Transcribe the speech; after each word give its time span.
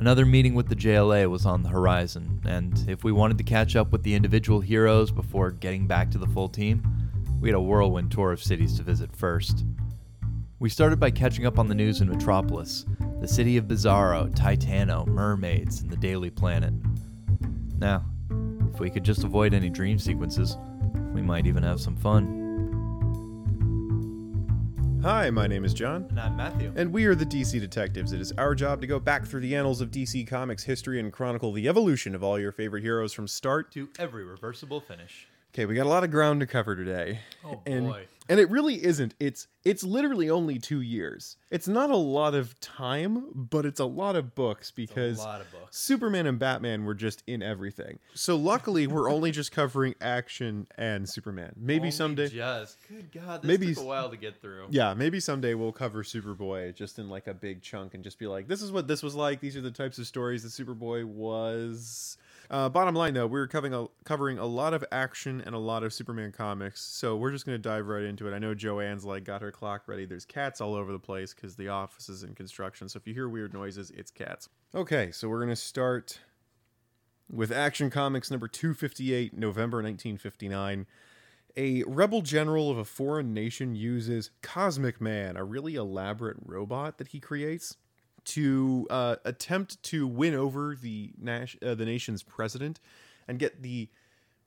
Another 0.00 0.24
meeting 0.24 0.54
with 0.54 0.66
the 0.66 0.74
JLA 0.74 1.28
was 1.28 1.44
on 1.44 1.62
the 1.62 1.68
horizon, 1.68 2.40
and 2.46 2.86
if 2.88 3.04
we 3.04 3.12
wanted 3.12 3.36
to 3.36 3.44
catch 3.44 3.76
up 3.76 3.92
with 3.92 4.02
the 4.02 4.14
individual 4.14 4.58
heroes 4.58 5.10
before 5.10 5.50
getting 5.50 5.86
back 5.86 6.10
to 6.10 6.16
the 6.16 6.26
full 6.28 6.48
team, 6.48 6.82
we 7.38 7.50
had 7.50 7.54
a 7.54 7.60
whirlwind 7.60 8.10
tour 8.10 8.32
of 8.32 8.42
cities 8.42 8.78
to 8.78 8.82
visit 8.82 9.14
first. 9.14 9.66
We 10.58 10.70
started 10.70 11.00
by 11.00 11.10
catching 11.10 11.44
up 11.44 11.58
on 11.58 11.68
the 11.68 11.74
news 11.74 12.00
in 12.00 12.08
Metropolis, 12.08 12.86
the 13.20 13.28
city 13.28 13.58
of 13.58 13.66
Bizarro, 13.66 14.34
Titano, 14.34 15.06
mermaids, 15.06 15.82
and 15.82 15.90
the 15.90 15.98
Daily 15.98 16.30
Planet. 16.30 16.72
Now, 17.76 18.06
if 18.72 18.80
we 18.80 18.88
could 18.88 19.04
just 19.04 19.24
avoid 19.24 19.52
any 19.52 19.68
dream 19.68 19.98
sequences, 19.98 20.56
we 21.12 21.20
might 21.20 21.46
even 21.46 21.62
have 21.62 21.78
some 21.78 21.94
fun. 21.98 22.39
Hi, 25.02 25.30
my 25.30 25.46
name 25.46 25.64
is 25.64 25.72
John, 25.72 26.06
And 26.10 26.20
I'm 26.20 26.36
Matthew. 26.36 26.72
and 26.76 26.92
we 26.92 27.06
are 27.06 27.14
the 27.14 27.24
DC 27.24 27.58
Detectives. 27.58 28.12
It 28.12 28.20
is 28.20 28.32
our 28.32 28.54
job 28.54 28.82
to 28.82 28.86
go 28.86 29.00
back 29.00 29.24
through 29.24 29.40
the 29.40 29.56
annals 29.56 29.80
of 29.80 29.90
DC 29.90 30.26
Comics 30.26 30.64
history 30.64 31.00
and 31.00 31.10
chronicle 31.10 31.52
the 31.52 31.68
evolution 31.68 32.14
of 32.14 32.22
all 32.22 32.38
your 32.38 32.52
favorite 32.52 32.82
heroes 32.82 33.14
from 33.14 33.26
start 33.26 33.72
To 33.72 33.88
every 33.98 34.24
reversible 34.24 34.78
finish. 34.78 35.26
Okay, 35.52 35.66
we 35.66 35.74
got 35.74 35.86
a 35.86 35.88
lot 35.88 36.04
of 36.04 36.10
ground 36.10 36.40
to 36.40 36.46
cover 36.46 36.76
today. 36.76 37.20
Oh, 37.44 37.60
and, 37.66 37.88
boy. 37.88 38.06
And 38.28 38.38
it 38.38 38.48
really 38.48 38.84
isn't. 38.84 39.14
It's 39.18 39.48
it's 39.64 39.82
literally 39.82 40.30
only 40.30 40.60
2 40.60 40.80
years. 40.80 41.36
It's 41.50 41.66
not 41.66 41.90
a 41.90 41.96
lot 41.96 42.36
of 42.36 42.58
time, 42.60 43.26
but 43.34 43.66
it's 43.66 43.80
a 43.80 43.84
lot 43.84 44.14
of 44.14 44.36
books 44.36 44.70
because 44.70 45.18
of 45.18 45.50
books. 45.50 45.76
Superman 45.76 46.28
and 46.28 46.38
Batman 46.38 46.84
were 46.84 46.94
just 46.94 47.24
in 47.26 47.42
everything. 47.42 47.98
So 48.14 48.36
luckily 48.36 48.86
we're 48.86 49.10
only 49.10 49.32
just 49.32 49.50
covering 49.50 49.96
action 50.00 50.68
and 50.78 51.08
Superman. 51.08 51.54
Maybe 51.56 51.80
Only 51.80 51.90
someday 51.90 52.28
Just 52.28 52.76
good 52.88 53.10
God, 53.10 53.42
this 53.42 53.48
Maybe 53.48 53.74
took 53.74 53.82
a 53.82 53.86
while 53.86 54.10
to 54.10 54.16
get 54.16 54.40
through. 54.40 54.68
yeah, 54.70 54.94
maybe 54.94 55.18
someday 55.18 55.54
we'll 55.54 55.72
cover 55.72 56.04
Superboy 56.04 56.72
just 56.76 57.00
in 57.00 57.08
like 57.10 57.26
a 57.26 57.34
big 57.34 57.62
chunk 57.62 57.94
and 57.94 58.04
just 58.04 58.20
be 58.20 58.28
like, 58.28 58.46
this 58.46 58.62
is 58.62 58.70
what 58.70 58.86
this 58.86 59.02
was 59.02 59.16
like. 59.16 59.40
These 59.40 59.56
are 59.56 59.60
the 59.60 59.72
types 59.72 59.98
of 59.98 60.06
stories 60.06 60.44
that 60.44 60.50
Superboy 60.50 61.04
was. 61.04 62.16
Uh, 62.50 62.68
bottom 62.68 62.96
line, 62.96 63.14
though, 63.14 63.28
we're 63.28 63.46
covering 63.46 63.72
a, 63.72 63.86
covering 64.04 64.36
a 64.36 64.44
lot 64.44 64.74
of 64.74 64.84
action 64.90 65.40
and 65.46 65.54
a 65.54 65.58
lot 65.58 65.84
of 65.84 65.92
Superman 65.92 66.32
comics, 66.32 66.80
so 66.80 67.16
we're 67.16 67.30
just 67.30 67.46
going 67.46 67.54
to 67.54 67.62
dive 67.62 67.86
right 67.86 68.02
into 68.02 68.26
it. 68.26 68.34
I 68.34 68.40
know 68.40 68.54
Joanne's 68.54 69.04
like 69.04 69.22
got 69.22 69.40
her 69.40 69.52
clock 69.52 69.86
ready. 69.86 70.04
There's 70.04 70.24
cats 70.24 70.60
all 70.60 70.74
over 70.74 70.90
the 70.90 70.98
place 70.98 71.32
because 71.32 71.54
the 71.54 71.68
office 71.68 72.08
is 72.08 72.24
in 72.24 72.34
construction, 72.34 72.88
so 72.88 72.96
if 72.96 73.06
you 73.06 73.14
hear 73.14 73.28
weird 73.28 73.54
noises, 73.54 73.92
it's 73.92 74.10
cats. 74.10 74.48
Okay, 74.74 75.12
so 75.12 75.28
we're 75.28 75.38
going 75.38 75.50
to 75.50 75.56
start 75.56 76.18
with 77.30 77.52
Action 77.52 77.88
Comics 77.88 78.32
number 78.32 78.48
258, 78.48 79.38
November 79.38 79.76
1959. 79.76 80.86
A 81.56 81.84
rebel 81.84 82.20
general 82.20 82.68
of 82.68 82.78
a 82.78 82.84
foreign 82.84 83.32
nation 83.32 83.76
uses 83.76 84.30
Cosmic 84.42 85.00
Man, 85.00 85.36
a 85.36 85.44
really 85.44 85.76
elaborate 85.76 86.38
robot 86.44 86.98
that 86.98 87.08
he 87.08 87.20
creates, 87.20 87.76
to 88.26 88.86
uh, 88.90 89.16
attempt 89.24 89.82
to 89.84 90.06
win 90.06 90.34
over 90.34 90.76
the 90.80 91.12
nas- 91.18 91.56
uh, 91.64 91.74
the 91.74 91.84
nation's 91.84 92.22
president 92.22 92.80
and 93.28 93.38
get 93.38 93.62
the 93.62 93.88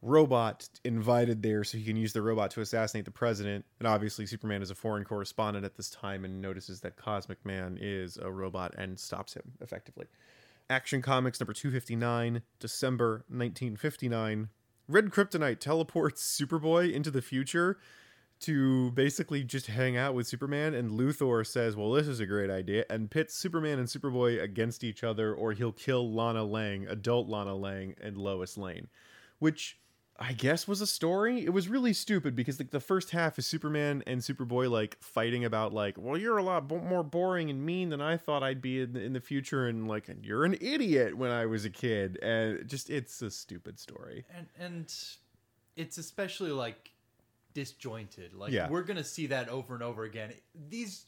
robot 0.02 0.67
invited 0.83 1.41
there 1.41 1.63
so 1.63 1.77
he 1.77 1.85
can 1.85 1.95
use 1.95 2.11
the 2.11 2.21
robot 2.21 2.51
to 2.51 2.61
assassinate 2.61 3.05
the 3.05 3.11
president. 3.11 3.66
And 3.79 3.88
obviously, 3.88 4.25
Superman 4.25 4.61
is 4.61 4.69
a 4.69 4.75
foreign 4.75 5.05
correspondent 5.05 5.66
at 5.66 5.77
this 5.77 5.89
time 5.89 6.25
and 6.25 6.41
notices 6.41 6.81
that 6.81 6.97
Cosmic 6.97 7.44
Man 7.45 7.77
is 7.79 8.17
a 8.17 8.29
robot 8.29 8.75
and 8.77 8.99
stops 8.99 9.33
him 9.33 9.53
effectively. 9.61 10.07
Action 10.69 11.01
Comics 11.01 11.39
number 11.39 11.53
259, 11.53 12.41
December 12.59 13.23
1959. 13.29 14.49
Red 14.89 15.05
Kryptonite 15.05 15.59
teleports 15.59 16.21
Superboy 16.21 16.91
into 16.91 17.09
the 17.09 17.21
future 17.21 17.77
to 18.44 18.91
basically 18.91 19.44
just 19.44 19.67
hang 19.67 19.97
out 19.97 20.13
with 20.13 20.27
Superman, 20.27 20.73
and 20.73 20.91
Luthor 20.91 21.45
says, 21.45 21.75
Well, 21.75 21.91
this 21.91 22.08
is 22.08 22.19
a 22.19 22.25
great 22.25 22.50
idea, 22.50 22.85
and 22.89 23.09
pits 23.09 23.35
Superman 23.35 23.80
and 23.80 23.88
Superboy 23.88 24.41
against 24.41 24.83
each 24.83 25.03
other, 25.03 25.33
or 25.33 25.53
he'll 25.53 25.72
kill 25.72 26.11
Lana 26.11 26.44
Lang, 26.44 26.88
adult 26.88 27.27
Lana 27.27 27.55
Lang, 27.55 27.95
and 28.02 28.17
Lois 28.17 28.58
Lane. 28.58 28.88
Which 29.39 29.80
I 30.19 30.33
guess 30.33 30.68
was 30.68 30.79
a 30.79 30.88
story. 30.88 31.44
It 31.44 31.51
was 31.51 31.68
really 31.68 31.91
stupid 31.91 32.35
because 32.35 32.59
like 32.59 32.69
the 32.69 32.79
first 32.79 33.09
half 33.12 33.40
is 33.40 33.47
Superman 33.47 34.03
and 34.06 34.22
Superboy 34.22 34.69
like 34.69 34.97
fighting 35.01 35.44
about 35.44 35.73
like, 35.73 35.97
well, 35.97 36.18
you're 36.18 36.38
a 36.38 36.44
lot 36.44 36.69
more 36.69 37.03
boring 37.03 37.50
and 37.50 37.66
mean 37.66 37.89
than 37.89 38.00
I 38.00 38.18
thought 38.18 38.44
I'd 38.44 38.62
be 38.62 38.81
in 38.81 38.94
the, 38.94 39.01
in 39.01 39.13
the 39.13 39.19
future, 39.19 39.68
and 39.68 39.88
like 39.88 40.09
you're 40.22 40.45
an 40.45 40.56
idiot 40.62 41.18
when 41.18 41.31
I 41.31 41.45
was 41.45 41.66
a 41.66 41.69
kid, 41.69 42.19
and 42.22 42.68
just 42.68 42.89
it's 42.89 43.22
a 43.22 43.31
stupid 43.31 43.79
story. 43.79 44.25
And 44.35 44.47
and 44.59 44.94
it's 45.75 45.97
especially 45.97 46.51
like 46.51 46.93
disjointed. 47.53 48.34
Like 48.34 48.52
Yeah. 48.52 48.69
we're 48.69 48.84
gonna 48.84 49.03
see 49.03 49.28
that 49.28 49.50
over 49.50 49.74
and 49.74 49.84
over 49.84 50.03
again. 50.03 50.34
These 50.69 51.06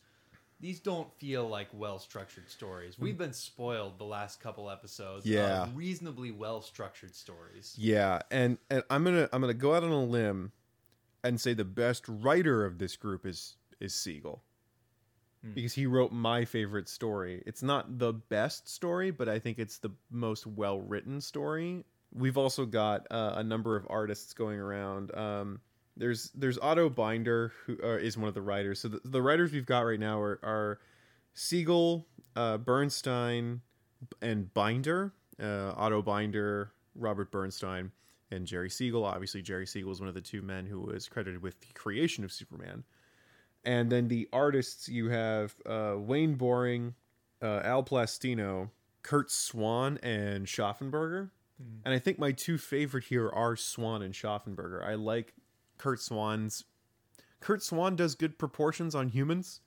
these 0.61 0.79
don't 0.79 1.11
feel 1.19 1.47
like 1.47 1.67
well 1.73 1.99
structured 1.99 2.49
stories. 2.49 2.97
We've 2.97 3.17
been 3.17 3.33
spoiled 3.33 3.97
the 3.99 4.05
last 4.05 4.39
couple 4.39 4.69
episodes. 4.71 5.25
Yeah. 5.25 5.67
reasonably 5.73 6.31
well 6.31 6.61
structured 6.61 7.13
stories. 7.13 7.75
Yeah, 7.77 8.21
and 8.31 8.57
and 8.69 8.83
I'm 8.89 9.03
gonna 9.03 9.29
I'm 9.33 9.41
gonna 9.41 9.53
go 9.53 9.75
out 9.75 9.83
on 9.83 9.91
a 9.91 10.03
limb 10.03 10.51
and 11.23 11.39
say 11.41 11.53
the 11.53 11.65
best 11.65 12.05
writer 12.07 12.65
of 12.65 12.77
this 12.77 12.95
group 12.95 13.25
is 13.25 13.57
is 13.79 13.93
Siegel. 13.93 14.43
Because 15.53 15.73
he 15.73 15.85
wrote 15.85 16.11
my 16.11 16.43
favorite 16.43 16.89
story. 16.89 17.43
It's 17.45 17.61
not 17.61 17.99
the 17.99 18.13
best 18.13 18.67
story, 18.67 19.11
but 19.11 19.29
I 19.29 19.37
think 19.37 19.59
it's 19.59 19.77
the 19.77 19.91
most 20.09 20.47
well 20.47 20.81
written 20.81 21.21
story. 21.21 21.83
We've 22.11 22.37
also 22.37 22.65
got 22.65 23.05
uh, 23.11 23.33
a 23.35 23.43
number 23.43 23.75
of 23.75 23.85
artists 23.87 24.33
going 24.33 24.57
around. 24.57 25.13
Um, 25.15 25.59
there's 25.97 26.31
there's 26.35 26.57
Otto 26.59 26.89
Binder 26.89 27.53
who 27.65 27.77
uh, 27.83 27.97
is 27.97 28.17
one 28.17 28.27
of 28.27 28.33
the 28.33 28.41
writers. 28.41 28.79
So 28.79 28.89
the, 28.89 29.01
the 29.03 29.21
writers 29.21 29.51
we've 29.51 29.65
got 29.65 29.81
right 29.81 29.99
now 29.99 30.19
are, 30.19 30.39
are 30.43 30.79
Siegel, 31.33 32.07
uh, 32.35 32.57
Bernstein, 32.57 33.61
and 34.21 34.53
Binder. 34.53 35.13
Uh, 35.41 35.73
Otto 35.75 36.01
Binder, 36.01 36.71
Robert 36.95 37.29
Bernstein, 37.29 37.91
and 38.31 38.45
Jerry 38.45 38.69
Siegel. 38.69 39.03
Obviously, 39.03 39.41
Jerry 39.41 39.67
Siegel 39.67 39.91
is 39.91 39.99
one 39.99 40.07
of 40.07 40.15
the 40.15 40.21
two 40.21 40.41
men 40.41 40.65
who 40.65 40.79
was 40.79 41.09
credited 41.09 41.41
with 41.41 41.59
the 41.59 41.73
creation 41.73 42.23
of 42.23 42.31
Superman. 42.31 42.85
And 43.65 43.91
then 43.91 44.07
the 44.07 44.29
artists 44.31 44.87
you 44.87 45.09
have 45.09 45.55
uh, 45.65 45.95
Wayne 45.97 46.35
Boring, 46.35 46.93
uh, 47.41 47.61
Al 47.63 47.83
Plastino, 47.83 48.69
Curt 49.01 49.29
Swan, 49.29 49.97
and 50.03 50.45
Schaffenberger. 50.45 51.31
And 51.85 51.93
I 51.93 51.99
think 51.99 52.19
my 52.19 52.31
two 52.31 52.57
favorite 52.57 53.05
here 53.05 53.29
are 53.29 53.55
Swan 53.55 54.01
and 54.01 54.13
Schaffenberger. 54.13 54.85
I 54.85 54.95
like 54.95 55.33
Curt 55.77 56.01
Swan's. 56.01 56.63
Kurt 57.39 57.61
Swan 57.61 57.95
does 57.95 58.15
good 58.15 58.39
proportions 58.39 58.95
on 58.95 59.09
humans, 59.09 59.61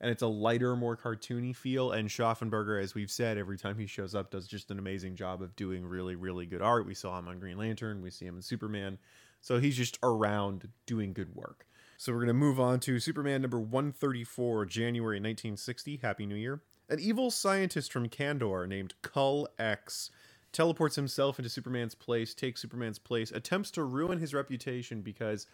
and 0.00 0.10
it's 0.10 0.22
a 0.22 0.26
lighter, 0.26 0.74
more 0.74 0.96
cartoony 0.96 1.54
feel. 1.54 1.92
And 1.92 2.08
Schaffenberger, 2.08 2.82
as 2.82 2.94
we've 2.94 3.10
said, 3.10 3.38
every 3.38 3.58
time 3.58 3.78
he 3.78 3.86
shows 3.86 4.14
up, 4.14 4.30
does 4.30 4.48
just 4.48 4.70
an 4.70 4.78
amazing 4.78 5.16
job 5.16 5.42
of 5.42 5.54
doing 5.56 5.84
really, 5.84 6.16
really 6.16 6.46
good 6.46 6.62
art. 6.62 6.86
We 6.86 6.94
saw 6.94 7.18
him 7.18 7.28
on 7.28 7.38
Green 7.38 7.58
Lantern, 7.58 8.02
we 8.02 8.10
see 8.10 8.26
him 8.26 8.36
in 8.36 8.42
Superman. 8.42 8.98
So 9.40 9.58
he's 9.58 9.76
just 9.76 9.98
around 10.02 10.68
doing 10.86 11.12
good 11.12 11.34
work. 11.34 11.66
So 11.96 12.12
we're 12.12 12.18
going 12.18 12.28
to 12.28 12.34
move 12.34 12.58
on 12.58 12.80
to 12.80 12.98
Superman 12.98 13.42
number 13.42 13.60
134, 13.60 14.66
January 14.66 15.16
1960. 15.16 15.98
Happy 16.02 16.26
New 16.26 16.34
Year. 16.34 16.62
An 16.88 16.98
evil 16.98 17.30
scientist 17.30 17.92
from 17.92 18.08
Kandor 18.08 18.66
named 18.66 18.94
Cull 19.02 19.48
X 19.58 20.10
teleports 20.52 20.96
himself 20.96 21.38
into 21.38 21.48
Superman's 21.48 21.94
place, 21.94 22.34
takes 22.34 22.60
Superman's 22.62 22.98
place, 22.98 23.30
attempts 23.30 23.70
to 23.72 23.84
ruin 23.84 24.18
his 24.18 24.34
reputation 24.34 25.02
because 25.02 25.46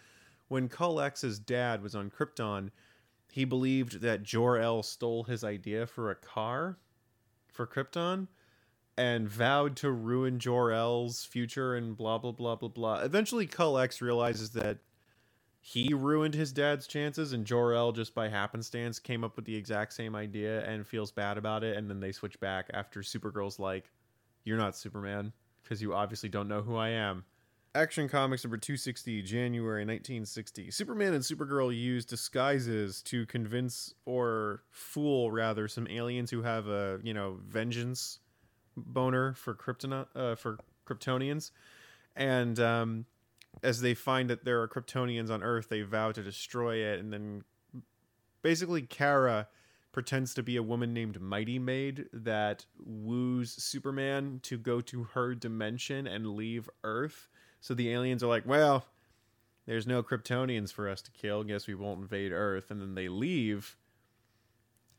when 0.47 0.69
Kull-Ex's 0.69 1.39
dad 1.39 1.81
was 1.83 1.95
on 1.95 2.09
Krypton, 2.09 2.71
he 3.31 3.45
believed 3.45 4.01
that 4.01 4.23
Jor-El 4.23 4.83
stole 4.83 5.23
his 5.23 5.43
idea 5.43 5.85
for 5.85 6.09
a 6.09 6.15
car 6.15 6.77
for 7.51 7.67
Krypton 7.67 8.27
and 8.97 9.29
vowed 9.29 9.75
to 9.77 9.91
ruin 9.91 10.39
Jor-El's 10.39 11.23
future 11.23 11.75
and 11.75 11.95
blah 11.95 12.17
blah 12.17 12.31
blah 12.31 12.55
blah 12.55 12.69
blah. 12.69 12.99
Eventually 13.01 13.45
Kull-Ex 13.45 14.01
realizes 14.01 14.51
that 14.51 14.79
he 15.59 15.93
ruined 15.93 16.33
his 16.33 16.53
dad's 16.53 16.87
chances 16.87 17.33
and 17.33 17.45
Jor-El 17.45 17.91
just 17.91 18.15
by 18.15 18.29
happenstance 18.29 18.99
came 18.99 19.23
up 19.23 19.35
with 19.35 19.45
the 19.45 19.55
exact 19.55 19.93
same 19.93 20.15
idea 20.15 20.63
and 20.65 20.87
feels 20.87 21.11
bad 21.11 21.37
about 21.37 21.63
it 21.63 21.75
and 21.77 21.89
then 21.89 21.99
they 21.99 22.11
switch 22.11 22.39
back 22.39 22.69
after 22.73 23.01
Supergirl's 23.01 23.59
like 23.59 23.91
you're 24.47 24.57
not 24.57 24.77
Superman 24.77 25.33
because 25.61 25.81
you 25.81 25.93
obviously 25.93 26.29
don't 26.29 26.47
know 26.47 26.61
who 26.61 26.77
I 26.77 26.89
am. 26.89 27.25
Action 27.75 28.07
Comics 28.07 28.43
number 28.43 28.57
260, 28.57 29.21
January 29.21 29.81
1960. 29.81 30.71
Superman 30.71 31.13
and 31.13 31.23
Supergirl 31.23 31.77
use 31.77 32.05
disguises 32.05 33.01
to 33.03 33.25
convince 33.25 33.93
or 34.05 34.63
fool 34.71 35.29
rather 35.31 35.67
some 35.67 35.85
aliens 35.89 36.31
who 36.31 36.41
have 36.41 36.67
a, 36.67 36.99
you 37.03 37.13
know, 37.13 37.37
vengeance 37.45 38.19
boner 38.77 39.33
for 39.33 39.53
Krypton 39.53 40.07
uh, 40.15 40.35
for 40.35 40.57
Kryptonians. 40.87 41.51
And 42.15 42.59
um 42.59 43.05
as 43.63 43.81
they 43.81 43.95
find 43.95 44.29
that 44.29 44.45
there 44.45 44.61
are 44.61 44.67
Kryptonians 44.67 45.31
on 45.31 45.43
Earth, 45.43 45.67
they 45.67 45.81
vow 45.81 46.11
to 46.11 46.21
destroy 46.21 46.75
it 46.75 46.99
and 46.99 47.11
then 47.11 47.43
basically 48.43 48.83
Kara 48.83 49.47
pretends 49.97 50.35
to 50.35 50.43
be 50.43 50.55
a 50.57 50.61
woman 50.61 50.93
named 50.93 51.19
Mighty 51.19 51.57
Maid 51.57 52.05
that 52.13 52.67
woos 52.85 53.51
Superman 53.51 54.39
to 54.43 54.55
go 54.55 54.79
to 54.79 55.05
her 55.15 55.33
dimension 55.33 56.05
and 56.05 56.35
leave 56.35 56.69
Earth. 56.83 57.27
So 57.61 57.73
the 57.73 57.91
aliens 57.91 58.21
are 58.21 58.27
like, 58.27 58.45
well, 58.45 58.85
there's 59.65 59.87
no 59.87 60.03
Kryptonians 60.03 60.71
for 60.71 60.87
us 60.87 61.01
to 61.01 61.09
kill. 61.09 61.43
Guess 61.43 61.65
we 61.65 61.73
won't 61.73 61.99
invade 61.99 62.31
Earth. 62.31 62.69
And 62.69 62.79
then 62.79 62.93
they 62.93 63.07
leave. 63.07 63.75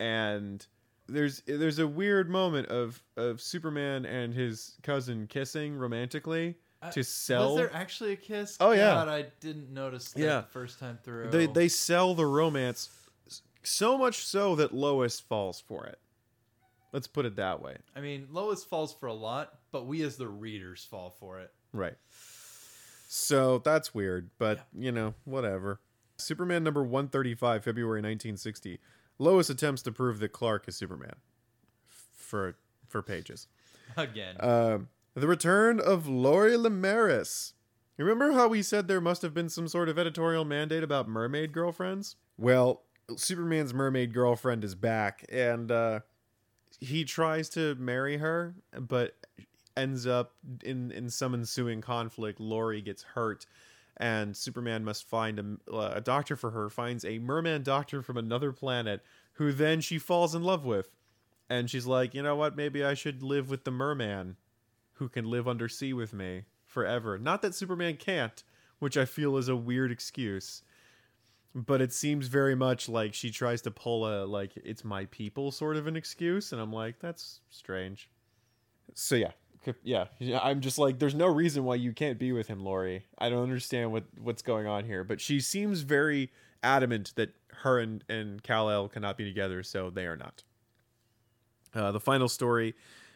And 0.00 0.67
there's 1.06 1.43
there's 1.47 1.79
a 1.79 1.87
weird 1.87 2.29
moment 2.29 2.67
of 2.67 3.00
of 3.17 3.41
Superman 3.41 4.05
and 4.05 4.35
his 4.35 4.79
cousin 4.83 5.29
kissing 5.29 5.77
romantically 5.77 6.56
uh, 6.83 6.91
to 6.91 7.05
sell. 7.05 7.50
Was 7.50 7.56
there 7.59 7.73
actually 7.73 8.15
a 8.15 8.17
kiss? 8.17 8.56
Oh, 8.59 8.73
yeah. 8.73 8.95
God, 8.95 9.09
I 9.09 9.27
didn't 9.39 9.73
notice 9.73 10.11
that 10.11 10.21
Yeah. 10.21 10.41
the 10.41 10.47
first 10.49 10.81
time 10.81 10.99
through. 11.05 11.31
they 11.31 11.47
they 11.47 11.69
sell 11.69 12.17
the 12.17 12.27
romance 12.27 12.91
so 13.62 13.99
much 13.99 14.25
so 14.25 14.55
that 14.56 14.75
Lois 14.75 15.20
falls 15.20 15.60
for 15.60 15.87
it. 15.87 15.99
Let's 16.93 17.06
put 17.06 17.26
it 17.26 17.37
that 17.37 17.60
way. 17.62 17.76
I 17.94 18.00
mean, 18.00 18.28
Lois 18.31 18.64
falls 18.64 18.94
for 18.94 19.06
a 19.06 19.14
lot, 19.14 19.52
but 19.72 19.87
we 19.87 20.02
as 20.02 20.16
the 20.16 20.28
readers 20.28 20.87
fall 20.88 21.14
for 21.20 21.38
it. 21.38 21.52
Right. 21.72 21.96
So 23.08 23.58
that's 23.58 23.94
weird, 23.94 24.31
but 24.38 24.66
you 24.76 24.93
know, 24.93 25.14
whatever. 25.25 25.81
Superman 26.16 26.64
number 26.64 26.82
135, 26.82 27.64
February 27.64 28.00
1960. 28.00 28.81
Lois 29.19 29.50
attempts 29.50 29.82
to 29.82 29.93
prove 29.93 30.19
that 30.20 30.32
Clark 30.32 30.66
is 30.69 30.76
Superman. 30.76 31.14
For 32.14 32.56
for 32.88 33.02
pages. 33.02 33.49
Again. 33.96 34.37
Um, 34.40 34.88
the 35.14 35.28
return 35.28 35.81
of 35.81 36.06
Lori 36.08 36.52
Lemaris. 36.52 37.52
Remember 37.96 38.32
how 38.32 38.46
we 38.46 38.62
said 38.62 38.87
there 38.87 39.00
must 39.00 39.22
have 39.22 39.34
been 39.34 39.49
some 39.49 39.66
sort 39.66 39.88
of 39.88 39.99
editorial 39.99 40.44
mandate 40.44 40.84
about 40.84 41.08
mermaid 41.08 41.52
girlfriends? 41.52 42.14
Well, 42.37 42.82
Superman's 43.16 43.72
mermaid 43.72 44.12
girlfriend 44.12 44.64
is 44.64 44.75
back, 44.75 45.25
and 45.31 45.70
uh, 45.70 46.00
he 46.81 47.05
tries 47.05 47.49
to 47.50 47.75
marry 47.76 48.19
her, 48.19 48.55
but 48.78 49.16
ends 49.76 50.06
up 50.06 50.34
in 50.62 50.90
in 50.90 51.08
some 51.08 51.34
ensuing 51.34 51.81
conflict. 51.81 52.40
Lori 52.40 52.82
gets 52.82 53.02
hurt, 53.02 53.46
and 53.96 54.37
Superman 54.37 54.84
must 54.84 55.08
find 55.08 55.58
a, 55.70 55.76
a 55.76 56.00
doctor 56.00 56.37
for 56.37 56.50
her. 56.50 56.69
Finds 56.69 57.05
a 57.05 57.19
merman 57.19 57.62
doctor 57.62 58.02
from 58.02 58.16
another 58.16 58.52
planet, 58.52 59.02
who 59.34 59.52
then 59.52 59.81
she 59.81 59.99
falls 59.99 60.34
in 60.34 60.43
love 60.43 60.64
with, 60.64 60.90
and 61.49 61.70
she's 61.70 61.87
like, 61.87 62.14
you 62.14 62.22
know 62.22 62.37
what? 62.37 62.56
Maybe 62.56 62.84
I 62.84 62.94
should 62.94 63.22
live 63.22 63.49
with 63.49 63.64
the 63.64 63.70
merman, 63.70 64.37
who 64.94 65.08
can 65.08 65.25
live 65.25 65.49
under 65.49 65.69
sea 65.69 65.93
with 65.93 66.12
me 66.12 66.43
forever. 66.66 67.19
Not 67.19 67.40
that 67.43 67.54
Superman 67.54 67.96
can't, 67.96 68.43
which 68.78 68.96
I 68.99 69.06
feel 69.06 69.37
is 69.38 69.49
a 69.49 69.56
weird 69.56 69.90
excuse 69.90 70.62
but 71.66 71.81
it 71.81 71.93
seems 71.93 72.28
very 72.28 72.55
much 72.55 72.88
like 72.88 73.14
she 73.14 73.31
tries 73.31 73.62
to 73.62 73.70
pull 73.70 74.06
a 74.06 74.25
like 74.25 74.52
it's 74.56 74.84
my 74.84 75.06
people 75.06 75.50
sort 75.50 75.76
of 75.76 75.87
an 75.87 75.96
excuse 75.96 76.52
and 76.52 76.60
i'm 76.60 76.72
like 76.72 76.99
that's 77.00 77.40
strange. 77.50 78.08
So 78.94 79.16
yeah. 79.16 79.32
Yeah. 80.19 80.38
I'm 80.43 80.60
just 80.60 80.78
like 80.78 80.99
there's 80.99 81.14
no 81.14 81.26
reason 81.26 81.64
why 81.64 81.75
you 81.75 81.93
can't 81.93 82.19
be 82.19 82.32
with 82.32 82.46
him 82.46 82.64
lori. 82.64 83.05
I 83.19 83.28
don't 83.28 83.43
understand 83.43 83.93
what 83.93 84.05
what's 84.20 84.43
going 84.43 84.66
on 84.66 84.84
here 84.84 85.02
but 85.05 85.20
she 85.20 85.40
seems 85.40 85.81
very 85.81 86.31
adamant 86.62 87.12
that 87.16 87.34
her 87.62 87.81
and 87.81 88.04
and 88.08 88.43
kal-el 88.43 88.88
cannot 88.88 89.16
be 89.16 89.25
together 89.25 89.62
so 89.62 89.90
they 89.90 90.06
are 90.06 90.16
not. 90.16 90.44
Uh, 91.75 91.93
the 91.93 92.00
final 92.00 92.28
story 92.28 92.75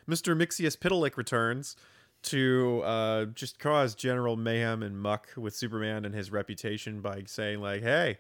mr 0.09 0.37
Mxyzptlk 0.37 1.17
returns 1.17 1.77
to 2.23 2.83
uh, 2.85 3.25
just 3.27 3.59
cause 3.59 3.95
general 3.95 4.37
mayhem 4.37 4.83
and 4.83 5.01
muck 5.01 5.29
with 5.37 5.57
Superman 5.57 6.05
and 6.05 6.15
his 6.15 6.31
reputation 6.31 7.01
by 7.01 7.25
saying 7.27 7.61
like, 7.61 7.83
"Hey, 7.83 8.19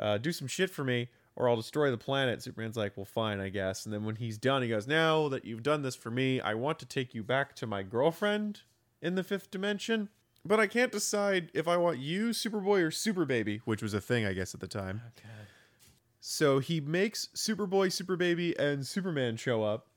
uh, 0.00 0.18
do 0.18 0.32
some 0.32 0.48
shit 0.48 0.70
for 0.70 0.82
me, 0.82 1.08
or 1.36 1.48
I'll 1.48 1.56
destroy 1.56 1.90
the 1.90 1.98
planet." 1.98 2.42
Superman's 2.42 2.76
like, 2.76 2.96
"Well, 2.96 3.04
fine, 3.04 3.38
I 3.38 3.50
guess." 3.50 3.84
And 3.84 3.94
then 3.94 4.04
when 4.04 4.16
he's 4.16 4.38
done, 4.38 4.62
he 4.62 4.68
goes, 4.68 4.88
"Now 4.88 5.28
that 5.28 5.44
you've 5.44 5.62
done 5.62 5.82
this 5.82 5.94
for 5.94 6.10
me, 6.10 6.40
I 6.40 6.54
want 6.54 6.78
to 6.80 6.86
take 6.86 7.14
you 7.14 7.22
back 7.22 7.54
to 7.56 7.66
my 7.66 7.82
girlfriend 7.82 8.62
in 9.00 9.14
the 9.14 9.22
fifth 9.22 9.50
dimension." 9.50 10.08
But 10.44 10.58
I 10.58 10.66
can't 10.66 10.90
decide 10.90 11.50
if 11.52 11.68
I 11.68 11.76
want 11.76 11.98
you, 11.98 12.30
Superboy, 12.30 12.80
or 12.80 12.90
Superbaby, 12.90 13.60
which 13.66 13.82
was 13.82 13.92
a 13.92 14.00
thing, 14.00 14.24
I 14.24 14.32
guess, 14.32 14.54
at 14.54 14.60
the 14.60 14.66
time. 14.66 15.02
okay. 15.18 15.28
So 16.20 16.58
he 16.58 16.80
makes 16.80 17.28
Superboy, 17.34 17.88
Superbaby, 17.88 18.58
and 18.58 18.86
Superman 18.86 19.36
show 19.36 19.62
up. 19.62 19.88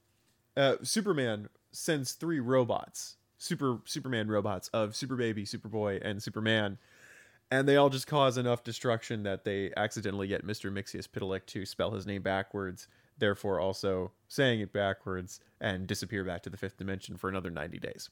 Uh, 0.56 0.76
Superman 0.82 1.50
sends 1.72 2.14
three 2.14 2.40
robots, 2.40 3.18
super 3.38 3.80
Superman 3.86 4.30
robots 4.30 4.70
of 4.70 4.92
Superbaby, 4.92 5.44
Superboy, 5.44 6.00
and 6.04 6.24
Superman, 6.24 6.78
and 7.52 7.68
they 7.68 7.76
all 7.76 7.90
just 7.90 8.08
cause 8.08 8.38
enough 8.38 8.64
destruction 8.64 9.24
that 9.24 9.44
they 9.44 9.72
accidentally 9.78 10.28
get 10.28 10.44
Mister 10.44 10.72
Mxyzptlk 10.72 11.46
to 11.48 11.66
spell 11.66 11.92
his 11.92 12.06
name 12.06 12.22
backwards, 12.22 12.88
therefore 13.18 13.60
also 13.60 14.12
saying 14.28 14.60
it 14.62 14.74
backwards, 14.74 15.40
and 15.62 15.88
disappear 15.88 16.24
back 16.24 16.44
to 16.44 16.50
the 16.50 16.58
fifth 16.58 16.78
dimension 16.78 17.18
for 17.18 17.30
another 17.30 17.50
ninety 17.50 17.80
days. 17.80 18.10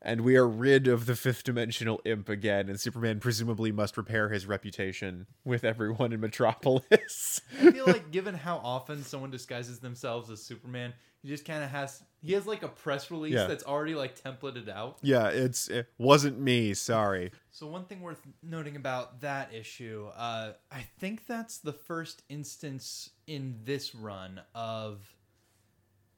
And 0.00 0.20
we 0.20 0.36
are 0.36 0.46
rid 0.46 0.86
of 0.86 1.06
the 1.06 1.16
fifth 1.16 1.42
dimensional 1.42 2.00
imp 2.04 2.28
again, 2.28 2.68
and 2.68 2.78
Superman 2.78 3.18
presumably 3.18 3.72
must 3.72 3.96
repair 3.96 4.28
his 4.28 4.46
reputation 4.46 5.26
with 5.44 5.64
everyone 5.64 6.12
in 6.12 6.20
Metropolis. 6.20 7.40
I 7.60 7.72
feel 7.72 7.86
like 7.86 8.10
given 8.12 8.34
how 8.34 8.58
often 8.58 9.02
someone 9.02 9.32
disguises 9.32 9.80
themselves 9.80 10.30
as 10.30 10.40
Superman, 10.40 10.92
he 11.20 11.28
just 11.28 11.44
kind 11.44 11.64
of 11.64 11.70
has 11.70 12.00
he 12.22 12.32
has 12.34 12.46
like 12.46 12.62
a 12.62 12.68
press 12.68 13.10
release 13.10 13.34
Yeah. 13.34 13.48
that's 13.48 13.64
already 13.64 13.96
like 13.96 14.16
templated 14.22 14.68
out. 14.68 14.98
yeah, 15.02 15.28
it's 15.30 15.66
it 15.68 15.88
wasn't 15.98 16.38
me, 16.38 16.74
sorry. 16.74 17.32
So 17.50 17.66
one 17.66 17.84
thing 17.84 18.00
worth 18.00 18.22
noting 18.40 18.76
about 18.76 19.20
that 19.22 19.52
issue, 19.52 20.08
uh, 20.16 20.52
I 20.70 20.86
think 21.00 21.26
that's 21.26 21.58
the 21.58 21.72
first 21.72 22.22
instance 22.28 23.10
in 23.26 23.56
this 23.64 23.96
run 23.96 24.40
of 24.54 25.12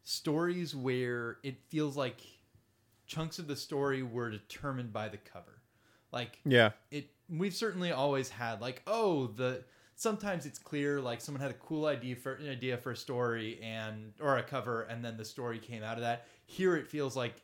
stories 0.02 0.74
where 0.74 1.38
it 1.42 1.56
feels 1.68 1.96
like 1.96 2.20
chunks 3.10 3.38
of 3.40 3.48
the 3.48 3.56
story 3.56 4.02
were 4.04 4.30
determined 4.30 4.92
by 4.92 5.08
the 5.08 5.16
cover. 5.16 5.60
Like 6.12 6.38
Yeah. 6.44 6.70
it 6.90 7.10
we've 7.28 7.54
certainly 7.54 7.90
always 7.92 8.28
had 8.28 8.60
like 8.60 8.82
oh 8.86 9.26
the 9.28 9.64
sometimes 9.96 10.46
it's 10.46 10.58
clear 10.58 11.00
like 11.00 11.20
someone 11.20 11.40
had 11.42 11.50
a 11.50 11.54
cool 11.54 11.86
idea 11.86 12.14
for 12.16 12.34
an 12.34 12.48
idea 12.48 12.76
for 12.78 12.90
a 12.92 12.96
story 12.96 13.58
and 13.62 14.12
or 14.20 14.36
a 14.38 14.42
cover 14.42 14.82
and 14.82 15.04
then 15.04 15.16
the 15.16 15.24
story 15.24 15.58
came 15.58 15.82
out 15.82 15.96
of 15.96 16.02
that 16.02 16.26
here 16.46 16.74
it 16.76 16.86
feels 16.88 17.14
like 17.16 17.42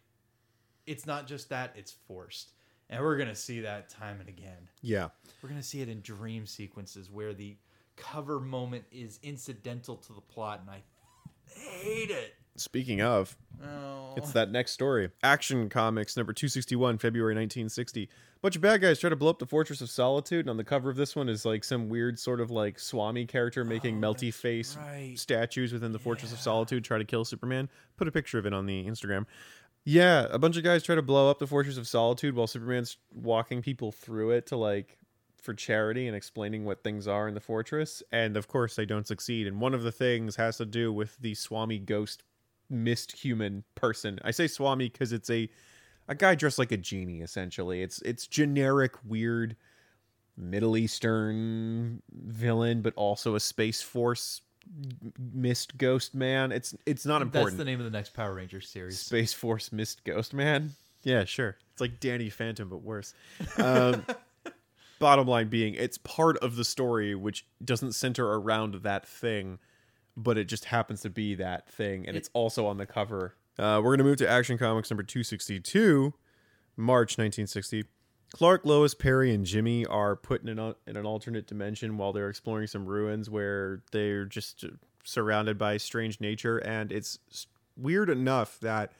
it's 0.86 1.06
not 1.06 1.26
just 1.26 1.48
that 1.50 1.72
it's 1.76 1.92
forced 2.08 2.52
and 2.90 3.02
we're 3.02 3.16
gonna 3.16 3.34
see 3.36 3.60
that 3.60 3.88
time 3.88 4.18
and 4.20 4.28
again 4.28 4.68
Yeah. 4.82 5.08
we're 5.42 5.48
gonna 5.48 5.62
see 5.62 5.80
it 5.82 5.88
in 5.88 6.00
dream 6.00 6.46
sequences 6.46 7.10
where 7.10 7.32
the 7.34 7.56
cover 7.96 8.40
moment 8.40 8.84
is 8.90 9.18
incidental 9.22 9.96
to 9.96 10.12
the 10.12 10.20
plot 10.20 10.60
and 10.62 10.70
i 10.70 10.82
hate 11.60 12.10
it 12.10 12.34
Speaking 12.56 13.00
of, 13.02 13.36
oh 13.62 14.14
it's 14.16 14.32
that 14.32 14.50
next 14.50 14.72
story. 14.72 15.10
Action 15.22 15.68
Comics 15.68 16.16
number 16.16 16.32
261, 16.32 16.98
February 16.98 17.34
1960. 17.34 18.08
Bunch 18.42 18.56
of 18.56 18.62
bad 18.62 18.80
guys 18.80 18.98
try 18.98 19.10
to 19.10 19.16
blow 19.16 19.30
up 19.30 19.38
the 19.38 19.46
Fortress 19.46 19.80
of 19.80 19.90
Solitude, 19.90 20.40
and 20.40 20.50
on 20.50 20.56
the 20.56 20.64
cover 20.64 20.90
of 20.90 20.96
this 20.96 21.16
one 21.16 21.28
is 21.28 21.44
like 21.44 21.64
some 21.64 21.88
weird 21.88 22.18
sort 22.18 22.40
of 22.40 22.50
like 22.50 22.78
Swami 22.78 23.24
character 23.26 23.64
making 23.64 23.96
Oh, 23.96 24.08
melty 24.08 24.32
face 24.32 24.76
right. 24.76 25.18
statues 25.18 25.72
within 25.72 25.92
the 25.92 25.98
Fortress 25.98 26.32
of 26.32 26.38
Solitude 26.38 26.84
try 26.84 26.98
to 26.98 27.04
kill 27.04 27.24
Superman. 27.24 27.68
Put 27.96 28.08
a 28.08 28.12
picture 28.12 28.38
of 28.38 28.46
it 28.46 28.52
on 28.52 28.66
the 28.66 28.84
Instagram. 28.86 29.26
Yeah, 29.84 30.26
a 30.30 30.38
bunch 30.38 30.56
of 30.56 30.64
guys 30.64 30.82
try 30.82 30.94
to 30.96 31.02
blow 31.02 31.30
up 31.30 31.38
the 31.38 31.46
Fortress 31.46 31.76
of 31.76 31.86
Solitude 31.88 32.34
while 32.34 32.46
Superman's 32.46 32.98
walking 33.12 33.62
people 33.62 33.92
through 33.92 34.30
it 34.32 34.46
to 34.46 34.56
like 34.56 34.98
for 35.40 35.54
charity 35.54 36.08
and 36.08 36.16
explaining 36.16 36.64
what 36.64 36.82
things 36.82 37.06
are 37.06 37.28
in 37.28 37.34
the 37.34 37.40
fortress. 37.40 38.02
And 38.10 38.36
of 38.36 38.48
course, 38.48 38.74
they 38.74 38.84
don't 38.84 39.06
succeed. 39.06 39.46
And 39.46 39.60
one 39.60 39.74
of 39.74 39.84
the 39.84 39.92
things 39.92 40.34
has 40.36 40.56
to 40.56 40.66
do 40.66 40.92
with 40.92 41.16
the 41.18 41.34
Swami 41.34 41.78
ghost 41.78 42.24
mist 42.70 43.12
human 43.12 43.64
person. 43.74 44.18
I 44.24 44.30
say 44.30 44.46
Swami 44.46 44.88
because 44.88 45.12
it's 45.12 45.30
a 45.30 45.48
a 46.08 46.14
guy 46.14 46.34
dressed 46.34 46.58
like 46.58 46.72
a 46.72 46.76
genie. 46.76 47.20
Essentially, 47.20 47.82
it's 47.82 48.00
it's 48.02 48.26
generic 48.26 48.92
weird 49.04 49.56
Middle 50.36 50.76
Eastern 50.76 52.02
villain, 52.12 52.82
but 52.82 52.94
also 52.94 53.34
a 53.34 53.40
space 53.40 53.82
force 53.82 54.42
mist 55.32 55.78
ghost 55.78 56.14
man. 56.14 56.52
It's 56.52 56.74
it's 56.86 57.06
not 57.06 57.22
important. 57.22 57.56
that's 57.56 57.58
the 57.58 57.64
name 57.64 57.80
of 57.80 57.84
the 57.84 57.96
next 57.96 58.14
power 58.14 58.34
rangers 58.34 58.68
series 58.68 58.98
Space 58.98 59.32
Force 59.32 59.72
Mist 59.72 60.04
Ghost 60.04 60.34
Man. 60.34 60.72
Yeah, 61.02 61.24
sure. 61.24 61.56
It's 61.72 61.80
like 61.80 62.00
Danny 62.00 62.30
Phantom, 62.30 62.68
but 62.68 62.82
worse. 62.82 63.14
Um, 63.58 64.04
bottom 64.98 65.28
line 65.28 65.48
being, 65.48 65.74
it's 65.74 65.98
part 65.98 66.36
of 66.38 66.56
the 66.56 66.64
story 66.64 67.14
which 67.14 67.46
doesn't 67.64 67.92
center 67.92 68.26
around 68.26 68.74
that 68.82 69.06
thing, 69.06 69.58
but 70.16 70.38
it 70.38 70.44
just 70.44 70.66
happens 70.66 71.02
to 71.02 71.10
be 71.10 71.34
that 71.36 71.68
thing, 71.68 72.06
and 72.06 72.16
It- 72.16 72.20
it's 72.20 72.30
also 72.32 72.66
on 72.66 72.78
the 72.78 72.86
cover. 72.86 73.34
Uh, 73.58 73.80
we're 73.82 73.90
going 73.90 73.98
to 73.98 74.04
move 74.04 74.18
to 74.18 74.28
Action 74.28 74.58
Comics 74.58 74.90
number 74.90 75.02
262, 75.02 76.12
March 76.76 77.16
1960. 77.18 77.84
Clark, 78.32 78.64
Lois, 78.66 78.92
Perry, 78.94 79.32
and 79.32 79.46
Jimmy 79.46 79.86
are 79.86 80.16
put 80.16 80.42
in 80.42 80.58
an, 80.58 80.74
in 80.86 80.96
an 80.96 81.06
alternate 81.06 81.46
dimension 81.46 81.96
while 81.96 82.12
they're 82.12 82.28
exploring 82.28 82.66
some 82.66 82.84
ruins 82.84 83.30
where 83.30 83.82
they're 83.92 84.24
just 84.24 84.64
uh, 84.64 84.68
surrounded 85.04 85.56
by 85.56 85.76
strange 85.76 86.20
nature. 86.20 86.58
And 86.58 86.90
it's 86.92 87.18
weird 87.76 88.10
enough 88.10 88.58
that 88.60 88.92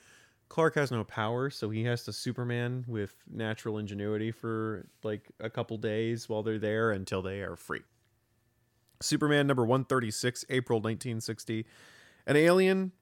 Clark 0.49 0.77
has 0.77 0.91
no 0.93 1.03
power, 1.03 1.51
so 1.51 1.69
he 1.71 1.85
has 1.85 2.05
to 2.05 2.13
Superman 2.13 2.85
with 2.87 3.15
natural 3.29 3.79
ingenuity 3.79 4.31
for 4.31 4.87
like 5.03 5.23
a 5.41 5.51
couple 5.51 5.77
days 5.77 6.29
while 6.29 6.43
they're 6.45 6.59
there 6.59 6.93
until 6.93 7.21
they 7.21 7.41
are 7.43 7.57
free. 7.57 7.83
Superman 9.01 9.47
number 9.47 9.65
136, 9.65 10.45
April 10.49 10.79
1960. 10.79 11.67
An 12.27 12.37
alien 12.37 12.93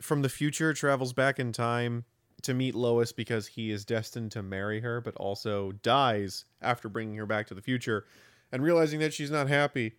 from 0.00 0.22
the 0.22 0.28
future 0.28 0.72
travels 0.72 1.12
back 1.12 1.38
in 1.38 1.52
time 1.52 2.04
to 2.42 2.54
meet 2.54 2.74
Lois 2.74 3.12
because 3.12 3.48
he 3.48 3.70
is 3.70 3.84
destined 3.84 4.32
to 4.32 4.42
marry 4.42 4.80
her, 4.80 5.00
but 5.00 5.14
also 5.16 5.72
dies 5.72 6.44
after 6.60 6.88
bringing 6.88 7.16
her 7.16 7.26
back 7.26 7.46
to 7.46 7.54
the 7.54 7.62
future. 7.62 8.04
And 8.50 8.62
realizing 8.62 9.00
that 9.00 9.14
she's 9.14 9.30
not 9.30 9.48
happy, 9.48 9.94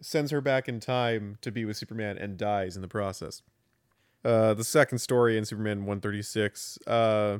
sends 0.00 0.30
her 0.30 0.40
back 0.40 0.68
in 0.68 0.80
time 0.80 1.36
to 1.42 1.50
be 1.50 1.64
with 1.64 1.76
Superman 1.76 2.16
and 2.16 2.36
dies 2.36 2.76
in 2.76 2.82
the 2.82 2.88
process. 2.88 3.42
Uh, 4.24 4.54
the 4.54 4.64
second 4.64 4.98
story 4.98 5.36
in 5.36 5.44
Superman 5.44 5.80
136, 5.80 6.78
uh, 6.86 7.38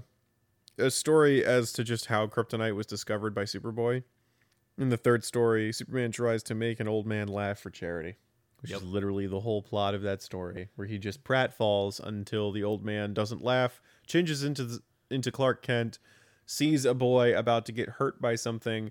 a 0.77 0.91
story 0.91 1.45
as 1.45 1.73
to 1.73 1.85
just 1.85 2.07
how 2.07 2.27
kryptonite 2.27 2.75
was 2.75 2.87
discovered 2.87 3.35
by 3.35 3.45
Superboy. 3.45 4.03
In 4.77 4.89
the 4.89 4.97
third 4.97 5.25
story, 5.25 5.73
Superman 5.73 6.11
tries 6.11 6.43
to 6.45 6.55
make 6.55 6.81
an 6.81 6.89
old 6.89 7.07
man 7.07 7.29
laugh 7.29 7.59
for 7.61 7.71
charity, 7.71 8.17
which 8.61 8.73
Yep. 8.73 8.83
is 8.83 8.87
literally 8.87 9.27
the 9.27 9.41
whole 9.41 9.63
plot 9.63 9.95
of 9.95 10.03
that 10.03 10.21
story, 10.21 10.69
where 10.75 10.87
he 10.89 10.99
just 10.99 11.23
pratfalls 11.23 12.01
until 12.01 12.51
the 12.51 12.65
old 12.65 12.85
man 12.85 13.15
doesn't 13.15 13.43
laugh, 13.43 13.81
changes 14.07 14.43
into 14.43 14.65
the, 14.65 14.83
into 15.11 15.31
Clark 15.31 15.63
Kent, 15.63 15.99
sees 16.45 16.85
a 16.85 16.95
boy 16.95 17.37
about 17.37 17.67
to 17.67 17.73
get 17.73 17.89
hurt 17.89 18.21
by 18.21 18.35
something, 18.35 18.91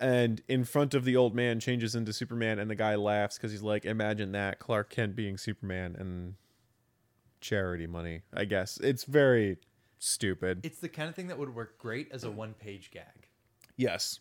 and 0.00 0.42
in 0.48 0.64
front 0.64 0.94
of 0.94 1.04
the 1.04 1.16
old 1.16 1.34
man 1.34 1.60
changes 1.60 1.94
into 1.94 2.12
Superman, 2.12 2.58
and 2.58 2.70
the 2.70 2.74
guy 2.74 2.96
laughs 2.96 3.36
because 3.36 3.52
he's 3.52 3.62
like, 3.62 3.84
"Imagine 3.84 4.32
that, 4.32 4.58
Clark 4.58 4.90
Kent 4.90 5.14
being 5.14 5.36
Superman 5.36 5.94
and 5.96 6.34
charity 7.40 7.86
money." 7.86 8.22
I 8.32 8.46
guess 8.46 8.78
it's 8.78 9.04
very 9.04 9.58
stupid. 9.98 10.60
It's 10.64 10.80
the 10.80 10.88
kind 10.88 11.08
of 11.08 11.14
thing 11.14 11.28
that 11.28 11.38
would 11.38 11.54
work 11.54 11.78
great 11.78 12.10
as 12.10 12.24
a 12.24 12.30
one-page 12.30 12.90
gag. 12.90 13.28
Yes. 13.76 14.18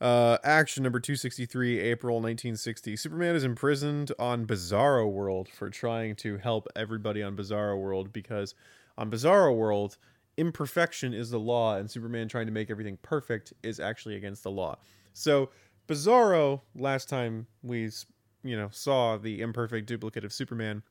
Uh, 0.00 0.38
action 0.44 0.84
number 0.84 1.00
263, 1.00 1.80
April 1.80 2.16
1960. 2.16 2.96
Superman 2.96 3.34
is 3.34 3.42
imprisoned 3.42 4.12
on 4.18 4.46
Bizarro 4.46 5.10
World 5.10 5.48
for 5.48 5.70
trying 5.70 6.14
to 6.16 6.38
help 6.38 6.68
everybody 6.76 7.22
on 7.22 7.36
Bizarro 7.36 7.80
World 7.80 8.12
because 8.12 8.54
on 8.96 9.10
Bizarro 9.10 9.56
World, 9.56 9.96
imperfection 10.36 11.12
is 11.12 11.30
the 11.30 11.40
law, 11.40 11.76
and 11.76 11.90
Superman 11.90 12.28
trying 12.28 12.46
to 12.46 12.52
make 12.52 12.70
everything 12.70 12.96
perfect 13.02 13.52
is 13.64 13.80
actually 13.80 14.14
against 14.14 14.44
the 14.44 14.52
law. 14.52 14.76
So, 15.14 15.50
Bizarro, 15.88 16.60
last 16.76 17.08
time 17.08 17.48
we, 17.62 17.90
you 18.44 18.56
know, 18.56 18.68
saw 18.70 19.16
the 19.16 19.40
imperfect 19.40 19.86
duplicate 19.88 20.24
of 20.24 20.32
Superman, 20.32 20.84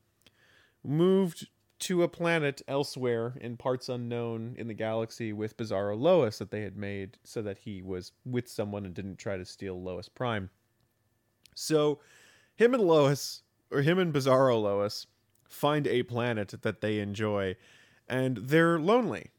moved 0.84 1.48
to 1.80 2.04
a 2.04 2.08
planet 2.08 2.62
elsewhere 2.68 3.36
in 3.40 3.58
parts 3.58 3.90
unknown 3.90 4.56
in 4.58 4.68
the 4.68 4.74
galaxy 4.74 5.32
with 5.32 5.58
Bizarro 5.58 6.00
Lois 6.00 6.40
that 6.40 6.52
they 6.52 6.62
had 6.62 6.78
made 6.78 7.18
so 7.24 7.42
that 7.42 7.60
he 7.60 7.82
was 7.82 8.12
with 8.26 8.48
someone 8.48 8.86
and 8.86 8.94
didn't 8.94 9.18
try 9.18 9.38
to 9.38 9.46
steal 9.46 9.82
Lois 9.82 10.10
Prime. 10.10 10.50
So 11.56 12.00
him 12.56 12.74
and 12.74 12.84
Lois, 12.84 13.44
or 13.72 13.82
him 13.82 14.00
and 14.00 14.14
Bizarro 14.14 14.62
Lois, 14.62 15.08
find 15.48 15.88
a 15.88 16.04
planet 16.04 16.54
that 16.62 16.82
they 16.82 17.00
enjoy 17.00 17.56
and 18.08 18.38
they're 18.38 18.80
lonely. 18.80 19.32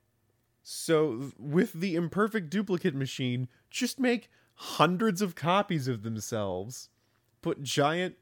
So 0.63 1.33
with 1.39 1.73
the 1.73 1.95
imperfect 1.95 2.51
duplicate 2.51 2.95
machine, 2.95 3.49
just 3.71 3.99
make 3.99 4.31
hundreds 4.55 5.23
of 5.23 5.35
copies 5.35 5.89
of 5.89 6.03
themselves. 6.03 6.91
Put 7.41 7.63
giant 7.63 8.17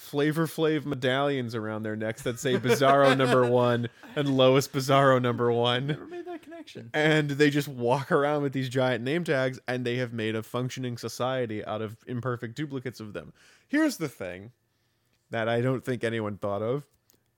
Flavor 0.00 0.46
Flav 0.46 0.86
medallions 0.86 1.54
around 1.54 1.82
their 1.82 1.94
necks 1.94 2.22
that 2.22 2.40
say 2.40 2.58
Bizarro 2.58 3.14
number 3.18 3.46
one 3.46 3.90
and 4.16 4.34
Lois 4.34 4.66
Bizarro 4.66 5.20
number 5.20 5.52
one. 5.52 5.88
Never 5.88 6.06
made 6.06 6.24
that 6.24 6.40
connection. 6.40 6.88
And 6.94 7.28
they 7.28 7.50
just 7.50 7.68
walk 7.68 8.10
around 8.10 8.42
with 8.42 8.54
these 8.54 8.70
giant 8.70 9.04
name 9.04 9.24
tags 9.24 9.60
and 9.68 9.84
they 9.84 9.96
have 9.96 10.14
made 10.14 10.34
a 10.34 10.42
functioning 10.42 10.96
society 10.96 11.62
out 11.66 11.82
of 11.82 11.98
imperfect 12.06 12.56
duplicates 12.56 12.98
of 12.98 13.12
them. 13.12 13.34
Here's 13.68 13.98
the 13.98 14.08
thing 14.08 14.52
that 15.28 15.50
I 15.50 15.60
don't 15.60 15.84
think 15.84 16.02
anyone 16.02 16.38
thought 16.38 16.62
of. 16.62 16.86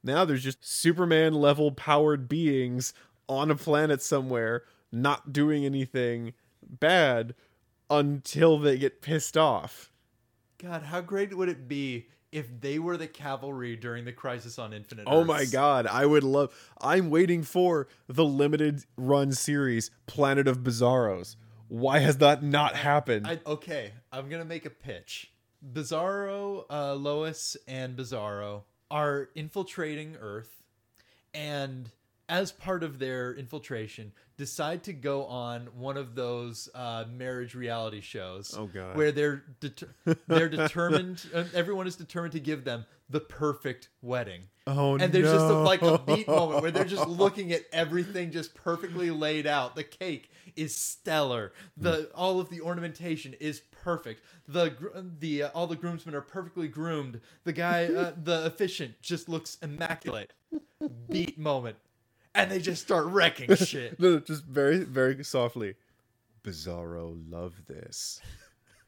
Now 0.04 0.24
there's 0.24 0.44
just 0.44 0.64
Superman 0.64 1.34
level 1.34 1.72
powered 1.72 2.28
beings 2.28 2.94
on 3.28 3.50
a 3.50 3.56
planet 3.56 4.02
somewhere 4.02 4.62
not 4.92 5.32
doing 5.32 5.64
anything 5.64 6.32
bad 6.62 7.34
until 7.90 8.56
they 8.56 8.78
get 8.78 9.02
pissed 9.02 9.36
off. 9.36 9.90
God, 10.58 10.84
how 10.84 11.00
great 11.00 11.36
would 11.36 11.48
it 11.48 11.66
be 11.66 12.06
if 12.32 12.60
they 12.60 12.78
were 12.78 12.96
the 12.96 13.06
cavalry 13.06 13.76
during 13.76 14.04
the 14.04 14.12
Crisis 14.12 14.58
on 14.58 14.72
Infinite 14.72 15.04
Oh 15.06 15.22
my 15.22 15.44
god, 15.44 15.86
I 15.86 16.06
would 16.06 16.24
love 16.24 16.52
I'm 16.80 17.10
waiting 17.10 17.42
for 17.42 17.86
the 18.08 18.24
limited 18.24 18.84
run 18.96 19.32
series 19.32 19.90
Planet 20.06 20.48
of 20.48 20.60
Bizarros. 20.60 21.36
Why 21.68 22.00
has 22.00 22.18
that 22.18 22.42
not 22.42 22.74
happened? 22.74 23.26
I, 23.26 23.38
okay, 23.46 23.92
I'm 24.10 24.28
gonna 24.28 24.44
make 24.44 24.66
a 24.66 24.70
pitch. 24.70 25.32
Bizarro, 25.72 26.64
uh, 26.68 26.94
Lois, 26.94 27.56
and 27.68 27.96
Bizarro 27.96 28.62
are 28.90 29.30
infiltrating 29.34 30.16
Earth, 30.20 30.62
and 31.32 31.90
as 32.32 32.50
part 32.50 32.82
of 32.82 32.98
their 32.98 33.34
infiltration, 33.34 34.10
decide 34.38 34.82
to 34.84 34.94
go 34.94 35.26
on 35.26 35.68
one 35.76 35.98
of 35.98 36.14
those 36.14 36.66
uh, 36.74 37.04
marriage 37.14 37.54
reality 37.54 38.00
shows. 38.00 38.54
Oh, 38.58 38.64
God. 38.66 38.96
Where 38.96 39.12
they're 39.12 39.44
det- 39.60 39.82
they're 40.26 40.48
determined. 40.48 41.22
uh, 41.34 41.44
everyone 41.54 41.86
is 41.86 41.94
determined 41.94 42.32
to 42.32 42.40
give 42.40 42.64
them 42.64 42.86
the 43.10 43.20
perfect 43.20 43.90
wedding. 44.00 44.44
Oh, 44.66 44.96
no. 44.96 45.04
and 45.04 45.12
there's 45.12 45.30
just 45.30 45.44
a, 45.44 45.52
like 45.58 45.82
a 45.82 45.98
beat 45.98 46.26
moment 46.26 46.62
where 46.62 46.70
they're 46.70 46.84
just 46.86 47.06
looking 47.22 47.52
at 47.52 47.64
everything 47.70 48.30
just 48.30 48.54
perfectly 48.54 49.10
laid 49.10 49.46
out. 49.46 49.76
The 49.76 49.84
cake 49.84 50.30
is 50.56 50.74
stellar. 50.74 51.52
The 51.76 52.10
all 52.14 52.40
of 52.40 52.48
the 52.48 52.62
ornamentation 52.62 53.34
is 53.40 53.60
perfect. 53.72 54.22
The 54.48 54.72
the 55.18 55.42
uh, 55.44 55.48
all 55.54 55.66
the 55.66 55.76
groomsmen 55.76 56.14
are 56.14 56.22
perfectly 56.22 56.68
groomed. 56.68 57.20
The 57.44 57.52
guy, 57.52 57.86
uh, 57.86 58.12
the 58.24 58.46
efficient 58.46 59.02
just 59.02 59.28
looks 59.28 59.58
immaculate. 59.60 60.32
Beat 61.10 61.38
moment, 61.38 61.76
and 62.34 62.50
they 62.50 62.58
just 62.60 62.82
start 62.82 63.06
wrecking 63.06 63.54
shit. 63.56 63.98
no, 64.00 64.18
just 64.20 64.44
very, 64.44 64.78
very 64.78 65.22
softly. 65.24 65.74
Bizarro 66.44 67.16
love 67.30 67.54
this. 67.68 68.20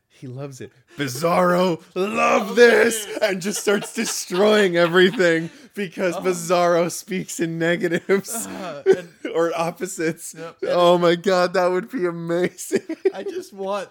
He 0.08 0.26
loves 0.28 0.60
it. 0.60 0.70
Bizarro 0.96 1.82
love 1.94 2.54
this 2.56 3.06
and 3.20 3.42
just 3.42 3.60
starts 3.60 3.94
destroying 3.94 4.76
everything 4.76 5.50
because 5.74 6.14
Bizarro 6.16 6.90
speaks 6.90 7.40
in 7.40 7.58
negatives 7.58 8.46
Uh, 8.46 8.82
and 8.86 9.08
or 9.34 9.52
opposites. 9.58 10.34
Yep. 10.38 10.58
Oh 10.68 10.98
my 10.98 11.16
god, 11.16 11.54
that 11.54 11.66
would 11.66 11.90
be 11.90 12.06
amazing. 12.06 12.82
I 13.12 13.24
just 13.24 13.52
want, 13.52 13.88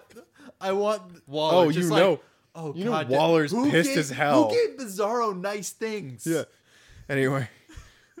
I 0.60 0.72
want 0.72 1.02
Waller. 1.28 1.66
Oh, 1.66 1.70
just 1.70 1.88
you 1.88 1.90
like, 1.94 2.00
know. 2.02 2.20
Oh, 2.54 2.72
You 2.74 2.84
know 2.84 2.90
God, 2.92 3.08
Waller's 3.10 3.50
who 3.50 3.70
pissed 3.70 3.90
gave- 3.90 3.98
as 3.98 4.10
hell. 4.10 4.48
Who 4.48 4.54
gave 4.54 4.78
Bizarro 4.78 5.38
nice 5.38 5.70
things? 5.70 6.26
Yeah. 6.26 6.44
Anyway, 7.08 7.48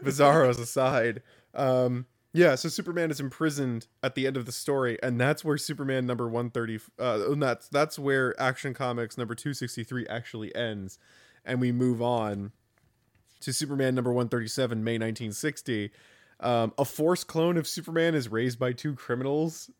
Bizarro's 0.02 0.58
aside. 0.58 1.22
Um, 1.54 2.06
yeah, 2.32 2.56
so 2.56 2.68
Superman 2.68 3.12
is 3.12 3.20
imprisoned 3.20 3.86
at 4.02 4.16
the 4.16 4.26
end 4.26 4.36
of 4.36 4.44
the 4.44 4.52
story, 4.52 4.98
and 5.02 5.20
that's 5.20 5.44
where 5.44 5.56
Superman 5.56 6.04
number 6.04 6.28
one 6.28 6.50
thirty. 6.50 6.80
Uh, 6.98 7.30
and 7.30 7.42
that's 7.42 7.68
that's 7.68 7.98
where 7.98 8.38
Action 8.40 8.74
Comics 8.74 9.16
number 9.16 9.36
two 9.36 9.54
sixty 9.54 9.84
three 9.84 10.06
actually 10.08 10.54
ends, 10.54 10.98
and 11.44 11.60
we 11.60 11.70
move 11.70 12.02
on 12.02 12.50
to 13.40 13.52
Superman 13.52 13.94
number 13.94 14.12
one 14.12 14.28
thirty 14.28 14.48
seven, 14.48 14.82
May 14.82 14.98
nineteen 14.98 15.32
sixty. 15.32 15.92
Um, 16.40 16.72
a 16.76 16.84
Force 16.84 17.22
clone 17.22 17.56
of 17.56 17.68
Superman 17.68 18.16
is 18.16 18.28
raised 18.28 18.58
by 18.58 18.72
two 18.72 18.94
criminals 18.94 19.70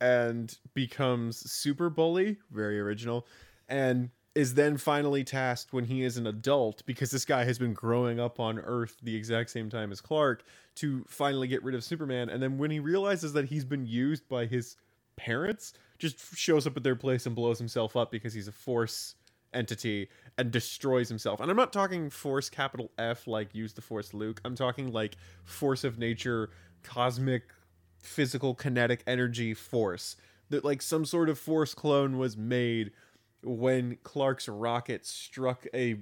and 0.00 0.56
becomes 0.74 1.50
Super 1.50 1.90
Bully, 1.90 2.38
very 2.52 2.78
original, 2.78 3.26
and 3.68 4.10
is 4.34 4.54
then 4.54 4.76
finally 4.76 5.22
tasked 5.22 5.72
when 5.72 5.84
he 5.84 6.02
is 6.02 6.16
an 6.16 6.26
adult 6.26 6.84
because 6.86 7.10
this 7.10 7.24
guy 7.24 7.44
has 7.44 7.58
been 7.58 7.72
growing 7.72 8.18
up 8.18 8.40
on 8.40 8.58
Earth 8.58 8.96
the 9.02 9.14
exact 9.14 9.50
same 9.50 9.70
time 9.70 9.92
as 9.92 10.00
Clark 10.00 10.42
to 10.76 11.04
finally 11.08 11.46
get 11.46 11.62
rid 11.62 11.74
of 11.74 11.84
Superman. 11.84 12.28
And 12.28 12.42
then 12.42 12.58
when 12.58 12.70
he 12.70 12.80
realizes 12.80 13.32
that 13.34 13.44
he's 13.44 13.64
been 13.64 13.86
used 13.86 14.28
by 14.28 14.46
his 14.46 14.76
parents, 15.16 15.72
just 15.98 16.36
shows 16.36 16.66
up 16.66 16.76
at 16.76 16.82
their 16.82 16.96
place 16.96 17.26
and 17.26 17.36
blows 17.36 17.58
himself 17.58 17.96
up 17.96 18.10
because 18.10 18.34
he's 18.34 18.48
a 18.48 18.52
Force 18.52 19.14
entity 19.52 20.08
and 20.36 20.50
destroys 20.50 21.08
himself. 21.08 21.38
And 21.40 21.48
I'm 21.48 21.56
not 21.56 21.72
talking 21.72 22.10
Force 22.10 22.50
capital 22.50 22.90
F 22.98 23.28
like 23.28 23.54
use 23.54 23.72
the 23.72 23.82
Force 23.82 24.12
Luke. 24.12 24.40
I'm 24.44 24.56
talking 24.56 24.92
like 24.92 25.16
force 25.44 25.84
of 25.84 25.96
nature, 25.96 26.50
cosmic 26.82 27.44
physical 27.98 28.54
kinetic 28.54 29.02
energy 29.06 29.54
force 29.54 30.16
that 30.50 30.64
like 30.64 30.82
some 30.82 31.04
sort 31.04 31.28
of 31.28 31.38
force 31.38 31.72
clone 31.72 32.18
was 32.18 32.36
made 32.36 32.90
when 33.44 33.98
Clark's 34.02 34.48
rocket 34.48 35.06
struck 35.06 35.66
a 35.74 35.96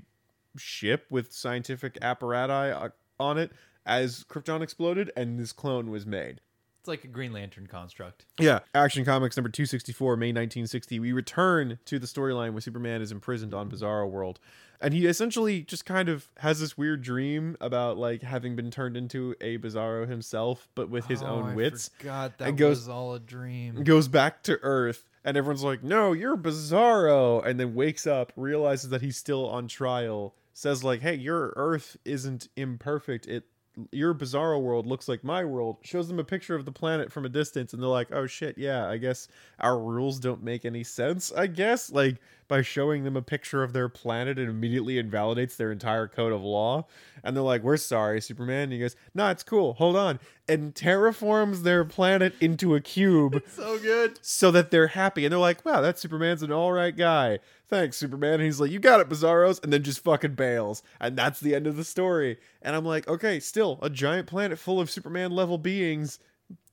ship 0.57 1.07
with 1.11 1.33
scientific 1.33 1.99
apparatus 2.03 2.93
on 3.19 3.39
it 3.39 3.53
as 3.87 4.25
Krypton 4.25 4.63
exploded 4.63 5.11
and 5.17 5.39
this 5.39 5.53
clone 5.53 5.91
was 5.91 6.07
made. 6.07 6.41
It's 6.83 6.89
like 6.89 7.05
a 7.05 7.09
Green 7.09 7.33
Lantern 7.33 7.69
construct. 7.69 8.27
Yeah. 8.41 8.59
Action 8.75 9.05
Comics 9.05 9.37
number 9.37 9.49
264, 9.49 10.17
May 10.17 10.31
1960. 10.31 10.99
We 10.99 11.13
return 11.13 11.79
to 11.85 12.01
the 12.01 12.09
storyline 12.09 12.55
where 12.55 12.61
Superman 12.61 13.01
is 13.01 13.13
imprisoned 13.13 13.55
on 13.55 13.71
Bizarro 13.71 14.11
World. 14.11 14.41
And 14.81 14.93
he 14.93 15.07
essentially 15.07 15.63
just 15.63 15.87
kind 15.87 16.09
of 16.09 16.27
has 16.39 16.59
this 16.59 16.77
weird 16.77 17.03
dream 17.03 17.57
about 17.61 17.99
like 17.99 18.23
having 18.23 18.57
been 18.57 18.73
turned 18.73 18.97
into 18.97 19.37
a 19.41 19.59
Bizarro 19.59 20.09
himself, 20.09 20.69
but 20.75 20.91
with 20.91 21.07
his 21.07 21.23
oh, 21.23 21.27
own 21.27 21.55
wits. 21.55 21.91
God, 22.01 22.33
that 22.39 22.57
goes- 22.57 22.89
all 22.89 23.15
a 23.15 23.21
dream. 23.21 23.85
goes 23.85 24.09
back 24.09 24.43
to 24.43 24.59
Earth, 24.63 25.05
and 25.25 25.37
everyone's 25.37 25.65
like, 25.65 25.83
"No, 25.83 26.13
you're 26.13 26.37
Bizarro," 26.37 27.45
and 27.47 27.59
then 27.59 27.75
wakes 27.75 28.07
up, 28.07 28.33
realizes 28.37 28.91
that 28.91 29.03
he's 29.03 29.17
still 29.17 29.49
on 29.49 29.69
trial, 29.69 30.35
says 30.53 30.85
like, 30.85 31.01
"Hey, 31.01 31.15
your 31.15 31.53
Earth 31.57 31.97
isn't 32.05 32.49
imperfect; 32.57 33.27
it 33.27 33.45
your 33.91 34.13
bizarro 34.13 34.61
world 34.61 34.87
looks 34.87 35.09
like 35.09 35.25
my 35.25 35.45
world. 35.45 35.79
Shows 35.83 36.09
them 36.09 36.19
a 36.19 36.25
picture 36.25 36.55
of 36.55 36.65
the 36.65 36.73
planet 36.73 37.11
from 37.11 37.25
a 37.25 37.29
distance 37.29 37.73
and 37.73 37.83
they're 37.83 37.89
like 37.89 38.13
oh 38.13 38.27
shit 38.27 38.59
yeah 38.59 38.87
i 38.89 38.99
guess 38.99 39.29
our 39.61 39.79
rules 39.79 40.19
don't 40.19 40.43
make 40.43 40.65
any 40.65 40.85
sense 40.85 41.33
i 41.33 41.47
guess? 41.47 41.91
Like 41.91 42.19
by 42.49 42.61
showing 42.61 43.05
them 43.05 43.17
a 43.17 43.23
picture 43.23 43.63
of 43.63 43.73
their 43.73 43.89
planet 43.89 44.39
it 44.39 44.49
immediately 44.49 44.99
invalidates 44.99 45.57
their 45.57 45.73
entire 45.73 46.07
code 46.07 46.33
of 46.33 46.43
law. 46.43 46.87
And 47.25 47.35
they're 47.35 47.43
like 47.43 47.63
we're 47.63 47.79
sorry 47.79 48.21
superman. 48.21 48.65
And 48.65 48.73
he 48.73 48.79
goes 48.79 48.97
no 49.15 49.29
it's 49.31 49.43
cool. 49.43 49.75
Hold 49.75 49.97
on 49.97 50.19
and 50.53 50.75
terraforms 50.75 51.63
their 51.63 51.85
planet 51.85 52.35
into 52.41 52.75
a 52.75 52.81
cube 52.81 53.43
So 53.49 53.79
good. 53.79 54.19
so 54.23 54.51
that 54.51 54.71
they're 54.71 54.89
happy. 54.89 55.25
And 55.25 55.33
they're 55.33 55.39
like 55.39 55.65
wow 55.65 55.81
that 55.81 55.99
superman's 55.99 56.43
an 56.43 56.53
all 56.53 56.73
right 56.73 56.97
guy. 56.97 57.39
Thanks 57.69 57.97
superman. 57.97 58.35
And 58.35 58.43
he's 58.43 58.61
like 58.61 58.71
you 58.71 58.79
got 58.79 59.01
it 59.01 59.09
bizarros. 59.09 59.63
And 59.63 59.73
then 59.73 59.83
just 59.83 60.05
fucking 60.05 60.35
bails. 60.35 60.83
And 61.01 61.17
that's 61.17 61.41
the 61.41 61.55
end 61.55 61.67
of 61.67 61.77
the 61.77 61.85
story. 61.85 62.39
And 62.61 62.77
i'm 62.77 62.85
like 62.85 63.09
okay 63.09 63.41
still 63.41 63.79
a 63.83 63.91
giant 63.91 64.27
planet 64.27 64.59
full 64.59 64.81
of 64.81 64.91
superman 64.91 65.31
level 65.33 65.59
beings 65.59 66.19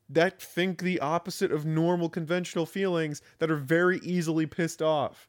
that 0.09 0.41
think 0.41 0.81
the 0.81 1.00
opposite 1.00 1.51
of 1.51 1.65
normal 1.65 2.09
conventional 2.09 2.65
feelings 2.65 3.21
that 3.38 3.51
are 3.51 3.55
very 3.57 4.00
easily 4.00 4.45
pissed 4.48 4.81
off. 4.81 5.27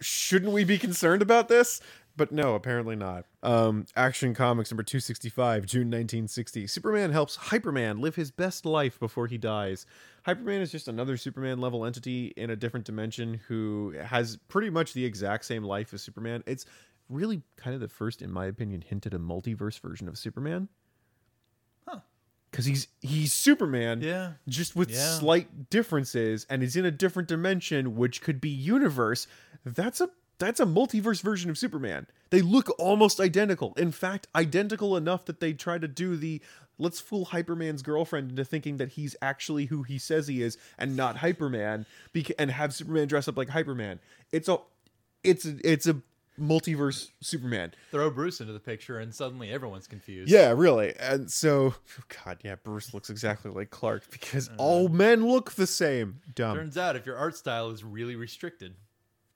Shouldn't 0.00 0.52
we 0.52 0.64
be 0.64 0.78
concerned 0.78 1.22
about 1.22 1.48
this 1.48 1.80
but 2.16 2.30
no 2.32 2.54
apparently 2.54 2.94
not 2.96 3.24
um 3.42 3.84
action 3.96 4.34
comics 4.34 4.70
number 4.70 4.82
265 4.82 5.64
june 5.66 5.88
1960 5.88 6.66
superman 6.66 7.10
helps 7.10 7.36
hyperman 7.36 8.00
live 8.00 8.14
his 8.16 8.30
best 8.30 8.64
life 8.66 8.98
before 9.00 9.26
he 9.26 9.38
dies 9.38 9.86
hyperman 10.26 10.60
is 10.60 10.70
just 10.70 10.88
another 10.88 11.16
superman 11.16 11.60
level 11.60 11.84
entity 11.84 12.32
in 12.36 12.50
a 12.50 12.56
different 12.56 12.84
dimension 12.86 13.40
who 13.48 13.94
has 14.04 14.36
pretty 14.48 14.70
much 14.70 14.92
the 14.92 15.04
exact 15.04 15.44
same 15.44 15.62
life 15.64 15.92
as 15.94 16.02
superman 16.02 16.42
it's 16.46 16.66
really 17.08 17.42
kind 17.56 17.74
of 17.74 17.80
the 17.80 17.88
first 17.88 18.22
in 18.22 18.30
my 18.30 18.46
opinion 18.46 18.80
hint 18.80 19.06
at 19.06 19.14
a 19.14 19.18
multiverse 19.18 19.78
version 19.80 20.08
of 20.08 20.16
superman 20.18 20.68
Huh. 21.88 22.00
because 22.50 22.64
he's 22.64 22.88
he's 23.00 23.32
superman 23.32 24.00
Yeah. 24.02 24.32
just 24.48 24.76
with 24.76 24.90
Yeah. 24.90 25.18
slight 25.18 25.68
differences 25.70 26.46
and 26.48 26.62
he's 26.62 26.76
in 26.76 26.84
a 26.84 26.90
different 26.90 27.28
dimension 27.28 27.96
which 27.96 28.20
could 28.22 28.40
be 28.40 28.48
universe 28.50 29.26
that's 29.64 30.00
a 30.00 30.10
that's 30.42 30.60
a 30.60 30.66
multiverse 30.66 31.22
version 31.22 31.50
of 31.50 31.56
superman 31.56 32.06
they 32.30 32.42
look 32.42 32.68
almost 32.78 33.20
identical 33.20 33.72
in 33.76 33.92
fact 33.92 34.26
identical 34.34 34.96
enough 34.96 35.24
that 35.24 35.40
they 35.40 35.52
try 35.52 35.78
to 35.78 35.88
do 35.88 36.16
the 36.16 36.40
let's 36.78 37.00
fool 37.00 37.26
hyperman's 37.26 37.82
girlfriend 37.82 38.30
into 38.30 38.44
thinking 38.44 38.76
that 38.76 38.90
he's 38.90 39.14
actually 39.22 39.66
who 39.66 39.82
he 39.82 39.98
says 39.98 40.26
he 40.26 40.42
is 40.42 40.58
and 40.78 40.96
not 40.96 41.16
hyperman 41.16 41.86
beca- 42.14 42.34
and 42.38 42.50
have 42.50 42.74
superman 42.74 43.06
dress 43.06 43.28
up 43.28 43.36
like 43.36 43.48
hyperman 43.48 43.98
it's 44.32 44.48
a 44.48 44.58
it's 45.22 45.46
a, 45.46 45.56
it's 45.62 45.86
a 45.86 45.96
multiverse 46.40 47.10
superman 47.20 47.72
Throw 47.90 48.10
Bruce 48.10 48.40
into 48.40 48.52
the 48.52 48.60
picture, 48.60 48.98
and 48.98 49.14
suddenly 49.14 49.50
everyone's 49.50 49.86
confused. 49.86 50.30
yeah, 50.30 50.52
really. 50.56 50.94
And 50.98 51.30
so, 51.30 51.74
oh 51.76 52.02
God, 52.24 52.38
yeah, 52.42 52.56
Bruce 52.56 52.94
looks 52.94 53.10
exactly 53.10 53.50
like 53.50 53.70
Clark 53.70 54.10
because 54.10 54.48
mm. 54.48 54.54
all 54.58 54.88
men 54.88 55.26
look 55.26 55.52
the 55.52 55.66
same. 55.66 56.20
Dumb. 56.34 56.56
Turns 56.56 56.78
out, 56.78 56.96
if 56.96 57.06
your 57.06 57.16
art 57.16 57.36
style 57.36 57.70
is 57.70 57.84
really 57.84 58.16
restricted, 58.16 58.74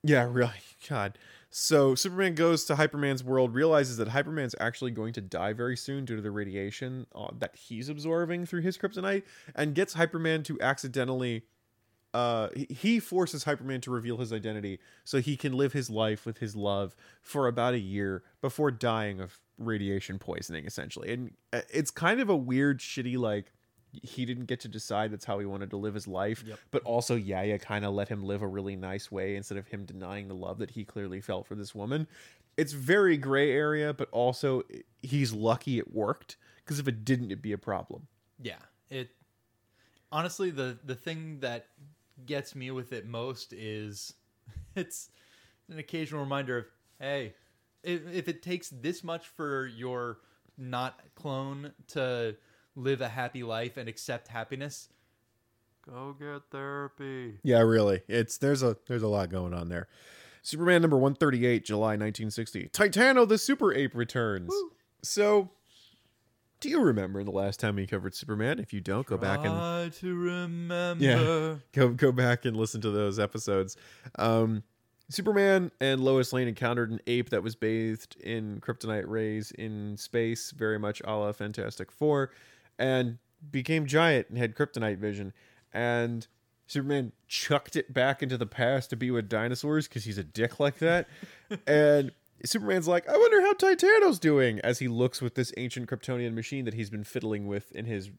Yeah, 0.07 0.27
really. 0.31 0.51
God. 0.89 1.17
So 1.49 1.95
Superman 1.95 2.35
goes 2.35 2.65
to 2.65 2.75
Hyperman's 2.75 3.23
world, 3.23 3.53
realizes 3.53 3.97
that 3.97 4.09
Hyperman's 4.09 4.55
actually 4.59 4.91
going 4.91 5.13
to 5.13 5.21
die 5.21 5.53
very 5.53 5.77
soon 5.77 6.05
due 6.05 6.15
to 6.15 6.21
the 6.21 6.31
radiation 6.31 7.07
uh, 7.15 7.29
that 7.39 7.55
he's 7.55 7.89
absorbing 7.89 8.45
through 8.45 8.61
his 8.61 8.77
kryptonite, 8.77 9.23
and 9.55 9.73
gets 9.73 9.95
Hyperman 9.95 10.43
to 10.45 10.59
accidentally. 10.61 11.43
Uh, 12.13 12.49
he- 12.69 12.99
forces 12.99 13.43
Hyperman 13.43 13.81
to 13.83 13.91
reveal 13.91 14.17
his 14.17 14.33
identity 14.33 14.79
so 15.03 15.19
he 15.19 15.37
can 15.37 15.53
live 15.53 15.73
his 15.73 15.87
life 15.89 16.25
with 16.25 16.39
his 16.39 16.55
love 16.55 16.95
for 17.21 17.47
about 17.47 17.75
a 17.75 17.79
year 17.79 18.23
before 18.41 18.71
dying 18.71 19.19
of 19.19 19.39
radiation 19.59 20.17
poisoning, 20.17 20.65
essentially. 20.65 21.11
And 21.11 21.33
uh, 21.53 21.61
it's 21.71 21.91
kind 21.91 22.19
of 22.19 22.29
a 22.29 22.35
weird, 22.35 22.79
shitty, 22.79 23.17
like, 23.17 23.51
he 24.03 24.25
didn't 24.25 24.45
get 24.45 24.59
to 24.61 24.67
decide 24.67 25.11
that's 25.11 25.25
how 25.25 25.39
he 25.39 25.45
wanted 25.45 25.69
to 25.69 25.77
live 25.77 25.93
his 25.93 26.07
life 26.07 26.43
Yep. 26.45 26.59
but 26.71 26.83
also 26.83 27.15
Yaya 27.15 27.59
kind 27.59 27.85
of 27.85 27.93
let 27.93 28.07
him 28.09 28.23
live 28.23 28.41
a 28.41 28.47
really 28.47 28.75
nice 28.75 29.11
way 29.11 29.35
instead 29.35 29.57
of 29.57 29.67
him 29.67 29.85
denying 29.85 30.27
the 30.27 30.35
love 30.35 30.57
that 30.59 30.71
he 30.71 30.83
clearly 30.85 31.21
felt 31.21 31.45
for 31.47 31.55
this 31.55 31.73
woman. 31.75 32.07
It's 32.57 32.73
very 32.73 33.17
gray 33.17 33.51
area, 33.51 33.93
but 33.93 34.09
also 34.11 34.63
he's 35.01 35.31
lucky 35.33 35.77
it 35.79 35.93
worked 35.93 36.37
because 36.57 36.79
if 36.79 36.87
it 36.87 37.05
didn't, 37.05 37.27
it'd 37.27 37.41
be 37.41 37.51
a 37.53 37.57
problem. 37.57 38.07
yeah, 38.41 38.59
it. 38.89 39.09
Honestly, 40.11 40.49
the 40.51 40.77
the 40.85 40.95
thing 40.95 41.39
that 41.41 41.67
gets 42.25 42.55
me 42.55 42.71
with 42.71 42.93
it 42.93 43.05
most 43.05 43.53
is 43.53 44.13
it's 44.75 45.09
an 45.69 45.79
occasional 45.79 46.21
reminder 46.21 46.57
of 46.57 46.65
hey, 46.99 47.33
if, 47.83 48.01
if 48.11 48.27
it 48.27 48.41
takes 48.41 48.69
this 48.69 49.03
much 49.03 49.27
for 49.27 49.67
your 49.67 50.19
not 50.57 50.99
clone 51.13 51.71
to 51.87 52.35
live 52.77 53.01
a 53.01 53.09
happy 53.09 53.43
life 53.43 53.75
and 53.75 53.89
accept 53.89 54.29
happiness, 54.29 54.87
go 55.85 56.15
get 56.17 56.43
therapy. 56.51 57.39
Yeah, 57.43 57.59
really. 57.59 58.01
It's 58.07 58.37
there's 58.37 58.63
a 58.63 58.77
there's 58.87 59.03
a 59.03 59.07
lot 59.07 59.29
going 59.29 59.53
on 59.53 59.67
there. 59.69 59.87
Superman 60.43 60.81
number 60.81 60.95
138, 60.95 61.65
July 61.65 61.97
1960. 61.97 62.69
Titano 62.69 63.27
the 63.27 63.37
Super 63.37 63.73
Ape 63.73 63.93
returns. 63.93 64.53
So, 65.03 65.49
do 66.61 66.69
you 66.69 66.81
remember 66.81 67.23
the 67.23 67.31
last 67.31 67.59
time 67.59 67.75
we 67.75 67.85
covered 67.85 68.15
Superman? 68.15 68.59
If 68.59 68.71
you 68.71 68.79
don't, 68.79 69.05
go 69.05 69.17
back 69.17 69.39
and 69.43 69.91
to 69.91 70.15
remember. 70.15 71.03
Yeah. 71.03 71.55
go 71.73 71.89
go 71.89 72.11
back 72.13 72.45
and 72.45 72.55
listen 72.55 72.79
to 72.81 72.91
those 72.91 73.19
episodes. 73.19 73.75
Um, 74.17 74.63
Superman 75.09 75.71
and 75.79 76.01
Lois 76.01 76.33
Lane 76.33 76.47
encountered 76.49 76.91
an 76.91 76.99
ape 77.07 77.29
that 77.29 77.41
was 77.41 77.55
bathed 77.55 78.17
in 78.19 78.59
kryptonite 78.59 79.07
rays 79.07 79.51
in 79.51 79.95
space, 79.97 80.51
very 80.51 80.77
much 80.77 81.01
a 81.05 81.15
la 81.15 81.31
Fantastic 81.31 81.91
Four, 81.91 82.31
and 82.77 83.17
became 83.51 83.85
giant 83.85 84.29
and 84.29 84.37
had 84.37 84.55
kryptonite 84.55 84.97
vision. 84.97 85.33
And 85.73 86.27
Superman 86.67 87.11
chucked 87.27 87.75
it 87.75 87.93
back 87.93 88.21
into 88.21 88.37
the 88.37 88.45
past 88.45 88.89
to 88.89 88.95
be 88.95 89.11
with 89.11 89.29
dinosaurs 89.29 89.87
because 89.87 90.03
he's 90.03 90.17
a 90.17 90.23
dick 90.23 90.59
like 90.59 90.79
that. 90.79 91.07
and 91.67 92.11
Superman's 92.43 92.87
like, 92.87 93.07
I 93.07 93.17
wonder 93.17 93.41
how 93.41 93.53
Titano's 93.53 94.19
doing 94.19 94.59
as 94.59 94.79
he 94.79 94.87
looks 94.87 95.21
with 95.21 95.35
this 95.35 95.53
ancient 95.57 95.89
Kryptonian 95.89 96.33
machine 96.33 96.65
that 96.65 96.73
he's 96.73 96.89
been 96.89 97.03
fiddling 97.03 97.47
with 97.47 97.71
in 97.71 97.85
his 97.85 98.11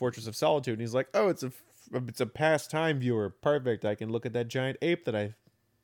Fortress 0.00 0.26
of 0.26 0.34
Solitude, 0.34 0.72
and 0.72 0.80
he's 0.80 0.94
like, 0.94 1.08
"Oh, 1.12 1.28
it's 1.28 1.42
a 1.42 1.52
it's 1.92 2.22
a 2.22 2.26
past 2.26 2.70
time 2.70 3.00
viewer. 3.00 3.28
Perfect. 3.28 3.84
I 3.84 3.94
can 3.94 4.10
look 4.10 4.24
at 4.24 4.32
that 4.32 4.48
giant 4.48 4.78
ape 4.80 5.04
that 5.04 5.14
I 5.14 5.34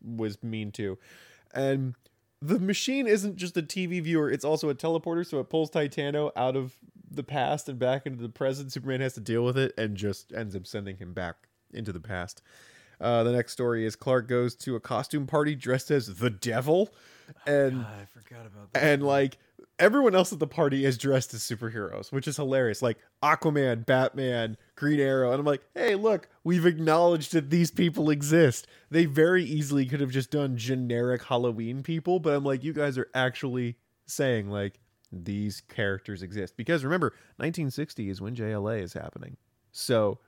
was 0.02 0.42
mean 0.42 0.72
to." 0.72 0.96
And 1.52 1.94
the 2.40 2.58
machine 2.58 3.06
isn't 3.06 3.36
just 3.36 3.58
a 3.58 3.62
TV 3.62 4.02
viewer; 4.02 4.30
it's 4.30 4.44
also 4.44 4.70
a 4.70 4.74
teleporter. 4.74 5.24
So 5.26 5.38
it 5.38 5.50
pulls 5.50 5.70
Titano 5.70 6.32
out 6.34 6.56
of 6.56 6.76
the 7.10 7.22
past 7.24 7.68
and 7.68 7.78
back 7.78 8.06
into 8.06 8.22
the 8.22 8.28
present. 8.28 8.72
Superman 8.72 9.00
has 9.00 9.14
to 9.14 9.20
deal 9.20 9.44
with 9.44 9.56
it, 9.58 9.72
and 9.78 9.96
just 9.96 10.32
ends 10.32 10.56
up 10.56 10.66
sending 10.66 10.96
him 10.96 11.12
back 11.12 11.36
into 11.72 11.92
the 11.92 12.00
past. 12.00 12.42
Uh, 13.00 13.22
the 13.22 13.32
next 13.32 13.52
story 13.52 13.84
is 13.84 13.94
Clark 13.94 14.26
goes 14.28 14.54
to 14.54 14.74
a 14.74 14.80
costume 14.80 15.26
party 15.26 15.54
dressed 15.54 15.90
as 15.90 16.16
the 16.16 16.30
devil, 16.30 16.94
and 17.46 17.82
God, 17.82 17.86
I 18.00 18.04
forgot 18.06 18.46
about 18.46 18.72
that. 18.72 18.82
and 18.82 19.02
like 19.02 19.36
everyone 19.78 20.14
else 20.14 20.32
at 20.32 20.38
the 20.38 20.46
party 20.46 20.86
is 20.86 20.96
dressed 20.96 21.34
as 21.34 21.40
superheroes, 21.42 22.10
which 22.10 22.26
is 22.26 22.36
hilarious. 22.36 22.80
Like 22.80 22.96
Aquaman, 23.22 23.84
Batman, 23.84 24.56
Green 24.76 25.00
Arrow, 25.00 25.30
and 25.30 25.40
I'm 25.40 25.44
like, 25.44 25.62
hey, 25.74 25.94
look, 25.94 26.28
we've 26.44 26.64
acknowledged 26.64 27.32
that 27.34 27.50
these 27.50 27.70
people 27.70 28.08
exist. 28.08 28.66
They 28.90 29.04
very 29.04 29.44
easily 29.44 29.84
could 29.84 30.00
have 30.00 30.10
just 30.10 30.30
done 30.30 30.56
generic 30.56 31.24
Halloween 31.24 31.82
people, 31.82 32.18
but 32.18 32.34
I'm 32.34 32.44
like, 32.44 32.64
you 32.64 32.72
guys 32.72 32.96
are 32.96 33.08
actually 33.14 33.76
saying 34.06 34.48
like 34.48 34.78
these 35.24 35.62
characters 35.68 36.22
exist 36.22 36.56
because 36.56 36.84
remember, 36.84 37.08
1960 37.36 38.10
is 38.10 38.20
when 38.20 38.34
JLA 38.34 38.82
is 38.82 38.92
happening, 38.92 39.36
so 39.72 40.18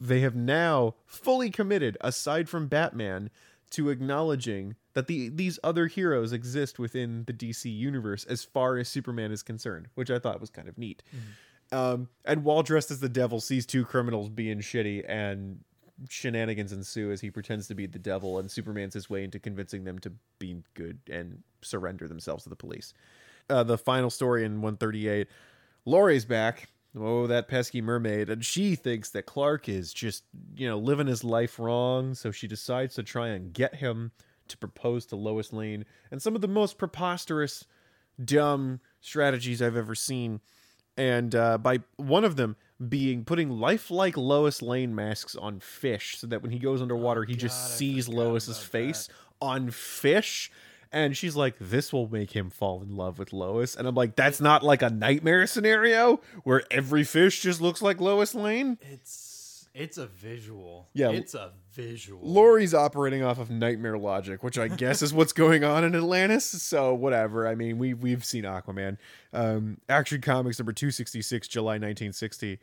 they 0.00 0.20
have 0.20 0.34
now 0.34 0.94
fully 1.06 1.50
committed, 1.50 1.96
aside 2.00 2.48
from 2.48 2.68
Batman, 2.68 3.30
to 3.70 3.90
acknowledging 3.90 4.76
that 4.94 5.06
the 5.06 5.28
these 5.28 5.58
other 5.64 5.86
heroes 5.86 6.32
exist 6.32 6.78
within 6.78 7.24
the 7.26 7.32
DC 7.32 7.74
universe 7.74 8.24
as 8.24 8.44
far 8.44 8.76
as 8.76 8.88
Superman 8.88 9.32
is 9.32 9.42
concerned, 9.42 9.88
which 9.94 10.10
I 10.10 10.18
thought 10.18 10.40
was 10.40 10.50
kind 10.50 10.68
of 10.68 10.78
neat. 10.78 11.02
Um, 11.72 12.08
and 12.24 12.44
while 12.44 12.62
dressed 12.62 12.90
as 12.90 13.00
the 13.00 13.08
devil, 13.08 13.40
sees 13.40 13.66
two 13.66 13.84
criminals 13.84 14.28
being 14.28 14.58
shitty, 14.58 15.04
and 15.08 15.60
shenanigans 16.08 16.72
ensue 16.72 17.10
as 17.10 17.20
he 17.20 17.30
pretends 17.30 17.68
to 17.68 17.74
be 17.74 17.86
the 17.86 17.98
devil, 17.98 18.38
and 18.38 18.50
Superman's 18.50 18.94
his 18.94 19.10
way 19.10 19.24
into 19.24 19.38
convincing 19.38 19.84
them 19.84 19.98
to 20.00 20.12
be 20.38 20.62
good 20.74 20.98
and 21.10 21.42
surrender 21.62 22.06
themselves 22.06 22.44
to 22.44 22.50
the 22.50 22.56
police. 22.56 22.94
Uh, 23.48 23.62
the 23.62 23.78
final 23.78 24.10
story 24.10 24.44
in 24.44 24.60
138, 24.62 25.28
Lori's 25.84 26.24
back. 26.24 26.68
Oh, 26.98 27.26
that 27.26 27.48
pesky 27.48 27.82
mermaid. 27.82 28.30
And 28.30 28.44
she 28.44 28.74
thinks 28.74 29.10
that 29.10 29.26
Clark 29.26 29.68
is 29.68 29.92
just, 29.92 30.24
you 30.56 30.66
know, 30.66 30.78
living 30.78 31.06
his 31.06 31.22
life 31.22 31.58
wrong. 31.58 32.14
So 32.14 32.30
she 32.30 32.48
decides 32.48 32.94
to 32.94 33.02
try 33.02 33.28
and 33.28 33.52
get 33.52 33.76
him 33.76 34.12
to 34.48 34.56
propose 34.56 35.04
to 35.06 35.16
Lois 35.16 35.52
Lane. 35.52 35.84
And 36.10 36.22
some 36.22 36.34
of 36.34 36.40
the 36.40 36.48
most 36.48 36.78
preposterous, 36.78 37.64
dumb 38.22 38.80
strategies 39.00 39.60
I've 39.60 39.76
ever 39.76 39.94
seen. 39.94 40.40
And 40.96 41.34
uh, 41.34 41.58
by 41.58 41.80
one 41.96 42.24
of 42.24 42.36
them 42.36 42.56
being 42.88 43.24
putting 43.24 43.50
lifelike 43.50 44.16
Lois 44.16 44.62
Lane 44.62 44.94
masks 44.94 45.36
on 45.36 45.60
fish 45.60 46.16
so 46.18 46.26
that 46.26 46.42
when 46.42 46.50
he 46.50 46.58
goes 46.58 46.80
underwater, 46.80 47.24
he 47.24 47.34
God, 47.34 47.40
just 47.40 47.76
sees 47.76 48.08
Lois's 48.08 48.58
face 48.58 49.08
on 49.40 49.70
fish. 49.70 50.50
And 50.96 51.14
she's 51.14 51.36
like, 51.36 51.56
this 51.60 51.92
will 51.92 52.08
make 52.08 52.34
him 52.34 52.48
fall 52.48 52.80
in 52.80 52.96
love 52.96 53.18
with 53.18 53.34
Lois. 53.34 53.76
And 53.76 53.86
I'm 53.86 53.94
like, 53.94 54.16
that's 54.16 54.40
not 54.40 54.62
like 54.62 54.80
a 54.80 54.88
nightmare 54.88 55.46
scenario 55.46 56.22
where 56.42 56.62
every 56.70 57.04
fish 57.04 57.42
just 57.42 57.60
looks 57.60 57.82
like 57.82 58.00
Lois 58.00 58.34
Lane. 58.34 58.78
It's 58.80 59.68
it's 59.74 59.98
a 59.98 60.06
visual. 60.06 60.88
Yeah. 60.94 61.10
it's 61.10 61.34
a 61.34 61.52
visual. 61.74 62.26
Lori's 62.26 62.72
operating 62.72 63.22
off 63.22 63.38
of 63.38 63.50
nightmare 63.50 63.98
logic, 63.98 64.42
which 64.42 64.58
I 64.58 64.68
guess 64.68 65.02
is 65.02 65.12
what's 65.12 65.34
going 65.34 65.64
on 65.64 65.84
in 65.84 65.94
Atlantis. 65.94 66.46
So 66.46 66.94
whatever. 66.94 67.46
I 67.46 67.54
mean, 67.56 67.76
we 67.76 67.92
we've 67.92 68.24
seen 68.24 68.44
Aquaman. 68.44 68.96
Um, 69.34 69.76
Action 69.90 70.22
Comics 70.22 70.58
number 70.58 70.72
two 70.72 70.90
sixty 70.90 71.20
six, 71.20 71.46
July 71.46 71.76
nineteen 71.76 72.14
sixty. 72.14 72.58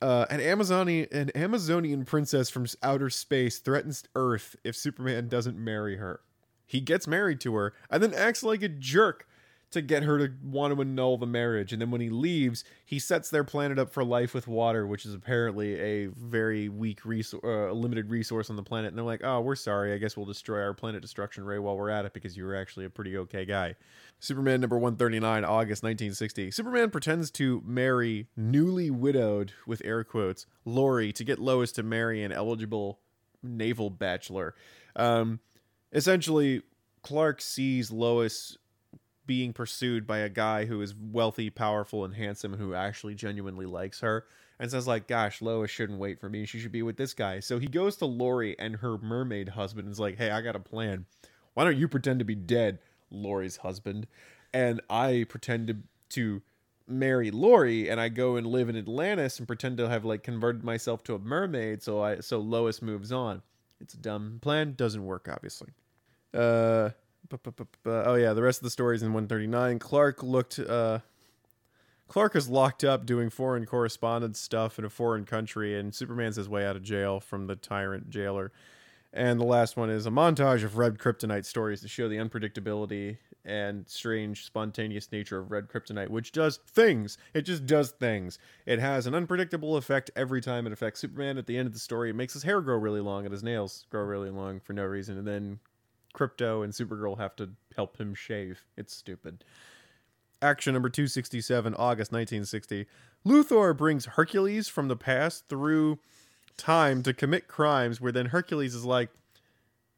Uh, 0.00 0.26
an 0.30 0.40
Amazonian 0.40 1.06
an 1.12 1.30
Amazonian 1.36 2.04
princess 2.04 2.50
from 2.50 2.66
outer 2.82 3.08
space 3.08 3.60
threatens 3.60 4.02
Earth 4.16 4.56
if 4.64 4.74
Superman 4.74 5.28
doesn't 5.28 5.56
marry 5.56 5.98
her. 5.98 6.18
He 6.66 6.80
gets 6.80 7.06
married 7.06 7.40
to 7.40 7.54
her 7.54 7.74
and 7.90 8.02
then 8.02 8.14
acts 8.14 8.42
like 8.42 8.62
a 8.62 8.68
jerk 8.68 9.26
to 9.72 9.80
get 9.80 10.02
her 10.02 10.18
to 10.18 10.32
want 10.44 10.74
to 10.74 10.80
annul 10.80 11.16
the 11.16 11.26
marriage. 11.26 11.72
And 11.72 11.80
then 11.80 11.90
when 11.90 12.00
he 12.00 12.10
leaves, 12.10 12.62
he 12.84 12.98
sets 12.98 13.30
their 13.30 13.42
planet 13.42 13.78
up 13.78 13.90
for 13.90 14.04
life 14.04 14.34
with 14.34 14.46
water, 14.46 14.86
which 14.86 15.04
is 15.06 15.14
apparently 15.14 15.80
a 15.80 16.06
very 16.06 16.68
weak 16.68 17.04
resource, 17.04 17.42
uh, 17.42 17.72
limited 17.72 18.10
resource 18.10 18.50
on 18.50 18.56
the 18.56 18.62
planet. 18.62 18.88
And 18.88 18.98
they're 18.98 19.04
like, 19.04 19.24
"Oh, 19.24 19.40
we're 19.40 19.56
sorry. 19.56 19.92
I 19.92 19.98
guess 19.98 20.16
we'll 20.16 20.26
destroy 20.26 20.62
our 20.62 20.74
planet 20.74 21.00
destruction 21.00 21.44
ray 21.44 21.58
while 21.58 21.76
we're 21.76 21.90
at 21.90 22.04
it 22.04 22.12
because 22.12 22.36
you 22.36 22.44
were 22.44 22.54
actually 22.54 22.84
a 22.84 22.90
pretty 22.90 23.16
okay 23.16 23.44
guy." 23.44 23.74
Superman 24.20 24.60
number 24.60 24.78
139, 24.78 25.44
August 25.44 25.82
1960. 25.82 26.50
Superman 26.50 26.90
pretends 26.90 27.30
to 27.32 27.62
marry 27.64 28.28
newly 28.36 28.90
widowed 28.90 29.52
with 29.66 29.82
air 29.84 30.04
quotes 30.04 30.46
Lori 30.64 31.12
to 31.14 31.24
get 31.24 31.38
Lois 31.38 31.72
to 31.72 31.82
marry 31.82 32.22
an 32.22 32.30
eligible 32.30 33.00
naval 33.42 33.90
bachelor. 33.90 34.54
Um, 34.94 35.40
essentially, 35.92 36.62
Clark 37.02 37.40
sees 37.40 37.90
Lois 37.90 38.56
being 39.26 39.52
pursued 39.52 40.06
by 40.06 40.18
a 40.18 40.28
guy 40.28 40.64
who 40.64 40.80
is 40.82 40.94
wealthy, 40.94 41.48
powerful, 41.50 42.04
and 42.04 42.14
handsome, 42.14 42.54
who 42.54 42.74
actually 42.74 43.14
genuinely 43.14 43.66
likes 43.66 44.00
her, 44.00 44.24
and 44.58 44.70
says 44.70 44.86
like, 44.86 45.06
"Gosh, 45.06 45.40
Lois 45.40 45.70
shouldn't 45.70 45.98
wait 45.98 46.20
for 46.20 46.28
me. 46.28 46.44
She 46.44 46.58
should 46.58 46.72
be 46.72 46.82
with 46.82 46.96
this 46.96 47.14
guy." 47.14 47.40
So 47.40 47.58
he 47.58 47.66
goes 47.66 47.96
to 47.96 48.06
Lori 48.06 48.58
and 48.58 48.76
her 48.76 48.98
mermaid 48.98 49.50
husband 49.50 49.86
and 49.86 49.92
is 49.92 50.00
like, 50.00 50.18
"Hey, 50.18 50.30
I 50.30 50.40
got 50.40 50.56
a 50.56 50.60
plan. 50.60 51.06
Why 51.54 51.64
don't 51.64 51.78
you 51.78 51.88
pretend 51.88 52.18
to 52.18 52.24
be 52.24 52.34
dead, 52.34 52.78
Lori's 53.10 53.58
husband, 53.58 54.06
and 54.52 54.80
I 54.90 55.26
pretend 55.28 55.68
to 55.68 55.76
to 56.10 56.42
marry 56.86 57.30
Lori, 57.30 57.88
and 57.88 58.00
I 58.00 58.08
go 58.08 58.36
and 58.36 58.46
live 58.46 58.68
in 58.68 58.76
Atlantis 58.76 59.38
and 59.38 59.46
pretend 59.46 59.78
to 59.78 59.88
have 59.88 60.04
like 60.04 60.22
converted 60.22 60.64
myself 60.64 61.04
to 61.04 61.14
a 61.14 61.18
mermaid, 61.18 61.82
so 61.82 62.02
I 62.02 62.20
so 62.20 62.38
Lois 62.38 62.82
moves 62.82 63.12
on." 63.12 63.42
It's 63.80 63.94
a 63.94 63.98
dumb 63.98 64.38
plan. 64.40 64.74
Doesn't 64.74 65.04
work, 65.04 65.28
obviously. 65.28 65.70
Uh, 66.34 66.90
bu- 67.28 67.38
bu- 67.38 67.64
bu- 67.82 67.90
oh 67.90 68.14
yeah, 68.14 68.32
the 68.32 68.42
rest 68.42 68.60
of 68.60 68.64
the 68.64 68.70
stories 68.70 69.02
in 69.02 69.08
139. 69.12 69.78
Clark 69.78 70.22
looked. 70.22 70.58
Uh, 70.58 71.00
Clark 72.08 72.36
is 72.36 72.48
locked 72.48 72.84
up 72.84 73.06
doing 73.06 73.30
foreign 73.30 73.64
correspondence 73.64 74.38
stuff 74.38 74.78
in 74.78 74.84
a 74.84 74.90
foreign 74.90 75.24
country, 75.24 75.78
and 75.78 75.94
Superman's 75.94 76.36
his 76.36 76.48
way 76.48 76.66
out 76.66 76.76
of 76.76 76.82
jail 76.82 77.20
from 77.20 77.46
the 77.46 77.56
tyrant 77.56 78.10
jailer. 78.10 78.52
And 79.14 79.38
the 79.40 79.44
last 79.44 79.76
one 79.76 79.90
is 79.90 80.06
a 80.06 80.10
montage 80.10 80.64
of 80.64 80.78
red 80.78 80.98
kryptonite 80.98 81.44
stories 81.44 81.80
to 81.82 81.88
show 81.88 82.08
the 82.08 82.16
unpredictability 82.16 83.18
and 83.44 83.88
strange, 83.88 84.44
spontaneous 84.44 85.10
nature 85.10 85.38
of 85.38 85.50
red 85.50 85.68
kryptonite, 85.68 86.08
which 86.08 86.32
does 86.32 86.58
things. 86.66 87.18
It 87.34 87.42
just 87.42 87.66
does 87.66 87.90
things. 87.90 88.38
It 88.66 88.78
has 88.78 89.06
an 89.06 89.14
unpredictable 89.14 89.76
effect 89.76 90.10
every 90.14 90.40
time 90.40 90.66
it 90.66 90.72
affects 90.72 91.00
Superman. 91.00 91.38
At 91.38 91.46
the 91.46 91.58
end 91.58 91.66
of 91.66 91.72
the 91.72 91.78
story, 91.78 92.10
it 92.10 92.16
makes 92.16 92.32
his 92.32 92.44
hair 92.44 92.60
grow 92.60 92.76
really 92.76 93.00
long 93.00 93.24
and 93.24 93.32
his 93.32 93.42
nails 93.42 93.86
grow 93.90 94.02
really 94.02 94.30
long 94.30 94.60
for 94.60 94.72
no 94.72 94.84
reason. 94.84 95.18
And 95.18 95.26
then 95.26 95.58
Krypto 96.14 96.62
and 96.62 96.72
Supergirl 96.72 97.18
have 97.18 97.36
to 97.36 97.50
help 97.74 97.98
him 97.98 98.14
shave. 98.14 98.64
It's 98.76 98.94
stupid. 98.94 99.44
Action 100.40 100.72
number 100.72 100.88
267, 100.88 101.74
August 101.74 102.12
1960. 102.12 102.86
Luthor 103.24 103.76
brings 103.76 104.06
Hercules 104.06 104.68
from 104.68 104.88
the 104.88 104.96
past 104.96 105.48
through 105.48 106.00
time 106.56 107.02
to 107.04 107.14
commit 107.14 107.48
crimes 107.48 108.00
where 108.00 108.12
then 108.12 108.26
Hercules 108.26 108.74
is 108.74 108.84
like, 108.84 109.10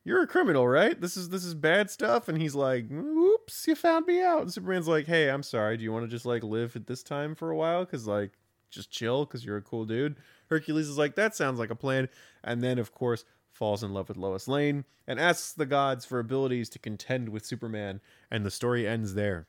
"You're 0.04 0.22
a 0.22 0.26
criminal, 0.26 0.68
right? 0.68 1.00
This 1.00 1.16
is 1.16 1.30
this 1.30 1.44
is 1.44 1.54
bad 1.54 1.90
stuff." 1.90 2.28
And 2.28 2.40
he's 2.40 2.54
like, 2.54 2.90
"Oops, 2.90 3.66
you 3.66 3.74
found 3.74 4.06
me 4.06 4.20
out." 4.20 4.42
And 4.42 4.52
Superman's 4.52 4.88
like, 4.88 5.06
"Hey, 5.06 5.30
I'm 5.30 5.42
sorry. 5.42 5.78
Do 5.78 5.84
you 5.84 5.92
want 5.92 6.04
to 6.04 6.10
just 6.10 6.26
like 6.26 6.42
live 6.42 6.76
at 6.76 6.86
this 6.86 7.02
time 7.02 7.34
for 7.34 7.50
a 7.50 7.56
while 7.56 7.86
cuz 7.86 8.06
like 8.06 8.32
just 8.70 8.90
chill 8.90 9.24
cuz 9.24 9.44
you're 9.44 9.56
a 9.56 9.62
cool 9.62 9.86
dude?" 9.86 10.16
Hercules 10.50 10.88
is 10.88 10.98
like, 10.98 11.14
"That 11.14 11.34
sounds 11.34 11.58
like 11.58 11.70
a 11.70 11.74
plan." 11.74 12.10
And 12.42 12.62
then 12.62 12.78
of 12.78 12.92
course 12.92 13.24
falls 13.54 13.82
in 13.82 13.94
love 13.94 14.08
with 14.08 14.18
Lois 14.18 14.48
Lane 14.48 14.84
and 15.06 15.18
asks 15.18 15.52
the 15.52 15.64
gods 15.64 16.04
for 16.04 16.18
abilities 16.18 16.68
to 16.70 16.78
contend 16.78 17.28
with 17.28 17.46
Superman, 17.46 18.00
and 18.30 18.44
the 18.44 18.50
story 18.50 18.86
ends 18.86 19.14
there. 19.14 19.46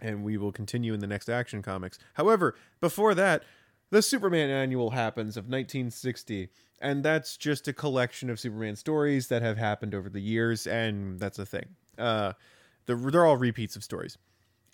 And 0.00 0.24
we 0.24 0.36
will 0.36 0.52
continue 0.52 0.92
in 0.92 1.00
the 1.00 1.06
next 1.06 1.28
Action 1.28 1.62
Comics. 1.62 1.98
However, 2.14 2.56
before 2.80 3.14
that, 3.14 3.44
the 3.90 4.02
Superman 4.02 4.50
Annual 4.50 4.90
happens 4.90 5.36
of 5.36 5.44
1960, 5.44 6.48
and 6.80 7.04
that's 7.04 7.36
just 7.36 7.68
a 7.68 7.72
collection 7.72 8.28
of 8.28 8.40
Superman 8.40 8.74
stories 8.74 9.28
that 9.28 9.42
have 9.42 9.56
happened 9.56 9.94
over 9.94 10.10
the 10.10 10.20
years, 10.20 10.66
and 10.66 11.20
that's 11.20 11.38
a 11.38 11.46
thing. 11.46 11.66
Uh, 11.96 12.32
they're, 12.86 12.96
they're 12.96 13.24
all 13.24 13.36
repeats 13.36 13.76
of 13.76 13.84
stories. 13.84 14.18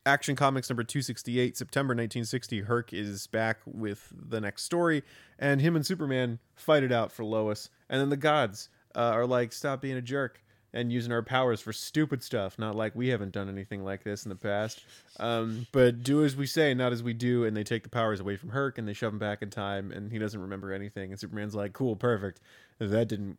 Action 0.06 0.34
Comics 0.34 0.70
number 0.70 0.82
268, 0.82 1.56
September 1.56 1.92
1960. 1.92 2.62
Herc 2.62 2.92
is 2.92 3.26
back 3.26 3.58
with 3.66 4.12
the 4.12 4.40
next 4.40 4.62
story, 4.62 5.02
and 5.38 5.60
him 5.60 5.76
and 5.76 5.84
Superman 5.84 6.38
fight 6.54 6.82
it 6.82 6.92
out 6.92 7.12
for 7.12 7.24
Lois. 7.24 7.68
And 7.88 8.00
then 8.00 8.08
the 8.08 8.16
gods 8.16 8.70
uh, 8.94 9.00
are 9.00 9.26
like, 9.26 9.52
stop 9.52 9.82
being 9.82 9.96
a 9.96 10.02
jerk 10.02 10.42
and 10.72 10.92
using 10.92 11.12
our 11.12 11.22
powers 11.22 11.60
for 11.60 11.72
stupid 11.72 12.22
stuff. 12.22 12.58
Not 12.58 12.74
like 12.74 12.94
we 12.94 13.08
haven't 13.08 13.32
done 13.32 13.48
anything 13.48 13.84
like 13.84 14.02
this 14.02 14.24
in 14.24 14.30
the 14.30 14.36
past. 14.36 14.82
Um, 15.18 15.66
but 15.72 16.02
do 16.02 16.24
as 16.24 16.34
we 16.34 16.46
say, 16.46 16.72
not 16.72 16.92
as 16.92 17.02
we 17.02 17.12
do. 17.12 17.44
And 17.44 17.56
they 17.56 17.64
take 17.64 17.82
the 17.82 17.88
powers 17.88 18.20
away 18.20 18.36
from 18.36 18.50
Herc 18.50 18.78
and 18.78 18.88
they 18.88 18.92
shove 18.94 19.12
him 19.12 19.18
back 19.18 19.42
in 19.42 19.50
time, 19.50 19.90
and 19.92 20.10
he 20.10 20.18
doesn't 20.18 20.40
remember 20.40 20.72
anything. 20.72 21.10
And 21.10 21.20
Superman's 21.20 21.54
like, 21.54 21.72
cool, 21.72 21.96
perfect. 21.96 22.40
That 22.78 23.08
didn't 23.08 23.38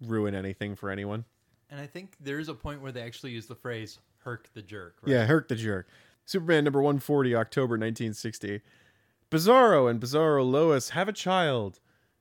ruin 0.00 0.34
anything 0.34 0.74
for 0.74 0.90
anyone. 0.90 1.24
And 1.70 1.80
I 1.80 1.86
think 1.86 2.16
there 2.20 2.38
is 2.38 2.48
a 2.48 2.54
point 2.54 2.82
where 2.82 2.92
they 2.92 3.02
actually 3.02 3.30
use 3.30 3.46
the 3.46 3.54
phrase 3.54 3.98
"Herc 4.24 4.52
the 4.54 4.62
jerk." 4.62 4.96
Right? 5.02 5.12
Yeah, 5.12 5.26
Herc 5.26 5.48
the 5.48 5.56
Jerk. 5.56 5.88
Superman 6.24 6.64
number 6.64 6.80
140, 6.80 7.34
October 7.34 7.74
1960. 7.74 8.60
Bizarro 9.30 9.90
and 9.90 10.00
Bizarro 10.00 10.48
Lois 10.48 10.90
have 10.90 11.08
a 11.08 11.12
child 11.12 11.80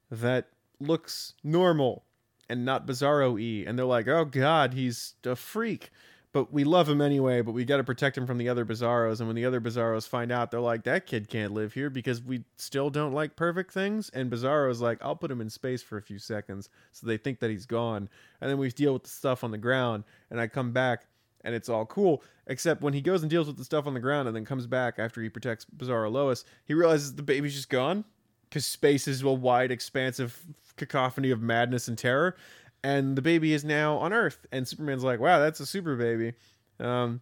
that 0.09 0.47
looks 0.79 1.33
normal 1.43 2.05
and 2.49 2.65
not 2.65 2.87
Bizarro 2.87 3.33
y. 3.33 3.67
And 3.67 3.77
they're 3.77 3.85
like, 3.85 4.07
oh 4.07 4.25
God, 4.25 4.73
he's 4.73 5.15
a 5.25 5.35
freak. 5.35 5.91
But 6.33 6.53
we 6.53 6.63
love 6.63 6.87
him 6.87 7.01
anyway, 7.01 7.41
but 7.41 7.51
we 7.51 7.65
got 7.65 7.77
to 7.77 7.83
protect 7.83 8.17
him 8.17 8.25
from 8.25 8.37
the 8.37 8.47
other 8.47 8.65
Bizarros. 8.65 9.19
And 9.19 9.27
when 9.27 9.35
the 9.35 9.45
other 9.45 9.59
Bizarros 9.59 10.07
find 10.07 10.31
out, 10.31 10.49
they're 10.49 10.61
like, 10.61 10.83
that 10.83 11.05
kid 11.05 11.27
can't 11.27 11.51
live 11.51 11.73
here 11.73 11.89
because 11.89 12.21
we 12.21 12.45
still 12.55 12.89
don't 12.89 13.13
like 13.13 13.35
perfect 13.35 13.73
things. 13.73 14.09
And 14.13 14.31
Bizarro's 14.31 14.79
like, 14.79 14.99
I'll 15.01 15.15
put 15.15 15.29
him 15.29 15.41
in 15.41 15.49
space 15.49 15.83
for 15.83 15.97
a 15.97 16.01
few 16.01 16.19
seconds. 16.19 16.69
So 16.93 17.05
they 17.05 17.17
think 17.17 17.39
that 17.39 17.49
he's 17.49 17.65
gone. 17.65 18.07
And 18.39 18.49
then 18.49 18.57
we 18.57 18.69
deal 18.71 18.93
with 18.93 19.03
the 19.03 19.09
stuff 19.09 19.43
on 19.43 19.51
the 19.51 19.57
ground. 19.57 20.05
And 20.29 20.39
I 20.39 20.47
come 20.47 20.71
back 20.71 21.05
and 21.43 21.56
it's 21.56 21.69
all 21.69 21.86
cool. 21.86 22.23
Except 22.47 22.82
when 22.82 22.93
he 22.93 23.01
goes 23.01 23.21
and 23.21 23.30
deals 23.30 23.47
with 23.47 23.58
the 23.58 23.63
stuff 23.63 23.88
on 23.88 23.93
the 23.93 23.99
ground 23.99 24.27
and 24.27 24.36
then 24.36 24.45
comes 24.45 24.67
back 24.67 24.95
after 24.97 25.21
he 25.21 25.30
protects 25.30 25.65
Bizarro 25.65 26.12
Lois, 26.12 26.45
he 26.65 26.73
realizes 26.73 27.15
the 27.15 27.23
baby's 27.23 27.56
just 27.56 27.69
gone 27.69 28.04
because 28.49 28.65
space 28.65 29.08
is 29.08 29.21
a 29.21 29.30
wide, 29.30 29.71
expansive 29.71 30.38
cacophony 30.75 31.32
of 31.32 31.41
madness 31.41 31.88
and 31.88 31.97
terror. 31.97 32.36
And 32.84 33.15
the 33.15 33.21
baby 33.21 33.54
is 33.54 33.63
now 33.63 33.97
on 33.97 34.12
Earth. 34.12 34.45
And 34.51 34.67
Superman's 34.67 35.04
like, 35.04 35.19
wow, 35.19 35.39
that's 35.39 35.60
a 35.60 35.65
super 35.65 35.95
baby. 35.95 36.34
Um, 36.80 37.21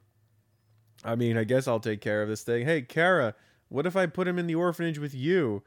I 1.03 1.15
mean, 1.15 1.37
I 1.37 1.43
guess 1.43 1.67
I'll 1.67 1.79
take 1.79 2.01
care 2.01 2.23
of 2.23 2.29
this 2.29 2.43
thing. 2.43 2.65
Hey, 2.65 2.81
Kara, 2.81 3.35
what 3.67 3.85
if 3.85 3.95
I 3.95 4.05
put 4.05 4.27
him 4.27 4.39
in 4.39 4.47
the 4.47 4.55
orphanage 4.55 4.99
with 4.99 5.13
you? 5.13 5.63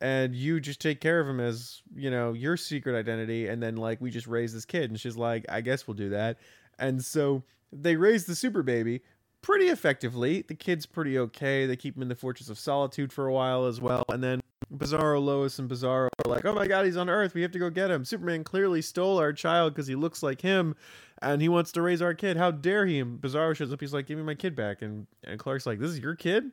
And 0.00 0.34
you 0.34 0.58
just 0.58 0.80
take 0.80 1.00
care 1.00 1.20
of 1.20 1.28
him 1.28 1.38
as, 1.38 1.82
you 1.94 2.10
know, 2.10 2.32
your 2.32 2.56
secret 2.56 2.96
identity. 2.98 3.46
And 3.46 3.62
then, 3.62 3.76
like, 3.76 4.00
we 4.00 4.10
just 4.10 4.26
raise 4.26 4.52
this 4.52 4.64
kid. 4.64 4.90
And 4.90 4.98
she's 4.98 5.16
like, 5.16 5.44
I 5.48 5.60
guess 5.60 5.86
we'll 5.86 5.94
do 5.94 6.08
that. 6.10 6.38
And 6.78 7.04
so 7.04 7.44
they 7.72 7.96
raise 7.96 8.26
the 8.26 8.34
super 8.34 8.62
baby 8.62 9.02
pretty 9.40 9.66
effectively. 9.68 10.42
The 10.42 10.54
kid's 10.54 10.86
pretty 10.86 11.18
okay. 11.18 11.66
They 11.66 11.76
keep 11.76 11.96
him 11.96 12.02
in 12.02 12.08
the 12.08 12.14
Fortress 12.14 12.48
of 12.48 12.58
Solitude 12.58 13.12
for 13.12 13.26
a 13.26 13.32
while 13.32 13.66
as 13.66 13.80
well. 13.80 14.04
And 14.08 14.22
then 14.22 14.40
Bizarro, 14.72 15.22
Lois, 15.22 15.58
and 15.58 15.68
Bizarro 15.68 16.08
are 16.24 16.30
like, 16.30 16.44
oh 16.44 16.54
my 16.54 16.66
god, 16.66 16.86
he's 16.86 16.96
on 16.96 17.10
Earth. 17.10 17.34
We 17.34 17.42
have 17.42 17.52
to 17.52 17.58
go 17.58 17.68
get 17.68 17.90
him. 17.90 18.04
Superman 18.04 18.44
clearly 18.44 18.80
stole 18.80 19.18
our 19.18 19.32
child 19.32 19.74
because 19.74 19.86
he 19.86 19.94
looks 19.94 20.22
like 20.22 20.40
him 20.40 20.74
and 21.20 21.42
he 21.42 21.48
wants 21.48 21.72
to 21.72 21.82
raise 21.82 22.00
our 22.00 22.14
kid. 22.14 22.36
How 22.36 22.50
dare 22.50 22.86
he? 22.86 23.00
And 23.00 23.20
Bizarro 23.20 23.54
shows 23.54 23.72
up. 23.72 23.80
He's 23.80 23.92
like, 23.92 24.06
give 24.06 24.18
me 24.18 24.24
my 24.24 24.34
kid 24.34 24.54
back. 24.54 24.82
And, 24.82 25.06
and 25.24 25.38
Clark's 25.38 25.66
like, 25.66 25.78
this 25.78 25.90
is 25.90 25.98
your 25.98 26.14
kid? 26.14 26.52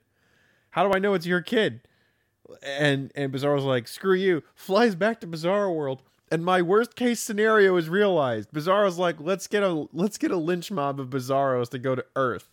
How 0.71 0.87
do 0.87 0.93
I 0.93 0.99
know 0.99 1.13
it's 1.13 1.25
your 1.25 1.41
kid? 1.41 1.81
And 2.63 3.11
and 3.15 3.31
Bizarro's 3.31 3.63
like, 3.63 3.87
screw 3.87 4.15
you. 4.15 4.43
Flies 4.55 4.95
back 4.95 5.21
to 5.21 5.27
Bizarro 5.27 5.73
World. 5.73 6.01
And 6.31 6.45
my 6.45 6.61
worst 6.61 6.95
case 6.95 7.19
scenario 7.19 7.75
is 7.77 7.89
realized. 7.89 8.51
Bizarro's 8.51 8.97
like, 8.99 9.19
let's 9.19 9.47
get 9.47 9.63
a 9.63 9.87
let's 9.93 10.17
get 10.17 10.31
a 10.31 10.37
lynch 10.37 10.69
mob 10.71 10.99
of 10.99 11.09
Bizarros 11.09 11.69
to 11.69 11.79
go 11.79 11.95
to 11.95 12.05
Earth. 12.15 12.49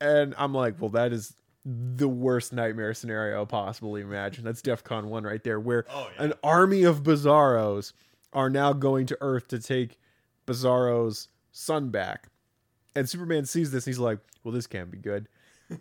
And 0.00 0.34
I'm 0.38 0.52
like, 0.54 0.80
well, 0.80 0.90
that 0.90 1.12
is 1.12 1.34
the 1.64 2.08
worst 2.08 2.52
nightmare 2.52 2.94
scenario 2.94 3.44
possibly 3.46 4.00
imagine. 4.00 4.44
That's 4.44 4.62
DEFCON 4.62 5.04
1 5.04 5.24
right 5.24 5.44
there, 5.44 5.60
where 5.60 5.84
Oh, 5.90 6.08
yeah. 6.16 6.24
an 6.24 6.32
army 6.42 6.84
of 6.84 7.02
Bizarros 7.02 7.92
are 8.32 8.48
now 8.48 8.72
going 8.72 9.06
to 9.06 9.18
Earth 9.20 9.46
to 9.48 9.58
take 9.58 9.98
Bizarro's 10.46 11.28
son 11.52 11.90
back. 11.90 12.28
and 12.96 13.08
Superman 13.08 13.44
sees 13.44 13.70
this 13.70 13.86
and 13.86 13.92
he's 13.94 13.98
like, 14.00 14.18
"Well, 14.42 14.52
this 14.52 14.66
can't 14.66 14.90
be 14.90 14.98
good." 14.98 15.28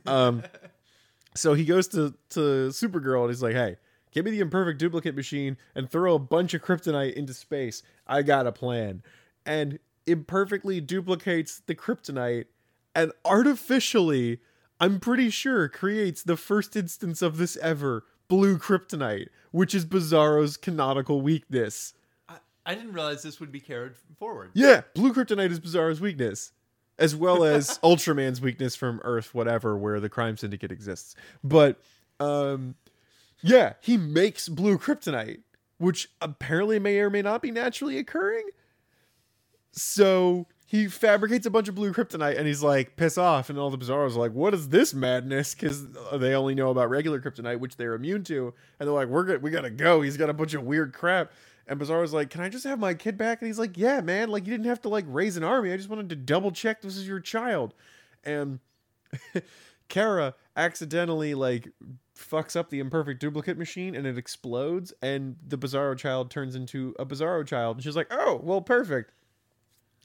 Um, 0.05 0.43
so 1.35 1.53
he 1.55 1.65
goes 1.65 1.87
to 1.89 2.13
to 2.31 2.39
Supergirl 2.69 3.21
and 3.21 3.29
he's 3.31 3.41
like, 3.41 3.55
"Hey, 3.55 3.77
give 4.11 4.25
me 4.25 4.31
the 4.31 4.39
imperfect 4.39 4.79
duplicate 4.79 5.15
machine 5.15 5.57
and 5.75 5.89
throw 5.89 6.15
a 6.15 6.19
bunch 6.19 6.53
of 6.53 6.61
kryptonite 6.61 7.13
into 7.13 7.33
space. 7.33 7.83
I 8.07 8.21
got 8.21 8.47
a 8.47 8.51
plan." 8.51 9.03
And 9.45 9.79
imperfectly 10.05 10.81
duplicates 10.81 11.61
the 11.65 11.75
kryptonite 11.75 12.45
and 12.95 13.11
artificially, 13.23 14.39
I'm 14.79 14.99
pretty 14.99 15.29
sure, 15.29 15.69
creates 15.69 16.23
the 16.23 16.37
first 16.37 16.75
instance 16.75 17.21
of 17.21 17.37
this 17.37 17.55
ever 17.57 18.05
blue 18.27 18.57
kryptonite, 18.57 19.27
which 19.51 19.73
is 19.73 19.85
Bizarro's 19.85 20.57
canonical 20.57 21.21
weakness. 21.21 21.93
I, 22.27 22.35
I 22.65 22.75
didn't 22.75 22.93
realize 22.93 23.23
this 23.23 23.39
would 23.39 23.51
be 23.51 23.59
carried 23.59 23.93
forward. 24.17 24.51
Yeah, 24.53 24.81
blue 24.95 25.13
kryptonite 25.13 25.51
is 25.51 25.59
Bizarro's 25.59 26.01
weakness, 26.01 26.51
as 26.97 27.15
well 27.15 27.43
as 27.43 27.77
Ultraman's 27.83 28.41
weakness 28.41 28.75
from 28.75 28.99
Earth, 29.03 29.33
whatever, 29.33 29.77
where 29.77 29.99
the 29.99 30.09
crime 30.09 30.37
syndicate 30.37 30.71
exists. 30.71 31.15
But, 31.43 31.81
um, 32.19 32.75
yeah, 33.41 33.73
he 33.81 33.97
makes 33.97 34.49
blue 34.49 34.77
kryptonite, 34.77 35.41
which 35.77 36.09
apparently 36.21 36.79
may 36.79 36.99
or 36.99 37.09
may 37.09 37.21
not 37.21 37.41
be 37.41 37.51
naturally 37.51 37.97
occurring. 37.97 38.45
So 39.71 40.47
he 40.65 40.87
fabricates 40.87 41.45
a 41.45 41.49
bunch 41.49 41.67
of 41.67 41.75
blue 41.75 41.93
kryptonite 41.93 42.37
and 42.37 42.47
he's 42.47 42.61
like, 42.61 42.95
piss 42.95 43.17
off. 43.17 43.49
And 43.49 43.57
all 43.57 43.69
the 43.69 43.77
Bizarros 43.77 44.15
are 44.15 44.19
like, 44.19 44.33
what 44.33 44.53
is 44.53 44.69
this 44.69 44.93
madness? 44.93 45.55
Because 45.55 45.87
they 46.13 46.33
only 46.35 46.55
know 46.55 46.69
about 46.69 46.89
regular 46.89 47.19
kryptonite, 47.21 47.59
which 47.59 47.77
they're 47.77 47.93
immune 47.93 48.23
to. 48.25 48.53
And 48.79 48.87
they're 48.87 48.93
like, 48.93 49.07
we're 49.07 49.23
good. 49.23 49.41
We 49.41 49.51
got 49.51 49.61
to 49.61 49.69
go. 49.69 50.01
He's 50.01 50.17
got 50.17 50.29
a 50.29 50.33
bunch 50.33 50.53
of 50.53 50.63
weird 50.63 50.93
crap. 50.93 51.31
And 51.67 51.79
Bizarro's 51.79 52.13
like, 52.13 52.29
can 52.29 52.41
I 52.41 52.49
just 52.49 52.65
have 52.65 52.79
my 52.79 52.93
kid 52.93 53.17
back? 53.17 53.41
And 53.41 53.47
he's 53.47 53.59
like, 53.59 53.77
yeah, 53.77 54.01
man. 54.01 54.29
Like, 54.29 54.45
you 54.45 54.51
didn't 54.51 54.65
have 54.67 54.81
to 54.81 54.89
like 54.89 55.05
raise 55.07 55.37
an 55.37 55.43
army. 55.43 55.71
I 55.71 55.77
just 55.77 55.89
wanted 55.89 56.09
to 56.09 56.15
double 56.15 56.51
check 56.51 56.81
this 56.81 56.97
is 56.97 57.07
your 57.07 57.19
child. 57.19 57.73
And 58.23 58.59
Kara 59.89 60.35
accidentally 60.55 61.35
like 61.35 61.69
fucks 62.19 62.55
up 62.55 62.69
the 62.69 62.79
imperfect 62.79 63.19
duplicate 63.19 63.57
machine 63.57 63.95
and 63.95 64.05
it 64.05 64.17
explodes 64.17 64.93
and 65.01 65.37
the 65.47 65.57
bizarro 65.57 65.97
child 65.97 66.29
turns 66.29 66.55
into 66.55 66.93
a 66.99 67.05
bizarro 67.05 67.45
child. 67.45 67.77
And 67.77 67.83
she's 67.83 67.95
like 67.95 68.07
oh 68.11 68.39
well 68.43 68.61
perfect. 68.61 69.11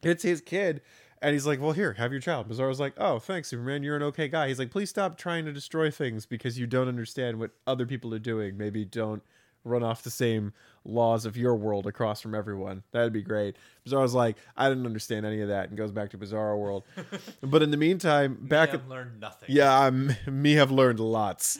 It's 0.02 0.22
his 0.22 0.40
kid 0.40 0.80
and 1.20 1.32
he's 1.32 1.46
like 1.46 1.60
well 1.60 1.72
here 1.72 1.94
have 1.94 2.12
your 2.12 2.20
child. 2.20 2.48
Bizarro's 2.48 2.80
like 2.80 2.94
oh 2.98 3.18
thanks 3.18 3.48
superman. 3.48 3.82
You're 3.82 3.96
an 3.96 4.02
okay 4.04 4.28
guy. 4.28 4.48
He's 4.48 4.58
like 4.58 4.70
please 4.70 4.90
stop 4.90 5.18
trying 5.18 5.44
to 5.46 5.52
destroy 5.52 5.90
things 5.90 6.24
because 6.26 6.58
you 6.58 6.66
don't 6.66 6.88
understand 6.88 7.38
what 7.38 7.50
other 7.66 7.86
people 7.86 8.14
are 8.14 8.18
doing. 8.18 8.56
Maybe 8.56 8.84
don't 8.84 9.22
run 9.66 9.82
off 9.82 10.02
the 10.02 10.10
same 10.10 10.52
laws 10.84 11.24
of 11.24 11.38
your 11.38 11.54
world 11.56 11.86
across 11.86 12.20
from 12.20 12.34
everyone. 12.34 12.82
That'd 12.92 13.14
be 13.14 13.22
great. 13.22 13.56
Bizarro's 13.88 14.14
like 14.14 14.36
i 14.56 14.68
didn't 14.68 14.84
understand 14.86 15.24
any 15.24 15.40
of 15.40 15.48
that 15.48 15.70
and 15.70 15.76
goes 15.78 15.90
back 15.90 16.10
to 16.10 16.18
bizarro 16.18 16.58
world. 16.58 16.84
But 17.42 17.62
in 17.62 17.70
the 17.70 17.76
meantime 17.78 18.36
back 18.42 18.70
I 18.70 18.74
at 18.74 18.88
learned 18.88 19.20
nothing. 19.20 19.48
yeah 19.50 19.80
i'm 19.80 20.14
me 20.26 20.52
have 20.54 20.70
learned 20.70 21.00
lots 21.00 21.58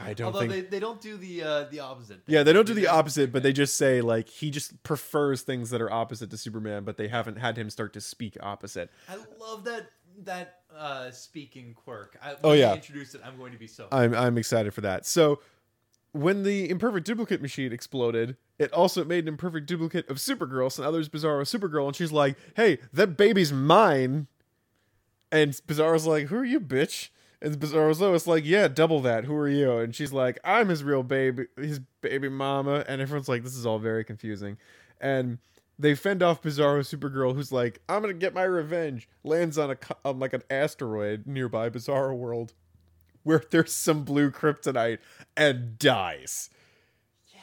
i 0.00 0.14
don't 0.14 0.18
know. 0.20 0.26
Although 0.26 0.40
think 0.40 0.52
they, 0.52 0.60
they 0.62 0.80
don't 0.80 1.00
do 1.00 1.16
the 1.16 1.42
uh, 1.42 1.64
the 1.70 1.80
opposite. 1.80 2.24
thing. 2.24 2.34
yeah, 2.34 2.42
they 2.42 2.52
don't 2.52 2.66
do 2.66 2.74
the 2.74 2.86
opposite, 2.88 3.32
but 3.32 3.42
they 3.42 3.52
just 3.52 3.76
say 3.76 4.00
like 4.00 4.28
he 4.28 4.50
just 4.50 4.82
prefers 4.82 5.42
things 5.42 5.70
that 5.70 5.80
are 5.80 5.92
opposite 5.92 6.30
to 6.30 6.36
Superman, 6.36 6.84
but 6.84 6.96
they 6.96 7.08
haven't 7.08 7.36
had 7.38 7.56
him 7.56 7.70
start 7.70 7.92
to 7.94 8.00
speak 8.00 8.36
opposite. 8.40 8.90
I 9.08 9.16
love 9.38 9.64
that 9.64 9.90
that 10.24 10.60
uh, 10.76 11.10
speaking 11.10 11.74
quirk. 11.74 12.16
I, 12.22 12.30
when 12.30 12.38
Oh, 12.44 12.52
yeah. 12.52 12.74
introduce 12.74 13.14
it. 13.14 13.20
I'm 13.24 13.36
going 13.38 13.52
to 13.52 13.58
be 13.58 13.66
so. 13.66 13.88
I'm 13.92 14.14
I'm 14.14 14.36
excited 14.38 14.72
for 14.74 14.80
that. 14.82 15.06
So 15.06 15.40
when 16.12 16.42
the 16.42 16.68
imperfect 16.68 17.06
duplicate 17.06 17.40
machine 17.40 17.72
exploded, 17.72 18.36
it 18.58 18.72
also 18.72 19.04
made 19.04 19.24
an 19.24 19.28
imperfect 19.28 19.66
duplicate 19.66 20.08
of 20.10 20.16
Supergirl. 20.16 20.70
So 20.72 20.82
now 20.82 20.90
there's 20.90 21.08
Bizarro 21.08 21.42
Supergirl, 21.42 21.86
and 21.86 21.94
she's 21.96 22.10
like, 22.12 22.36
"Hey, 22.56 22.78
that 22.92 23.16
baby's 23.16 23.52
mine." 23.52 24.26
And 25.32 25.52
Bizarro's 25.52 26.06
like, 26.06 26.26
"Who 26.26 26.36
are 26.38 26.44
you, 26.44 26.60
bitch?" 26.60 27.10
And 27.42 27.58
Bizarro's 27.58 28.00
it's 28.02 28.26
like, 28.26 28.44
"Yeah, 28.44 28.68
double 28.68 29.00
that. 29.00 29.24
Who 29.24 29.34
are 29.34 29.48
you?" 29.48 29.78
And 29.78 29.94
she's 29.94 30.12
like, 30.12 30.38
"I'm 30.44 30.68
his 30.68 30.84
real 30.84 31.02
baby, 31.02 31.46
his 31.56 31.80
baby 32.02 32.28
mama." 32.28 32.84
And 32.86 33.00
everyone's 33.00 33.28
like, 33.28 33.42
"This 33.42 33.56
is 33.56 33.64
all 33.64 33.78
very 33.78 34.04
confusing." 34.04 34.58
And 35.00 35.38
they 35.78 35.94
fend 35.94 36.22
off 36.22 36.42
Bizarro 36.42 36.80
Supergirl, 36.80 37.34
who's 37.34 37.50
like, 37.50 37.80
"I'm 37.88 38.02
gonna 38.02 38.12
get 38.12 38.34
my 38.34 38.42
revenge." 38.42 39.08
Lands 39.24 39.56
on 39.56 39.70
a 39.70 39.76
on 40.04 40.18
like 40.18 40.34
an 40.34 40.42
asteroid 40.50 41.26
nearby 41.26 41.70
Bizarro 41.70 42.14
World, 42.14 42.52
where 43.22 43.42
there's 43.50 43.72
some 43.72 44.04
blue 44.04 44.30
kryptonite, 44.30 44.98
and 45.34 45.78
dies. 45.78 46.50
Yeah. 47.32 47.40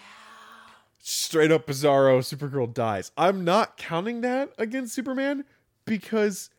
Straight 1.00 1.52
up 1.52 1.66
Bizarro 1.66 2.20
Supergirl 2.20 2.72
dies. 2.72 3.12
I'm 3.18 3.44
not 3.44 3.78
counting 3.78 4.22
that 4.22 4.54
against 4.60 4.94
Superman 4.94 5.44
because 5.86 6.52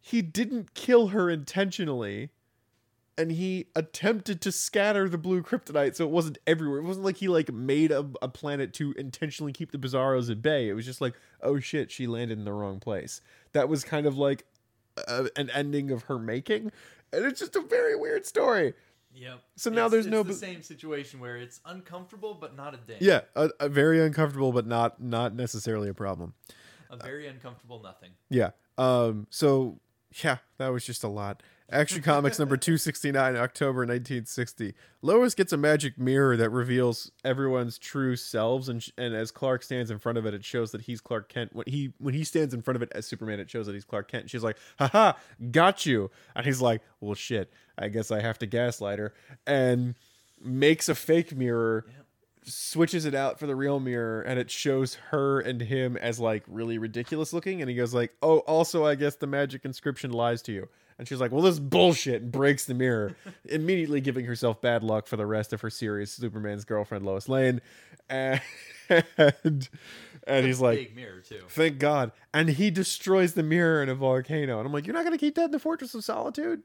he 0.00 0.22
didn't 0.22 0.72
kill 0.72 1.08
her 1.08 1.28
intentionally 1.28 2.30
and 3.20 3.30
he 3.32 3.66
attempted 3.76 4.40
to 4.40 4.50
scatter 4.52 5.08
the 5.08 5.18
blue 5.18 5.42
kryptonite 5.42 5.94
so 5.94 6.04
it 6.04 6.10
wasn't 6.10 6.38
everywhere. 6.46 6.78
It 6.78 6.84
wasn't 6.84 7.04
like 7.04 7.16
he 7.18 7.28
like 7.28 7.52
made 7.52 7.90
a, 7.92 8.08
a 8.22 8.28
planet 8.28 8.72
to 8.74 8.92
intentionally 8.96 9.52
keep 9.52 9.72
the 9.72 9.78
Bizarros 9.78 10.30
at 10.30 10.40
bay. 10.42 10.68
It 10.68 10.72
was 10.72 10.86
just 10.86 11.00
like, 11.00 11.14
oh 11.42 11.60
shit, 11.60 11.90
she 11.90 12.06
landed 12.06 12.38
in 12.38 12.44
the 12.44 12.52
wrong 12.52 12.80
place. 12.80 13.20
That 13.52 13.68
was 13.68 13.84
kind 13.84 14.06
of 14.06 14.16
like 14.16 14.44
a, 15.06 15.28
an 15.36 15.50
ending 15.50 15.90
of 15.90 16.04
her 16.04 16.18
making, 16.18 16.72
and 17.12 17.24
it's 17.24 17.40
just 17.40 17.56
a 17.56 17.60
very 17.62 17.94
weird 17.96 18.24
story. 18.26 18.74
Yep. 19.12 19.40
So 19.56 19.70
now 19.70 19.76
It's- 19.86 19.90
there's 19.92 20.06
it's 20.06 20.12
no 20.12 20.22
the 20.22 20.32
same 20.34 20.62
situation 20.62 21.18
where 21.20 21.36
it's 21.36 21.60
uncomfortable 21.66 22.34
but 22.40 22.56
not 22.56 22.74
a 22.74 22.76
day. 22.76 22.98
Yeah, 23.00 23.22
a, 23.34 23.50
a 23.58 23.68
very 23.68 24.00
uncomfortable, 24.04 24.52
but 24.52 24.66
not 24.66 25.02
not 25.02 25.34
necessarily 25.34 25.88
a 25.88 25.94
problem. 25.94 26.34
A 26.90 26.96
very 26.96 27.26
uncomfortable 27.28 27.80
nothing. 27.82 28.10
Yeah. 28.28 28.50
Um. 28.78 29.26
So 29.30 29.78
yeah, 30.24 30.38
that 30.58 30.68
was 30.68 30.84
just 30.84 31.04
a 31.04 31.08
lot. 31.08 31.42
Action 31.72 32.02
Comics 32.02 32.38
number 32.38 32.56
two 32.56 32.76
sixty 32.76 33.12
nine, 33.12 33.36
October 33.36 33.86
nineteen 33.86 34.26
sixty. 34.26 34.74
Lois 35.02 35.34
gets 35.34 35.52
a 35.52 35.56
magic 35.56 35.98
mirror 35.98 36.36
that 36.36 36.50
reveals 36.50 37.10
everyone's 37.24 37.78
true 37.78 38.16
selves, 38.16 38.68
and 38.68 38.82
sh- 38.82 38.90
and 38.98 39.14
as 39.14 39.30
Clark 39.30 39.62
stands 39.62 39.90
in 39.90 39.98
front 39.98 40.18
of 40.18 40.26
it, 40.26 40.34
it 40.34 40.44
shows 40.44 40.72
that 40.72 40.82
he's 40.82 41.00
Clark 41.00 41.28
Kent. 41.28 41.54
When 41.54 41.64
he 41.66 41.92
when 41.98 42.14
he 42.14 42.24
stands 42.24 42.52
in 42.54 42.62
front 42.62 42.76
of 42.76 42.82
it 42.82 42.90
as 42.94 43.06
Superman, 43.06 43.38
it 43.40 43.48
shows 43.50 43.66
that 43.66 43.74
he's 43.74 43.84
Clark 43.84 44.10
Kent. 44.10 44.28
She's 44.30 44.42
like, 44.42 44.56
"Haha, 44.78 45.12
got 45.50 45.86
you!" 45.86 46.10
And 46.34 46.44
he's 46.44 46.60
like, 46.60 46.82
"Well, 47.00 47.14
shit, 47.14 47.52
I 47.78 47.88
guess 47.88 48.10
I 48.10 48.20
have 48.20 48.38
to 48.38 48.46
gaslight 48.46 48.98
her," 48.98 49.14
and 49.46 49.94
makes 50.42 50.88
a 50.88 50.94
fake 50.94 51.36
mirror 51.36 51.84
Yep. 51.86 52.06
switches 52.46 53.04
it 53.04 53.14
out 53.14 53.38
for 53.38 53.46
the 53.46 53.54
real 53.54 53.78
mirror 53.78 54.22
and 54.22 54.38
it 54.38 54.50
shows 54.50 54.94
her 55.10 55.38
and 55.40 55.60
him 55.60 55.98
as 55.98 56.18
like 56.18 56.42
really 56.48 56.78
ridiculous 56.78 57.34
looking 57.34 57.60
and 57.60 57.68
he 57.68 57.76
goes 57.76 57.92
like 57.92 58.14
oh 58.22 58.38
also 58.38 58.86
i 58.86 58.94
guess 58.94 59.16
the 59.16 59.26
magic 59.26 59.66
inscription 59.66 60.10
lies 60.10 60.40
to 60.40 60.52
you 60.52 60.66
and 61.00 61.08
she's 61.08 61.18
like 61.18 61.32
well 61.32 61.40
this 61.40 61.54
is 61.54 61.60
bullshit 61.60 62.20
and 62.20 62.30
breaks 62.30 62.66
the 62.66 62.74
mirror 62.74 63.16
immediately 63.46 64.02
giving 64.02 64.26
herself 64.26 64.60
bad 64.60 64.84
luck 64.84 65.06
for 65.06 65.16
the 65.16 65.24
rest 65.24 65.54
of 65.54 65.62
her 65.62 65.70
series 65.70 66.12
superman's 66.12 66.64
girlfriend 66.64 67.04
lois 67.06 67.26
lane. 67.28 67.62
And 68.10 68.40
and 68.90 69.66
he's 70.26 70.60
like 70.60 70.78
Big 70.78 70.94
mirror 70.94 71.20
too. 71.20 71.44
thank 71.48 71.78
god. 71.78 72.12
And 72.34 72.50
he 72.50 72.70
destroys 72.70 73.32
the 73.32 73.42
mirror 73.42 73.82
in 73.82 73.88
a 73.88 73.94
volcano. 73.94 74.58
And 74.58 74.66
i'm 74.66 74.72
like 74.74 74.86
you're 74.86 74.94
not 74.94 75.04
gonna 75.04 75.16
keep 75.16 75.36
that 75.36 75.46
in 75.46 75.50
the 75.52 75.58
fortress 75.58 75.94
of 75.94 76.04
solitude? 76.04 76.62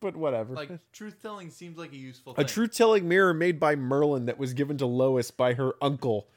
But 0.00 0.14
whatever. 0.14 0.52
Like 0.52 0.70
truth 0.92 1.16
telling 1.22 1.50
seems 1.50 1.78
like 1.78 1.92
a 1.92 1.96
useful 1.96 2.34
a 2.36 2.44
truth 2.44 2.76
telling 2.76 3.08
mirror 3.08 3.32
made 3.32 3.58
by 3.58 3.74
Merlin 3.74 4.26
that 4.26 4.36
was 4.36 4.52
given 4.52 4.76
to 4.78 4.86
Lois 4.86 5.30
by 5.30 5.54
her 5.54 5.72
uncle. 5.80 6.28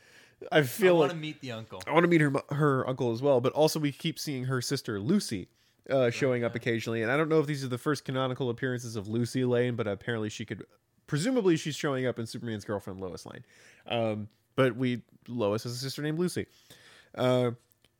I 0.54 0.62
feel 0.62 0.96
I 0.96 1.00
want 1.00 1.02
like 1.10 1.18
to 1.18 1.18
meet 1.18 1.42
the 1.42 1.52
uncle. 1.52 1.84
I 1.86 1.92
want 1.92 2.06
to 2.06 2.08
meet 2.08 2.22
her 2.22 2.32
her 2.52 2.88
uncle 2.88 3.12
as 3.12 3.22
well, 3.22 3.42
but 3.42 3.52
also 3.52 3.78
we 3.78 3.92
keep 3.92 4.18
seeing 4.18 4.46
her 4.46 4.62
sister 4.62 5.02
Lucy 5.02 5.50
uh, 5.90 6.10
showing 6.10 6.44
up 6.44 6.56
occasionally, 6.56 7.02
and 7.02 7.12
I 7.12 7.18
don't 7.18 7.30
know 7.30 7.40
if 7.40 7.46
these 7.48 7.64
are 7.64 7.68
the 7.68 7.78
first 7.78 8.06
canonical 8.06 8.50
appearances 8.50 8.96
of 8.96 9.08
Lucy 9.08 9.44
Lane, 9.46 9.76
but 9.76 9.88
apparently 9.88 10.30
she 10.30 10.46
could. 10.46 10.64
Presumably, 11.08 11.58
she's 11.58 11.76
showing 11.76 12.06
up 12.06 12.20
in 12.20 12.26
Superman's 12.26 12.66
girlfriend 12.66 13.00
Lois 13.02 13.26
Lane, 13.26 13.44
um, 13.88 14.28
but 14.56 14.76
we 14.76 15.02
Lois 15.28 15.64
has 15.64 15.74
a 15.74 15.78
sister 15.78 16.02
named 16.02 16.20
Lucy. 16.20 16.46
Uh, 17.16 17.52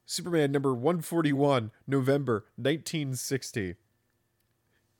Superman 0.06 0.52
number 0.52 0.74
one 0.74 1.02
forty 1.02 1.34
one, 1.34 1.72
November 1.88 2.46
nineteen 2.58 3.16
sixty. 3.16 3.76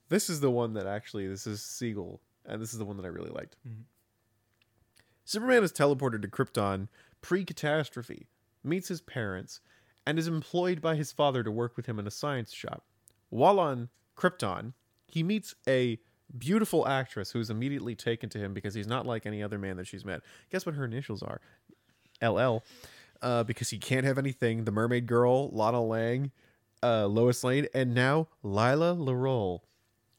This 0.08 0.28
is 0.28 0.40
the 0.40 0.50
one 0.50 0.72
that 0.74 0.86
actually 0.86 1.28
this 1.28 1.46
is 1.46 1.62
Siegel, 1.62 2.20
and 2.44 2.60
this 2.60 2.72
is 2.72 2.78
the 2.78 2.84
one 2.84 2.96
that 2.96 3.04
I 3.04 3.08
really 3.08 3.30
liked. 3.30 3.56
Mhm. 3.66 3.84
Superman 5.24 5.62
is 5.62 5.72
teleported 5.72 6.22
to 6.22 6.28
Krypton 6.28 6.88
pre-catastrophe, 7.20 8.26
meets 8.64 8.88
his 8.88 9.00
parents, 9.00 9.60
and 10.10 10.18
is 10.18 10.26
employed 10.26 10.82
by 10.82 10.96
his 10.96 11.12
father 11.12 11.44
to 11.44 11.52
work 11.52 11.76
with 11.76 11.86
him 11.86 12.00
in 12.00 12.06
a 12.06 12.10
science 12.10 12.52
shop. 12.52 12.84
While 13.28 13.60
on 13.60 13.90
Krypton, 14.16 14.72
he 15.06 15.22
meets 15.22 15.54
a 15.68 16.00
beautiful 16.36 16.88
actress 16.88 17.30
who's 17.30 17.48
immediately 17.48 17.94
taken 17.94 18.28
to 18.30 18.38
him 18.38 18.52
because 18.52 18.74
he's 18.74 18.88
not 18.88 19.06
like 19.06 19.24
any 19.24 19.40
other 19.40 19.56
man 19.56 19.76
that 19.76 19.86
she's 19.86 20.04
met. 20.04 20.22
Guess 20.50 20.66
what 20.66 20.74
her 20.74 20.84
initials 20.84 21.22
are? 21.22 21.40
LL. 22.20 22.64
Uh, 23.22 23.44
because 23.44 23.70
he 23.70 23.78
can't 23.78 24.04
have 24.04 24.18
anything. 24.18 24.64
The 24.64 24.72
Mermaid 24.72 25.06
Girl, 25.06 25.48
Lana 25.50 25.80
Lang, 25.80 26.32
uh, 26.82 27.06
Lois 27.06 27.44
Lane, 27.44 27.68
and 27.72 27.94
now 27.94 28.26
Lyla 28.42 28.96
Lerrol. 28.96 29.60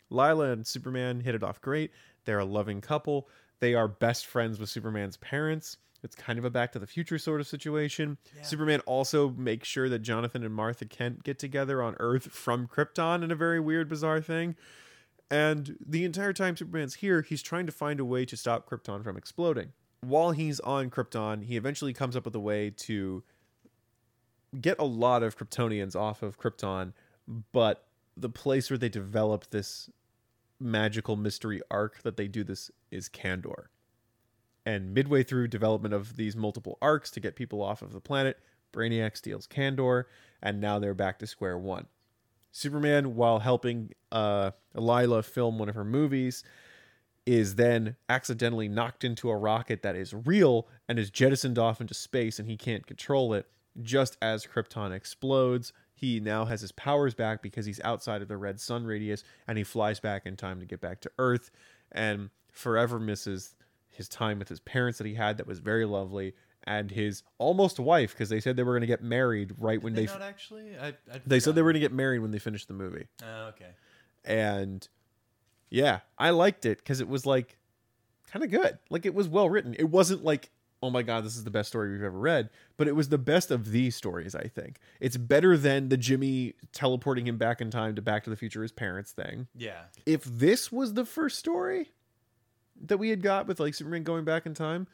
Lila 0.09 0.51
and 0.51 0.65
Superman 0.65 1.19
hit 1.19 1.35
it 1.35 1.43
off 1.43 1.59
great. 1.59 1.91
They're 2.23 2.39
a 2.39 2.45
loving 2.45 2.79
couple. 2.79 3.27
They 3.59 3.75
are 3.75 3.89
best 3.89 4.25
friends 4.25 4.57
with 4.57 4.69
Superman's 4.69 5.17
parents. 5.17 5.75
It's 6.03 6.15
kind 6.15 6.39
of 6.39 6.45
a 6.45 6.49
back 6.49 6.71
to 6.71 6.79
the 6.79 6.87
future 6.87 7.19
sort 7.19 7.41
of 7.41 7.47
situation. 7.47 8.17
Yeah. 8.35 8.43
Superman 8.43 8.79
also 8.81 9.29
makes 9.29 9.67
sure 9.67 9.87
that 9.89 9.99
Jonathan 9.99 10.43
and 10.43 10.53
Martha 10.53 10.85
Kent 10.85 11.23
get 11.23 11.37
together 11.37 11.81
on 11.81 11.95
Earth 11.99 12.31
from 12.31 12.67
Krypton 12.67 13.23
in 13.23 13.31
a 13.31 13.35
very 13.35 13.59
weird, 13.59 13.87
bizarre 13.87 14.21
thing. 14.21 14.55
And 15.29 15.77
the 15.85 16.03
entire 16.03 16.33
time 16.33 16.57
Superman's 16.57 16.95
here, 16.95 17.21
he's 17.21 17.41
trying 17.41 17.65
to 17.65 17.71
find 17.71 17.99
a 17.99 18.05
way 18.05 18.25
to 18.25 18.35
stop 18.35 18.69
Krypton 18.69 19.03
from 19.03 19.15
exploding. 19.15 19.73
While 20.01 20.31
he's 20.31 20.59
on 20.61 20.89
Krypton, 20.89 21.43
he 21.43 21.55
eventually 21.55 21.93
comes 21.93 22.15
up 22.15 22.25
with 22.25 22.35
a 22.35 22.39
way 22.39 22.71
to 22.71 23.23
get 24.59 24.77
a 24.79 24.83
lot 24.85 25.23
of 25.23 25.37
Kryptonians 25.37 25.95
off 25.95 26.23
of 26.23 26.39
Krypton, 26.39 26.93
but 27.51 27.85
the 28.17 28.29
place 28.29 28.69
where 28.69 28.77
they 28.77 28.89
develop 28.89 29.51
this 29.51 29.89
magical 30.59 31.15
mystery 31.15 31.61
arc 31.71 32.01
that 32.01 32.17
they 32.17 32.27
do 32.27 32.43
this 32.43 32.69
is 32.91 33.07
Kandor. 33.07 33.67
And 34.65 34.93
midway 34.93 35.23
through 35.23 35.47
development 35.47 35.93
of 35.93 36.15
these 36.17 36.35
multiple 36.35 36.77
arcs 36.81 37.09
to 37.11 37.19
get 37.19 37.35
people 37.35 37.61
off 37.61 37.81
of 37.81 37.93
the 37.93 38.01
planet, 38.01 38.37
Brainiac 38.71 39.17
steals 39.17 39.47
Kandor, 39.47 40.05
and 40.41 40.61
now 40.61 40.79
they're 40.79 40.93
back 40.93 41.19
to 41.19 41.27
square 41.27 41.57
one. 41.57 41.87
Superman, 42.51 43.15
while 43.15 43.39
helping 43.39 43.91
uh, 44.11 44.51
Lyla 44.73 45.23
film 45.23 45.57
one 45.57 45.69
of 45.69 45.75
her 45.75 45.85
movies, 45.85 46.43
is 47.25 47.55
then 47.55 47.95
accidentally 48.09 48.67
knocked 48.67 49.03
into 49.03 49.29
a 49.29 49.37
rocket 49.37 49.83
that 49.83 49.95
is 49.95 50.13
real 50.13 50.67
and 50.87 50.99
is 50.99 51.09
jettisoned 51.09 51.57
off 51.57 51.79
into 51.79 51.93
space, 51.93 52.39
and 52.39 52.49
he 52.49 52.57
can't 52.57 52.85
control 52.85 53.33
it. 53.33 53.47
Just 53.81 54.17
as 54.21 54.45
Krypton 54.45 54.91
explodes, 54.91 55.71
he 55.93 56.19
now 56.19 56.45
has 56.45 56.61
his 56.61 56.71
powers 56.71 57.13
back 57.13 57.41
because 57.41 57.65
he's 57.65 57.79
outside 57.81 58.21
of 58.21 58.27
the 58.27 58.37
red 58.37 58.59
sun 58.59 58.85
radius, 58.85 59.23
and 59.47 59.57
he 59.57 59.63
flies 59.63 59.99
back 59.99 60.25
in 60.25 60.35
time 60.35 60.59
to 60.59 60.65
get 60.65 60.81
back 60.81 60.99
to 61.01 61.11
Earth, 61.17 61.51
and 61.91 62.29
forever 62.51 62.99
misses 62.99 63.55
his 63.91 64.09
time 64.09 64.39
with 64.39 64.49
his 64.49 64.59
parents 64.59 64.97
that 64.97 65.07
he 65.07 65.13
had 65.15 65.37
that 65.37 65.47
was 65.47 65.59
very 65.59 65.85
lovely, 65.85 66.33
and 66.63 66.91
his 66.91 67.23
almost 67.37 67.79
wife 67.79 68.11
because 68.11 68.29
they 68.29 68.39
said 68.39 68.55
they 68.55 68.63
were 68.63 68.73
going 68.73 68.81
to 68.81 68.87
get 68.87 69.01
married 69.03 69.53
right 69.59 69.81
when 69.81 69.93
they 69.93 70.05
they 70.05 70.11
not 70.13 70.21
actually. 70.21 70.77
I, 70.81 70.93
they 71.25 71.39
said 71.39 71.55
they 71.55 71.61
were 71.61 71.71
going 71.71 71.81
to 71.81 71.87
get 71.87 71.93
married 71.93 72.19
when 72.19 72.31
they 72.31 72.39
finished 72.39 72.67
the 72.67 72.73
movie 72.73 73.07
Oh, 73.23 73.47
okay. 73.49 73.71
and 74.25 74.87
yeah 75.69 75.99
i 76.17 76.29
liked 76.31 76.65
it 76.65 76.77
because 76.79 76.99
it 77.01 77.07
was 77.07 77.25
like 77.25 77.57
kind 78.31 78.43
of 78.43 78.51
good 78.51 78.77
like 78.89 79.05
it 79.05 79.13
was 79.15 79.27
well 79.27 79.49
written 79.49 79.73
it 79.79 79.89
wasn't 79.89 80.23
like 80.23 80.49
oh 80.83 80.89
my 80.89 81.01
god 81.01 81.23
this 81.23 81.35
is 81.35 81.43
the 81.43 81.51
best 81.51 81.69
story 81.69 81.91
we've 81.91 82.03
ever 82.03 82.17
read 82.19 82.49
but 82.77 82.87
it 82.87 82.95
was 82.95 83.09
the 83.09 83.17
best 83.17 83.51
of 83.51 83.71
these 83.71 83.95
stories 83.95 84.35
i 84.35 84.43
think 84.43 84.77
it's 84.99 85.17
better 85.17 85.55
than 85.57 85.89
the 85.89 85.97
jimmy 85.97 86.53
teleporting 86.73 87.25
him 87.25 87.37
back 87.37 87.61
in 87.61 87.71
time 87.71 87.95
to 87.95 88.01
back 88.01 88.23
to 88.23 88.29
the 88.29 88.35
future 88.35 88.61
his 88.61 88.71
parents 88.71 89.11
thing 89.11 89.47
Yeah. 89.55 89.83
if 90.05 90.23
this 90.25 90.71
was 90.71 90.93
the 90.93 91.05
first 91.05 91.39
story 91.39 91.91
that 92.87 92.97
we 92.97 93.09
had 93.09 93.21
got 93.21 93.47
with 93.47 93.59
like 93.59 93.73
superman 93.73 94.03
going 94.03 94.25
back 94.25 94.45
in 94.45 94.53
time 94.53 94.87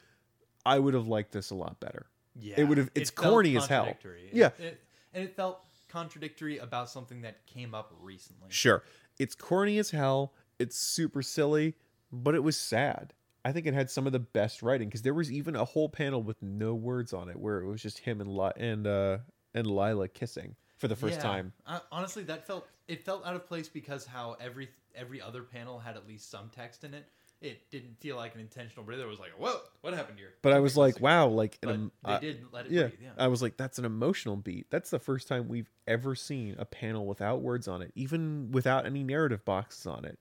i 0.66 0.78
would 0.78 0.94
have 0.94 1.08
liked 1.08 1.32
this 1.32 1.50
a 1.52 1.56
lot 1.56 1.80
better 1.80 2.08
Yeah. 2.40 2.56
It 2.60 2.66
would've- 2.66 2.92
it's 2.94 3.10
felt 3.10 3.32
corny 3.32 3.58
as 3.58 3.66
hell. 3.66 3.86
It- 3.88 4.30
Yeah. 4.34 4.52
it- 4.60 4.80
and 5.14 5.24
it 5.24 5.36
felt 5.36 5.60
contradictory 5.88 6.60
about 6.60 6.88
something 6.90 7.22
that 7.22 7.44
came 7.48 7.74
up 7.74 7.92
recently. 8.00 8.50
Sure. 8.52 8.84
It's 9.18 9.34
corny 9.34 9.80
as 9.80 9.90
hell. 9.90 10.34
It's 10.60 10.78
super 10.78 11.24
silly, 11.24 11.76
but 12.12 12.36
it 12.36 12.44
was 12.44 12.56
sad. 12.56 13.14
I 13.44 13.52
think 13.54 13.66
it 13.66 13.74
had 13.74 13.90
some 13.90 14.06
of 14.06 14.12
the 14.14 14.20
best 14.20 14.62
writing 14.62 14.88
because 14.88 15.02
there 15.02 15.16
was 15.16 15.32
even 15.32 15.56
a 15.56 15.66
whole 15.66 15.90
panel 15.90 16.22
with 16.22 16.40
no 16.44 16.76
words 16.76 17.12
on 17.14 17.28
it 17.30 17.40
where 17.40 17.58
it 17.60 17.66
was 17.66 17.82
just 17.82 18.00
him 18.00 18.22
and 18.22 18.30
Li- 18.38 18.52
and 18.58 18.86
uh 18.86 19.20
and 19.56 19.66
Lyla 19.66 20.08
kissing 20.10 20.56
for 20.78 20.88
the 20.88 20.96
first 20.96 21.16
Yeah. 21.16 21.24
time. 21.24 21.54
I, 21.66 21.82
honestly, 21.92 22.22
that 22.26 22.46
felt 22.46 22.68
it 22.88 23.04
felt 23.04 23.26
out 23.26 23.36
of 23.36 23.48
place 23.48 23.68
because 23.70 24.06
how 24.06 24.34
every 24.40 24.70
every 24.94 25.20
other 25.22 25.42
panel 25.42 25.80
had 25.80 25.96
at 25.98 26.08
least 26.08 26.30
some 26.30 26.50
text 26.52 26.84
in 26.84 26.94
it. 26.94 27.06
It 27.40 27.70
didn't 27.70 28.00
feel 28.00 28.16
like 28.16 28.34
an 28.34 28.42
intentional 28.42 28.84
breather. 28.84 29.04
It 29.04 29.10
was 29.10 29.20
like, 29.20 29.32
whoa, 29.38 29.60
what 29.82 29.94
happened 29.94 30.18
here? 30.18 30.34
But 30.42 30.54
I 30.54 30.60
was 30.60 30.76
like, 30.76 31.00
wow, 31.00 31.28
like 31.28 31.60
But 31.62 31.76
an, 31.76 31.92
they 32.04 32.20
did 32.20 32.46
let 32.52 32.66
it 32.66 32.72
yeah, 32.72 32.88
breathe. 32.88 33.00
Yeah. 33.04 33.10
I 33.18 33.28
was 33.28 33.44
like, 33.44 33.58
that's 33.58 33.78
an 33.78 33.86
emotional 33.86 34.36
beat. 34.36 34.66
That's 34.72 34.90
the 34.90 34.98
first 34.98 35.28
time 35.28 35.48
we've 35.48 35.70
ever 35.88 36.16
seen 36.16 36.56
a 36.58 36.66
panel 36.66 37.06
without 37.06 37.42
words 37.42 37.68
on 37.68 37.84
it, 37.84 37.92
even 37.94 38.52
without 38.52 38.88
any 38.88 39.04
narrative 39.04 39.46
boxes 39.46 39.86
on 39.86 40.04
it. 40.04 40.18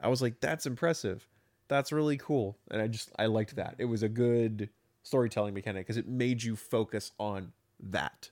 I 0.00 0.08
was 0.08 0.22
like, 0.22 0.40
that's 0.40 0.64
impressive. 0.64 1.26
That's 1.66 1.90
really 1.90 2.16
cool. 2.16 2.58
And 2.70 2.80
I 2.80 2.86
just, 2.86 3.10
I 3.18 3.26
liked 3.26 3.56
that. 3.56 3.74
It 3.78 3.86
was 3.86 4.04
a 4.04 4.08
good 4.08 4.68
storytelling 5.02 5.54
mechanic 5.54 5.86
because 5.86 5.96
it 5.96 6.08
made 6.08 6.44
you 6.44 6.54
focus 6.54 7.10
on 7.18 7.52
that. 7.80 8.30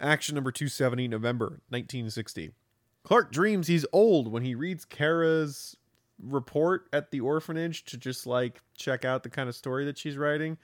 Action 0.00 0.34
number 0.34 0.50
270, 0.50 1.06
November 1.06 1.60
1960. 1.68 2.52
Clark 3.04 3.32
dreams 3.32 3.68
he's 3.68 3.86
old 3.92 4.30
when 4.30 4.42
he 4.42 4.54
reads 4.54 4.84
Kara's 4.84 5.76
report 6.22 6.88
at 6.92 7.10
the 7.10 7.20
orphanage 7.20 7.84
to 7.84 7.96
just 7.96 8.26
like 8.26 8.60
check 8.76 9.04
out 9.04 9.22
the 9.22 9.30
kind 9.30 9.48
of 9.48 9.54
story 9.54 9.84
that 9.84 9.96
she's 9.98 10.16
writing 10.16 10.58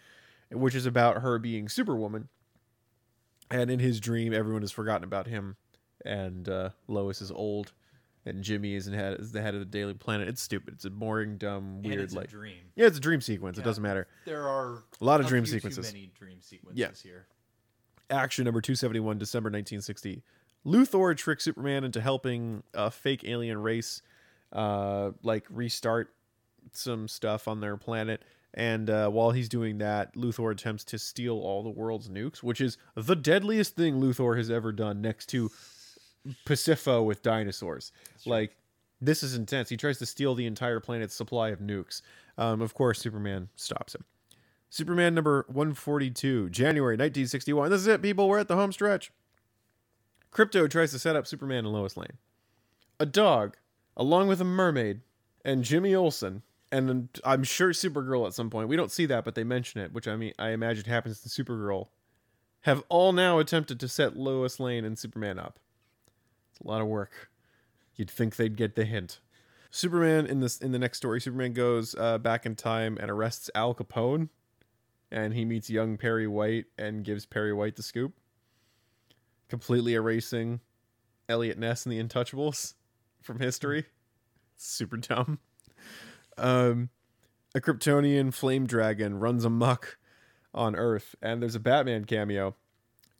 which 0.50 0.74
is 0.74 0.86
about 0.86 1.22
her 1.22 1.38
being 1.38 1.68
Superwoman. 1.68 2.28
And 3.50 3.70
in 3.70 3.78
his 3.80 3.98
dream, 3.98 4.32
everyone 4.32 4.62
has 4.62 4.70
forgotten 4.70 5.02
about 5.04 5.26
him, 5.26 5.56
and 6.04 6.48
uh, 6.48 6.70
Lois 6.86 7.20
is 7.20 7.30
old, 7.32 7.72
and 8.24 8.42
Jimmy 8.44 8.74
is, 8.74 8.86
head, 8.86 9.18
is 9.20 9.32
the 9.32 9.42
head 9.42 9.54
of 9.54 9.60
the 9.60 9.66
Daily 9.66 9.94
Planet. 9.94 10.28
It's 10.28 10.42
stupid. 10.42 10.74
It's 10.74 10.84
a 10.84 10.90
boring, 10.90 11.38
dumb, 11.38 11.80
and 11.82 11.86
weird, 11.86 12.00
it's 12.00 12.14
like 12.14 12.26
a 12.26 12.30
dream. 12.30 12.56
yeah, 12.76 12.86
it's 12.86 12.98
a 12.98 13.00
dream 13.00 13.20
sequence. 13.20 13.58
It 13.58 13.64
doesn't 13.64 13.82
matter. 13.82 14.06
There 14.26 14.46
are 14.48 14.82
A 15.00 15.04
lot 15.04 15.20
of 15.20 15.26
a 15.26 15.28
dream 15.28 15.44
sequences. 15.44 15.86
Too 15.86 15.92
many 15.94 16.10
dream 16.18 16.38
sequences 16.40 16.78
Yeah. 16.78 16.90
here. 17.10 17.26
Action 18.10 18.44
number 18.44 18.60
271, 18.60 19.18
December 19.18 19.48
1960. 19.48 20.22
Luthor 20.64 21.16
tricks 21.16 21.44
Superman 21.44 21.84
into 21.84 22.00
helping 22.00 22.62
a 22.72 22.90
fake 22.90 23.24
alien 23.24 23.58
race, 23.58 24.02
uh, 24.54 25.10
like 25.22 25.44
restart 25.50 26.14
some 26.72 27.08
stuff 27.08 27.48
on 27.48 27.60
their 27.60 27.76
planet. 27.76 28.22
And 28.54 28.88
uh, 28.88 29.08
while 29.10 29.32
he's 29.32 29.48
doing 29.48 29.78
that, 29.78 30.14
Luthor 30.14 30.52
attempts 30.52 30.84
to 30.84 30.98
steal 30.98 31.38
all 31.38 31.62
the 31.62 31.70
world's 31.70 32.08
nukes, 32.08 32.42
which 32.42 32.60
is 32.60 32.78
the 32.94 33.16
deadliest 33.16 33.74
thing 33.74 34.00
Luthor 34.00 34.36
has 34.36 34.50
ever 34.50 34.70
done 34.70 35.00
next 35.00 35.26
to 35.30 35.50
Pacifo 36.46 37.04
with 37.04 37.22
dinosaurs. 37.22 37.90
Like, 38.24 38.56
this 39.00 39.22
is 39.22 39.34
intense. 39.34 39.68
He 39.68 39.76
tries 39.76 39.98
to 39.98 40.06
steal 40.06 40.34
the 40.34 40.46
entire 40.46 40.78
planet's 40.78 41.14
supply 41.14 41.48
of 41.48 41.58
nukes. 41.58 42.00
Um, 42.38 42.62
of 42.62 42.74
course, 42.74 43.00
Superman 43.00 43.48
stops 43.56 43.94
him. 43.94 44.04
Superman 44.70 45.14
number 45.14 45.44
142, 45.48 46.50
January 46.50 46.94
1961. 46.94 47.70
This 47.70 47.80
is 47.80 47.86
it, 47.86 48.02
people. 48.02 48.28
We're 48.28 48.38
at 48.38 48.48
the 48.48 48.56
home 48.56 48.72
stretch. 48.72 49.12
Krypto 50.32 50.68
tries 50.68 50.90
to 50.92 50.98
set 50.98 51.14
up 51.16 51.26
Superman 51.26 51.64
and 51.64 51.72
Lois 51.72 51.96
Lane. 51.96 52.18
A 52.98 53.06
dog, 53.06 53.56
along 53.96 54.28
with 54.28 54.40
a 54.40 54.44
mermaid, 54.44 55.00
and 55.44 55.62
Jimmy 55.62 55.94
Olsen, 55.94 56.42
and 56.72 57.08
I'm 57.24 57.44
sure 57.44 57.70
Supergirl 57.70 58.26
at 58.26 58.34
some 58.34 58.50
point. 58.50 58.68
We 58.68 58.76
don't 58.76 58.90
see 58.90 59.06
that, 59.06 59.24
but 59.24 59.34
they 59.34 59.44
mention 59.44 59.80
it, 59.80 59.92
which 59.92 60.08
I 60.08 60.16
mean, 60.16 60.32
I 60.38 60.50
imagine 60.50 60.84
happens 60.84 61.20
to 61.20 61.28
Supergirl. 61.28 61.88
Have 62.62 62.82
all 62.88 63.12
now 63.12 63.38
attempted 63.38 63.78
to 63.80 63.88
set 63.88 64.16
Lois 64.16 64.58
Lane 64.58 64.84
and 64.84 64.98
Superman 64.98 65.38
up. 65.38 65.58
It's 66.50 66.60
a 66.60 66.66
lot 66.66 66.80
of 66.80 66.88
work. 66.88 67.30
You'd 67.94 68.10
think 68.10 68.36
they'd 68.36 68.56
get 68.56 68.74
the 68.74 68.84
hint. 68.84 69.20
Superman 69.70 70.26
in 70.26 70.40
this 70.40 70.58
in 70.58 70.72
the 70.72 70.78
next 70.78 70.98
story, 70.98 71.20
Superman 71.20 71.52
goes 71.52 71.94
uh, 71.96 72.18
back 72.18 72.46
in 72.46 72.56
time 72.56 72.96
and 73.00 73.10
arrests 73.10 73.50
Al 73.54 73.74
Capone, 73.74 74.28
and 75.10 75.34
he 75.34 75.44
meets 75.44 75.68
young 75.68 75.96
Perry 75.96 76.26
White 76.26 76.66
and 76.78 77.04
gives 77.04 77.26
Perry 77.26 77.52
White 77.52 77.76
the 77.76 77.82
scoop, 77.82 78.14
completely 79.48 79.94
erasing 79.94 80.60
Elliot 81.28 81.58
Ness 81.58 81.86
and 81.86 81.92
the 81.92 82.02
Untouchables 82.02 82.74
from 83.24 83.40
history. 83.40 83.86
Super 84.56 84.96
dumb. 84.96 85.38
Um, 86.36 86.90
a 87.54 87.60
Kryptonian 87.60 88.32
flame 88.32 88.66
dragon 88.66 89.18
runs 89.18 89.44
amok 89.44 89.98
on 90.52 90.76
Earth, 90.76 91.14
and 91.22 91.42
there's 91.42 91.54
a 91.54 91.60
Batman 91.60 92.04
cameo 92.04 92.54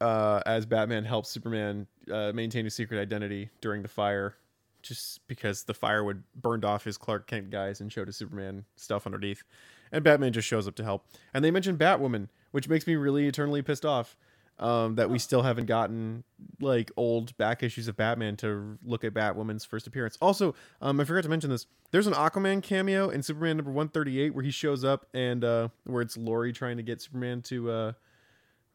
uh, 0.01 0.41
as 0.47 0.67
Batman 0.67 1.05
helps 1.05 1.31
Superman 1.31 1.87
uh, 2.13 2.33
maintain 2.35 2.65
his 2.65 2.75
secret 2.75 3.01
identity 3.01 3.51
during 3.61 3.83
the 3.83 3.89
fire, 3.89 4.37
just 4.83 5.27
because 5.27 5.65
the 5.65 5.75
fire 5.75 6.05
would 6.05 6.23
burned 6.35 6.65
off 6.65 6.85
his 6.85 6.99
Clark 6.99 7.27
Kent 7.27 7.51
guise 7.51 7.81
and 7.81 7.93
showed 7.93 8.09
his 8.09 8.17
Superman 8.17 8.65
stuff 8.77 9.07
underneath, 9.07 9.43
and 9.91 10.05
Batman 10.05 10.33
just 10.33 10.47
shows 10.47 10.69
up 10.69 10.75
to 10.77 10.85
help. 10.85 11.07
And 11.33 11.45
they 11.45 11.51
mention 11.51 11.77
Batwoman, 11.77 12.29
which 12.51 12.69
makes 12.69 12.87
me 12.87 12.97
really 12.97 13.27
eternally 13.27 13.63
pissed 13.63 13.87
off 13.87 14.17
um, 14.59 14.95
that 14.95 15.11
we 15.11 15.19
still 15.19 15.43
haven't 15.43 15.67
gotten 15.67 16.25
like 16.61 16.91
old 16.97 17.37
back 17.37 17.63
issues 17.63 17.89
of 17.89 17.97
Batman 17.97 18.37
to 18.37 18.79
look 18.85 19.05
at 19.05 19.15
Batwoman's 19.15 19.65
first 19.65 19.87
appearance. 19.87 20.17
Also, 20.21 20.55
um, 20.81 21.01
I 21.01 21.05
forgot 21.05 21.25
to 21.25 21.29
mention 21.29 21.51
this. 21.51 21.67
There's 21.91 22.07
an 22.07 22.15
Aquaman 22.15 22.63
cameo 22.63 23.09
in 23.09 23.23
Superman 23.23 23.57
number 23.57 23.73
138 23.73 24.35
where 24.35 24.45
he 24.45 24.51
shows 24.51 24.85
up 24.85 25.07
and 25.15 25.45
uh, 25.45 25.69
where 25.85 26.03
it's 26.03 26.17
Lori 26.17 26.53
trying 26.53 26.77
to 26.77 26.83
get 26.83 27.03
Superman 27.03 27.43
to 27.43 27.71
uh, 27.71 27.93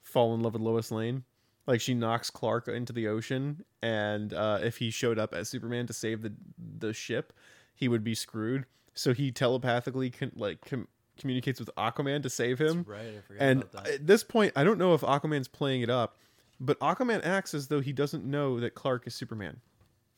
fall 0.02 0.34
in 0.36 0.42
love 0.42 0.54
with 0.54 0.62
Lois 0.62 0.92
Lane. 0.92 1.24
Like 1.66 1.82
she 1.82 1.94
knocks 1.94 2.32
Clark 2.32 2.68
into 2.68 2.92
the 2.92 3.08
ocean, 3.08 3.64
and 3.84 4.34
uh, 4.34 4.58
if 4.64 4.78
he 4.78 4.90
showed 4.90 5.20
up 5.20 5.36
as 5.36 5.50
Superman 5.50 5.86
to 5.86 5.94
save 5.94 6.24
the 6.24 6.34
the 6.80 6.94
ship, 6.94 7.32
he 7.76 7.88
would 7.88 8.04
be 8.04 8.16
screwed. 8.16 8.66
So 8.96 9.14
he 9.14 9.32
telepathically 9.32 10.10
can 10.10 10.32
like 10.36 10.66
com- 10.66 10.88
communicates 11.20 11.60
with 11.60 11.70
Aquaman 11.78 12.24
to 12.24 12.30
save 12.30 12.58
him. 12.60 12.86
Right, 12.88 13.02
I 13.18 13.22
forgot 13.28 13.42
And 13.42 13.62
about 13.64 13.84
that. 13.86 13.94
at 13.94 14.08
this 14.08 14.24
point, 14.24 14.54
I 14.56 14.64
don't 14.64 14.78
know 14.80 14.94
if 14.94 15.02
Aquaman's 15.02 15.48
playing 15.48 15.82
it 15.82 15.90
up, 15.90 16.18
but 16.60 16.80
Aquaman 16.80 17.26
acts 17.26 17.54
as 17.54 17.68
though 17.68 17.82
he 17.82 17.94
doesn't 17.94 18.26
know 18.26 18.60
that 18.60 18.76
Clark 18.76 19.06
is 19.08 19.14
Superman. 19.16 19.62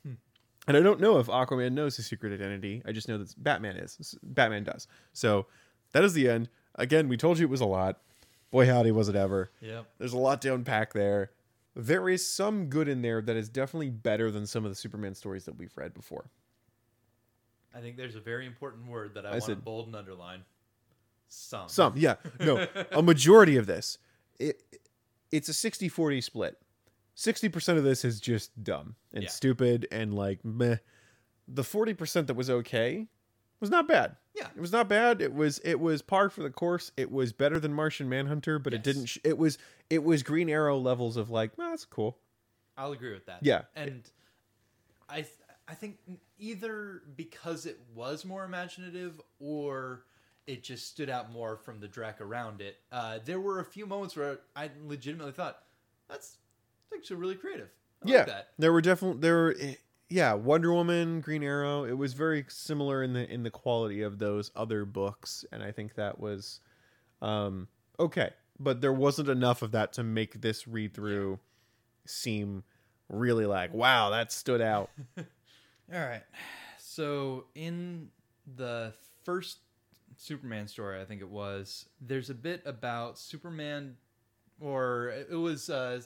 Hmm. 0.05 0.13
And 0.67 0.77
I 0.77 0.81
don't 0.81 0.99
know 0.99 1.19
if 1.19 1.27
Aquaman 1.27 1.73
knows 1.73 1.97
his 1.97 2.07
secret 2.07 2.33
identity. 2.33 2.81
I 2.85 2.91
just 2.91 3.07
know 3.09 3.17
that 3.17 3.33
Batman 3.43 3.77
is. 3.77 4.15
Batman 4.23 4.63
does. 4.63 4.87
So 5.13 5.47
that 5.91 6.03
is 6.03 6.13
the 6.13 6.29
end. 6.29 6.49
Again, 6.75 7.07
we 7.09 7.17
told 7.17 7.37
you 7.39 7.45
it 7.45 7.49
was 7.51 7.61
a 7.61 7.65
lot. 7.65 7.99
Boy, 8.49 8.65
howdy, 8.65 8.91
was 8.91 9.07
it 9.09 9.15
ever. 9.15 9.51
Yep. 9.61 9.85
There's 9.97 10.13
a 10.13 10.17
lot 10.17 10.41
to 10.43 10.53
unpack 10.53 10.93
there. 10.93 11.31
There 11.75 12.09
is 12.09 12.27
some 12.27 12.65
good 12.67 12.87
in 12.89 13.01
there 13.01 13.21
that 13.21 13.35
is 13.37 13.47
definitely 13.47 13.89
better 13.91 14.29
than 14.29 14.45
some 14.45 14.65
of 14.65 14.71
the 14.71 14.75
Superman 14.75 15.15
stories 15.15 15.45
that 15.45 15.57
we've 15.57 15.71
read 15.77 15.93
before. 15.93 16.25
I 17.73 17.79
think 17.79 17.95
there's 17.95 18.15
a 18.15 18.19
very 18.19 18.45
important 18.45 18.87
word 18.87 19.13
that 19.13 19.25
I, 19.25 19.29
I 19.29 19.31
want 19.31 19.43
to 19.43 19.47
said- 19.51 19.63
bold 19.63 19.87
and 19.87 19.95
underline. 19.95 20.43
Some. 21.33 21.69
Some, 21.69 21.93
yeah. 21.95 22.15
No, 22.39 22.67
a 22.91 23.01
majority 23.01 23.55
of 23.57 23.65
this. 23.65 23.97
It, 24.39 24.61
it's 25.31 25.47
a 25.49 25.53
60 25.53 25.87
40 25.89 26.19
split. 26.21 26.57
60% 27.15 27.77
of 27.77 27.83
this 27.83 28.03
is 28.03 28.19
just 28.19 28.63
dumb 28.63 28.95
and 29.13 29.23
Yeah. 29.23 29.29
stupid 29.29 29.87
and 29.91 30.13
like 30.13 30.43
meh. 30.43 30.77
The 31.47 31.61
40% 31.61 32.27
that 32.27 32.33
was 32.35 32.49
okay 32.49 33.07
was 33.59 33.69
not 33.69 33.87
bad. 33.87 34.15
Yeah. 34.35 34.47
It 34.55 34.59
was 34.59 34.71
not 34.71 34.87
bad. 34.89 35.21
It 35.21 35.33
was 35.33 35.59
it 35.63 35.79
was 35.79 36.01
par 36.01 36.29
for 36.29 36.41
the 36.43 36.49
course. 36.49 36.91
It 36.97 37.11
was 37.11 37.31
better 37.33 37.59
than 37.59 37.73
Martian 37.73 38.07
Manhunter, 38.09 38.59
but 38.59 38.73
it 38.73 38.81
didn't 38.83 39.05
sh- 39.07 39.17
it 39.23 39.37
was 39.37 39.57
it 39.89 40.03
was 40.03 40.23
Green 40.23 40.49
Arrow 40.49 40.77
levels 40.77 41.17
of 41.17 41.29
like, 41.29 41.57
well, 41.57 41.69
that's 41.69 41.85
cool. 41.85 42.17
I'll 42.77 42.93
agree 42.93 43.13
with 43.13 43.25
that. 43.27 43.39
Yeah. 43.41 43.63
And 43.75 44.03
I 45.09 45.15
th- 45.17 45.27
I 45.67 45.73
think 45.75 45.97
either 46.39 47.03
because 47.15 47.65
it 47.65 47.79
was 47.93 48.23
more 48.25 48.43
imaginative 48.45 49.19
or 49.39 50.03
it 50.51 50.63
just 50.63 50.87
stood 50.87 51.09
out 51.09 51.31
more 51.31 51.55
from 51.55 51.79
the 51.79 51.87
Drac 51.87 52.19
around 52.19 52.59
it. 52.59 52.77
Uh, 52.91 53.19
there 53.23 53.39
were 53.39 53.59
a 53.59 53.65
few 53.65 53.85
moments 53.85 54.17
where 54.17 54.39
I 54.53 54.69
legitimately 54.85 55.31
thought 55.31 55.59
that's 56.09 56.37
actually 56.93 57.15
really 57.15 57.35
creative. 57.35 57.69
I 58.05 58.09
yeah. 58.09 58.17
like 58.17 58.27
that. 58.27 58.47
There 58.59 58.73
were 58.73 58.81
definitely 58.81 59.21
there 59.21 59.35
were 59.35 59.55
eh, 59.59 59.75
yeah, 60.09 60.33
Wonder 60.33 60.73
Woman, 60.73 61.21
Green 61.21 61.41
Arrow. 61.41 61.85
It 61.85 61.97
was 61.97 62.13
very 62.13 62.43
similar 62.49 63.01
in 63.01 63.13
the 63.13 63.31
in 63.31 63.43
the 63.43 63.49
quality 63.49 64.01
of 64.01 64.19
those 64.19 64.51
other 64.53 64.83
books, 64.83 65.45
and 65.53 65.63
I 65.63 65.71
think 65.71 65.95
that 65.95 66.19
was 66.19 66.59
um 67.21 67.69
okay. 67.97 68.31
But 68.59 68.81
there 68.81 68.93
wasn't 68.93 69.29
enough 69.29 69.61
of 69.61 69.71
that 69.71 69.93
to 69.93 70.03
make 70.03 70.41
this 70.41 70.67
read 70.67 70.93
through 70.93 71.39
seem 72.05 72.63
really 73.07 73.45
like, 73.45 73.73
wow, 73.73 74.09
that 74.09 74.33
stood 74.33 74.61
out. 74.61 74.89
All 75.17 75.25
right. 75.99 76.23
So 76.77 77.45
in 77.55 78.09
the 78.55 78.93
first 79.23 79.59
Superman 80.21 80.67
story, 80.67 81.01
I 81.01 81.05
think 81.05 81.21
it 81.21 81.29
was, 81.29 81.87
there's 81.99 82.29
a 82.29 82.35
bit 82.35 82.61
about 82.63 83.17
Superman, 83.17 83.97
or 84.59 85.07
it 85.09 85.35
was 85.35 85.67
uh, 85.67 85.99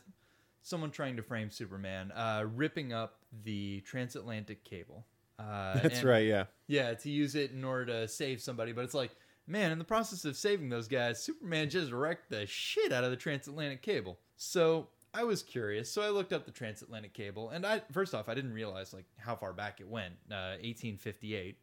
someone 0.62 0.90
trying 0.90 1.18
to 1.18 1.22
frame 1.22 1.52
Superman, 1.52 2.14
uh, 2.14 2.46
ripping 2.56 2.94
up 2.94 3.18
the 3.44 3.82
transatlantic 3.82 4.64
cable. 4.64 5.06
Uh, 5.38 5.74
That's 5.84 6.00
and- 6.00 6.08
right, 6.08 6.26
yeah. 6.26 6.46
Yeah, 6.68 6.94
to 6.94 7.10
use 7.10 7.36
it 7.36 7.52
in 7.52 7.66
order 7.66 7.88
to 7.88 8.08
save 8.08 8.42
somebody, 8.42 8.72
but 8.72 8.86
it's 8.86 8.94
like, 8.94 9.12
man, 9.48 9.74
in 9.74 9.80
the 9.80 9.84
process 9.84 10.24
of 10.24 10.38
saving 10.38 10.70
those 10.70 10.88
guys, 10.88 11.22
Superman 11.22 11.70
just 11.70 11.92
wrecked 11.92 12.30
the 12.30 12.46
shit 12.46 12.94
out 12.94 13.04
of 13.04 13.12
the 13.12 13.18
transatlantic 13.18 13.82
cable. 13.82 14.18
So 14.38 14.88
I 15.14 15.26
was 15.26 15.44
curious, 15.44 15.92
so 15.92 16.02
I 16.02 16.08
looked 16.08 16.32
up 16.32 16.46
the 16.46 16.54
transatlantic 16.54 17.14
cable, 17.14 17.50
and 17.50 17.66
I 17.66 17.82
first 17.92 18.16
off, 18.16 18.30
I 18.30 18.34
didn't 18.34 18.54
realize 18.54 18.94
like 18.94 19.06
how 19.18 19.36
far 19.36 19.52
back 19.52 19.82
it 19.82 19.90
went, 19.90 20.14
uh, 20.32 20.56
1858, 20.64 21.58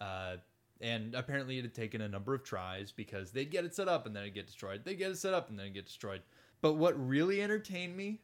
uh, 0.00 0.36
and 0.82 1.14
apparently 1.14 1.58
it 1.58 1.62
had 1.62 1.74
taken 1.74 2.00
a 2.00 2.08
number 2.08 2.34
of 2.34 2.42
tries 2.42 2.92
because 2.92 3.30
they'd 3.30 3.50
get 3.50 3.64
it 3.64 3.74
set 3.74 3.88
up 3.88 4.04
and 4.04 4.14
then 4.14 4.24
it'd 4.24 4.34
get 4.34 4.46
destroyed. 4.46 4.82
They 4.84 4.92
would 4.92 4.98
get 4.98 5.12
it 5.12 5.18
set 5.18 5.32
up 5.32 5.48
and 5.48 5.58
then 5.58 5.66
it'd 5.66 5.74
get 5.74 5.86
destroyed. 5.86 6.22
But 6.60 6.74
what 6.74 7.08
really 7.08 7.40
entertained 7.40 7.96
me 7.96 8.20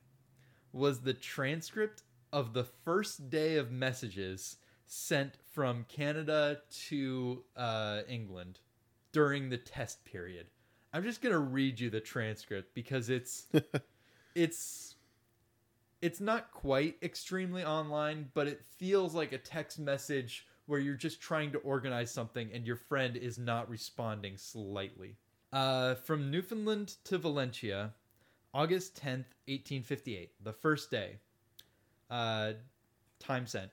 was 0.72 1.00
the 1.00 1.14
transcript 1.14 2.02
of 2.32 2.52
the 2.52 2.64
first 2.64 3.30
day 3.30 3.56
of 3.56 3.70
messages 3.70 4.56
sent 4.86 5.36
from 5.52 5.86
Canada 5.88 6.58
to 6.88 7.44
uh, 7.56 8.00
England 8.08 8.58
during 9.12 9.48
the 9.48 9.56
test 9.56 10.04
period. 10.04 10.46
I'm 10.92 11.04
just 11.04 11.22
gonna 11.22 11.38
read 11.38 11.78
you 11.78 11.90
the 11.90 12.00
transcript 12.00 12.74
because 12.74 13.10
it's 13.10 13.46
it's 14.34 14.96
it's 16.00 16.20
not 16.20 16.52
quite 16.52 16.96
extremely 17.02 17.64
online, 17.64 18.30
but 18.34 18.46
it 18.46 18.62
feels 18.76 19.14
like 19.14 19.32
a 19.32 19.38
text 19.38 19.78
message 19.78 20.46
where 20.68 20.78
you're 20.78 20.94
just 20.94 21.18
trying 21.18 21.50
to 21.50 21.58
organize 21.58 22.10
something 22.10 22.50
and 22.52 22.66
your 22.66 22.76
friend 22.76 23.16
is 23.16 23.38
not 23.38 23.70
responding 23.70 24.36
slightly. 24.36 25.16
Uh, 25.50 25.94
from 25.94 26.30
Newfoundland 26.30 26.94
to 27.04 27.16
Valencia, 27.16 27.94
August 28.52 28.94
10th, 28.96 29.32
1858, 29.46 30.30
the 30.44 30.52
first 30.52 30.90
day. 30.90 31.16
Uh, 32.10 32.52
time 33.18 33.46
sent. 33.46 33.70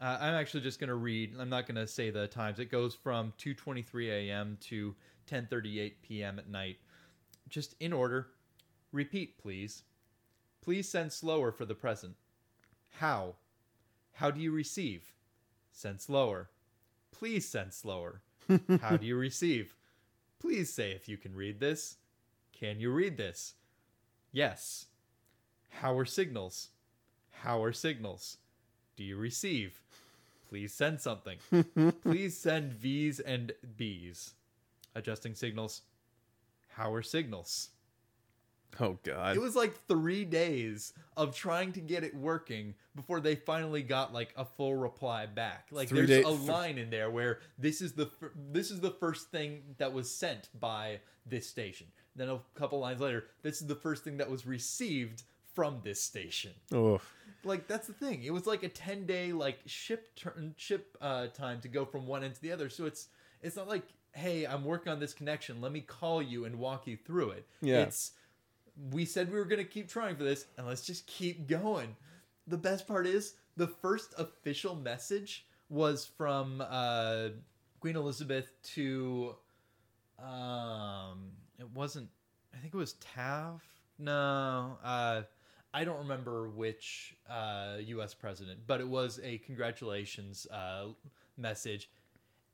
Uh, 0.00 0.18
I'm 0.20 0.34
actually 0.34 0.60
just 0.60 0.78
going 0.78 0.88
to 0.88 0.94
read. 0.94 1.34
I'm 1.36 1.48
not 1.48 1.66
going 1.66 1.76
to 1.76 1.86
say 1.86 2.10
the 2.10 2.28
times. 2.28 2.60
It 2.60 2.70
goes 2.70 2.94
from 2.94 3.32
2:23 3.38 4.08
a.m. 4.28 4.56
to 4.62 4.94
10:38 5.28 5.94
p.m. 6.02 6.38
at 6.38 6.48
night. 6.48 6.76
Just 7.48 7.74
in 7.80 7.92
order. 7.92 8.28
Repeat, 8.92 9.38
please. 9.38 9.82
Please 10.60 10.88
send 10.88 11.12
slower 11.12 11.50
for 11.50 11.64
the 11.64 11.74
present. 11.74 12.14
How? 12.98 13.34
How 14.12 14.30
do 14.30 14.40
you 14.40 14.52
receive? 14.52 15.12
Send 15.76 16.00
slower. 16.00 16.48
Please 17.12 17.46
send 17.46 17.74
slower. 17.74 18.22
How 18.80 18.96
do 18.96 19.04
you 19.04 19.14
receive? 19.14 19.74
Please 20.40 20.72
say 20.72 20.92
if 20.92 21.06
you 21.06 21.18
can 21.18 21.34
read 21.34 21.60
this. 21.60 21.96
Can 22.58 22.80
you 22.80 22.90
read 22.90 23.18
this? 23.18 23.52
Yes. 24.32 24.86
How 25.68 25.98
are 25.98 26.06
signals? 26.06 26.70
How 27.42 27.62
are 27.62 27.74
signals? 27.74 28.38
Do 28.96 29.04
you 29.04 29.18
receive? 29.18 29.82
Please 30.48 30.72
send 30.72 31.02
something. 31.02 31.36
Please 32.02 32.38
send 32.38 32.72
V's 32.72 33.20
and 33.20 33.52
B's. 33.76 34.32
Adjusting 34.94 35.34
signals. 35.34 35.82
How 36.70 36.94
are 36.94 37.02
signals? 37.02 37.68
Oh 38.80 38.98
god. 39.02 39.36
It 39.36 39.40
was 39.40 39.56
like 39.56 39.74
three 39.88 40.24
days 40.24 40.92
of 41.16 41.34
trying 41.34 41.72
to 41.72 41.80
get 41.80 42.04
it 42.04 42.14
working 42.14 42.74
before 42.94 43.20
they 43.20 43.34
finally 43.34 43.82
got 43.82 44.12
like 44.12 44.34
a 44.36 44.44
full 44.44 44.74
reply 44.74 45.26
back. 45.26 45.68
Like 45.70 45.88
Three 45.88 46.06
there's 46.06 46.24
a 46.26 46.30
line 46.30 46.78
in 46.78 46.90
there 46.90 47.10
where 47.10 47.40
this 47.58 47.80
is 47.80 47.92
the 47.92 48.06
fir- 48.06 48.32
this 48.52 48.70
is 48.70 48.80
the 48.80 48.90
first 48.90 49.30
thing 49.30 49.62
that 49.78 49.92
was 49.92 50.10
sent 50.14 50.48
by 50.60 51.00
this 51.24 51.46
station. 51.46 51.86
Then 52.14 52.28
a 52.28 52.38
couple 52.54 52.78
lines 52.78 53.00
later, 53.00 53.26
this 53.42 53.60
is 53.60 53.66
the 53.66 53.74
first 53.74 54.04
thing 54.04 54.18
that 54.18 54.30
was 54.30 54.46
received 54.46 55.22
from 55.54 55.80
this 55.82 56.00
station. 56.02 56.52
oh. 56.72 57.00
Like 57.44 57.68
that's 57.68 57.86
the 57.86 57.92
thing. 57.92 58.24
It 58.24 58.32
was 58.32 58.46
like 58.46 58.64
a 58.64 58.68
ten 58.68 59.06
day 59.06 59.32
like 59.32 59.60
ship 59.66 60.16
turn 60.16 60.54
ship 60.56 60.96
uh, 61.00 61.28
time 61.28 61.60
to 61.60 61.68
go 61.68 61.84
from 61.84 62.06
one 62.06 62.24
end 62.24 62.34
to 62.34 62.42
the 62.42 62.50
other. 62.50 62.68
So 62.68 62.86
it's 62.86 63.08
it's 63.40 63.54
not 63.54 63.68
like 63.68 63.84
hey, 64.16 64.46
I'm 64.46 64.64
working 64.64 64.90
on 64.90 64.98
this 64.98 65.12
connection. 65.12 65.60
Let 65.60 65.72
me 65.72 65.80
call 65.82 66.22
you 66.22 66.46
and 66.46 66.58
walk 66.58 66.86
you 66.86 66.96
through 66.96 67.30
it. 67.32 67.46
Yeah. 67.60 67.82
It's 67.82 68.12
we 68.92 69.04
said 69.04 69.30
we 69.30 69.38
were 69.38 69.44
gonna 69.44 69.64
keep 69.64 69.88
trying 69.88 70.16
for 70.16 70.24
this, 70.24 70.46
and 70.56 70.66
let's 70.66 70.82
just 70.82 71.06
keep 71.06 71.46
going. 71.48 71.96
The 72.46 72.58
best 72.58 72.86
part 72.86 73.06
is 73.06 73.34
the 73.56 73.66
first 73.66 74.14
official 74.18 74.74
message 74.74 75.46
was 75.68 76.06
from 76.16 76.62
uh, 76.68 77.28
Queen 77.80 77.96
Elizabeth 77.96 78.50
to 78.74 79.34
um 80.18 81.30
it 81.58 81.68
wasn't 81.74 82.08
I 82.54 82.58
think 82.58 82.72
it 82.74 82.76
was 82.76 82.94
Taft. 82.94 83.66
No, 83.98 84.78
uh 84.82 85.22
I 85.74 85.84
don't 85.84 85.98
remember 85.98 86.48
which 86.48 87.16
uh 87.28 87.76
US 87.80 88.14
president, 88.14 88.60
but 88.66 88.80
it 88.80 88.88
was 88.88 89.20
a 89.22 89.38
congratulations 89.38 90.46
uh 90.50 90.88
message 91.36 91.90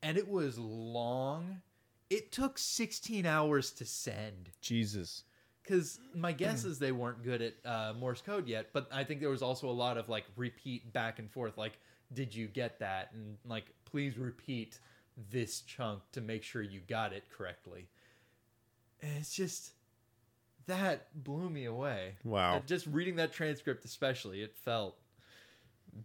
and 0.03 0.19
it 0.19 0.29
was 0.29 0.59
long. 0.59 1.63
It 2.11 2.31
took 2.33 2.59
16 2.59 3.25
hours 3.25 3.71
to 3.73 3.87
send 3.87 4.51
Jesus. 4.61 5.25
Because 5.63 6.01
my 6.15 6.33
guess 6.45 6.65
is 6.65 6.79
they 6.79 6.93
weren't 6.93 7.23
good 7.23 7.43
at 7.43 7.55
uh, 7.65 7.93
Morse 7.99 8.21
code 8.21 8.49
yet, 8.49 8.69
but 8.73 8.89
I 8.93 9.05
think 9.05 9.21
there 9.21 9.31
was 9.31 9.43
also 9.43 9.69
a 9.69 9.73
lot 9.73 9.99
of 9.99 10.09
like 10.09 10.25
repeat 10.37 10.93
back 10.93 11.19
and 11.19 11.31
forth. 11.31 11.57
Like, 11.57 11.79
did 12.13 12.35
you 12.35 12.47
get 12.47 12.79
that? 12.81 13.11
And 13.13 13.37
like, 13.47 13.67
please 13.85 14.19
repeat 14.19 14.79
this 15.31 15.61
chunk 15.61 16.01
to 16.13 16.21
make 16.21 16.43
sure 16.43 16.63
you 16.63 16.81
got 16.89 17.13
it 17.13 17.25
correctly. 17.37 17.89
And 19.03 19.13
it's 19.19 19.35
just 19.35 19.73
that 20.67 21.09
blew 21.25 21.51
me 21.51 21.65
away. 21.65 22.17
Wow. 22.25 22.57
Uh, 22.57 22.61
Just 22.67 22.87
reading 22.87 23.17
that 23.17 23.33
transcript, 23.33 23.85
especially, 23.85 24.43
it 24.43 24.55
felt 24.65 24.97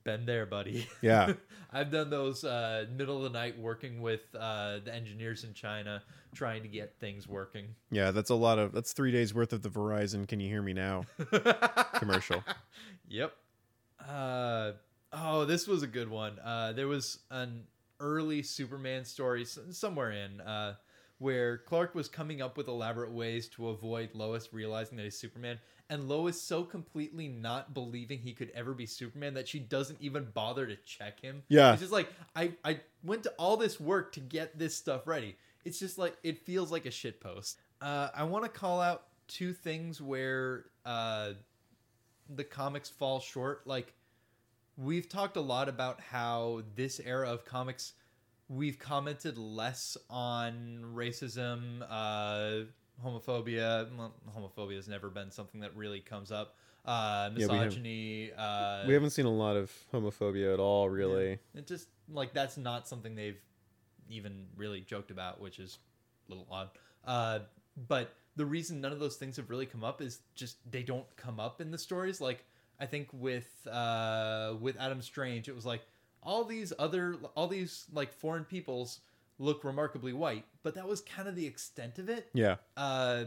been 0.03 0.25
there, 0.25 0.45
buddy. 0.45 0.87
Yeah. 1.01 1.33
I've 1.71 1.91
done 1.91 2.09
those 2.09 2.43
uh, 2.43 2.85
middle 2.95 3.17
of 3.17 3.31
the 3.31 3.37
night 3.37 3.59
working 3.59 4.01
with 4.01 4.21
uh, 4.37 4.79
the 4.83 4.93
engineers 4.93 5.43
in 5.43 5.53
China, 5.53 6.01
trying 6.33 6.63
to 6.63 6.69
get 6.69 6.95
things 6.99 7.27
working. 7.27 7.67
Yeah, 7.91 8.11
that's 8.11 8.29
a 8.29 8.35
lot 8.35 8.59
of 8.59 8.71
that's 8.71 8.93
3 8.93 9.11
days 9.11 9.33
worth 9.33 9.53
of 9.53 9.61
the 9.61 9.69
Verizon 9.69 10.27
can 10.27 10.39
you 10.39 10.49
hear 10.49 10.61
me 10.61 10.73
now 10.73 11.03
commercial. 11.95 12.43
Yep. 13.09 13.33
Uh, 14.07 14.71
oh, 15.13 15.45
this 15.45 15.67
was 15.67 15.83
a 15.83 15.87
good 15.87 16.09
one. 16.09 16.39
Uh, 16.39 16.73
there 16.73 16.87
was 16.87 17.19
an 17.31 17.63
early 17.99 18.43
Superman 18.43 19.05
story 19.05 19.45
somewhere 19.45 20.11
in 20.11 20.41
uh, 20.41 20.75
where 21.19 21.57
Clark 21.59 21.95
was 21.95 22.07
coming 22.07 22.41
up 22.41 22.57
with 22.57 22.67
elaborate 22.67 23.11
ways 23.11 23.47
to 23.49 23.69
avoid 23.69 24.09
Lois 24.13 24.49
realizing 24.53 24.97
that 24.97 25.03
he's 25.03 25.17
Superman, 25.17 25.59
and 25.89 26.07
Lois 26.07 26.41
so 26.41 26.63
completely 26.63 27.27
not 27.27 27.73
believing 27.73 28.19
he 28.19 28.33
could 28.33 28.51
ever 28.53 28.73
be 28.73 28.85
Superman 28.85 29.33
that 29.33 29.47
she 29.47 29.59
doesn't 29.59 29.99
even 30.01 30.27
bother 30.33 30.67
to 30.67 30.75
check 30.85 31.19
him. 31.19 31.43
Yeah. 31.49 31.71
It's 31.71 31.81
just 31.81 31.93
like 31.93 32.09
I 32.35 32.51
I 32.63 32.81
went 33.03 33.23
to 33.23 33.33
all 33.37 33.57
this 33.57 33.79
work 33.79 34.11
to 34.13 34.19
get 34.19 34.57
this 34.59 34.75
stuff 34.75 35.07
ready. 35.07 35.35
It's 35.65 35.79
just 35.79 35.97
like 35.97 36.17
it 36.23 36.45
feels 36.45 36.71
like 36.71 36.85
a 36.85 36.91
shit 36.91 37.19
post. 37.19 37.59
Uh, 37.81 38.09
I 38.15 38.23
want 38.23 38.43
to 38.43 38.49
call 38.49 38.81
out 38.81 39.03
two 39.27 39.53
things 39.53 40.01
where 40.01 40.65
uh, 40.85 41.31
the 42.35 42.43
comics 42.43 42.89
fall 42.89 43.19
short. 43.19 43.65
Like 43.65 43.93
we've 44.77 45.09
talked 45.09 45.37
a 45.37 45.41
lot 45.41 45.69
about 45.69 45.99
how 45.99 46.61
this 46.75 46.99
era 46.99 47.29
of 47.29 47.45
comics 47.45 47.93
we've 48.49 48.79
commented 48.79 49.37
less 49.37 49.97
on 50.09 50.83
racism, 50.95 51.81
uh, 51.89 52.65
homophobia. 53.03 53.87
Well, 53.97 54.13
homophobia 54.35 54.75
has 54.75 54.87
never 54.87 55.09
been 55.09 55.31
something 55.31 55.61
that 55.61 55.75
really 55.75 55.99
comes 55.99 56.31
up. 56.31 56.55
Uh, 56.85 57.29
Yeah, 57.35 57.47
we 57.47 57.53
have- 57.57 57.65
misogyny. 57.65 58.31
uh, 58.31 58.85
we 58.87 58.93
haven't 58.93 59.09
seen 59.09 59.25
a 59.25 59.31
lot 59.33 59.57
of 59.57 59.71
homophobia 59.91 60.53
at 60.53 60.59
all, 60.59 60.89
really. 60.89 61.39
it 61.53 61.67
just 61.67 61.89
like 62.09 62.33
that's 62.33 62.57
not 62.57 62.87
something 62.87 63.15
they've 63.15 63.41
even 64.09 64.47
really 64.55 64.79
joked 64.81 65.11
about, 65.11 65.41
which 65.41 65.59
is 65.59 65.79
a 66.27 66.31
little 66.31 66.47
odd. 66.49 66.69
Uh, 67.03 67.39
but 67.87 68.15
the 68.37 68.45
reason 68.45 68.79
none 68.79 68.93
of 68.93 68.99
those 68.99 69.17
things 69.17 69.35
have 69.35 69.49
really 69.49 69.65
come 69.65 69.83
up 69.83 70.01
is 70.01 70.21
just 70.35 70.57
they 70.71 70.83
don't 70.83 71.05
come 71.17 71.39
up 71.41 71.59
in 71.59 71.71
the 71.71 71.77
stories. 71.77 72.21
Like 72.21 72.45
I 72.79 72.85
think 72.85 73.09
with 73.11 73.67
uh, 73.67 74.55
with 74.61 74.77
Adam 74.79 75.01
Strange, 75.01 75.49
it 75.49 75.55
was 75.55 75.65
like 75.65 75.81
all 76.27 76.43
these 76.43 76.73
other 76.77 77.15
all 77.35 77.47
these 77.47 77.85
like 77.91 78.13
foreign 78.13 78.43
peoples 78.43 78.99
look 79.39 79.63
remarkably 79.63 80.13
white, 80.13 80.45
but 80.61 80.75
that 80.75 80.87
was 80.87 81.01
kind 81.01 81.27
of 81.27 81.35
the 81.35 81.45
extent 81.45 81.97
of 81.97 82.09
it. 82.09 82.29
Yeah. 82.33 82.57
Uh, 82.75 83.25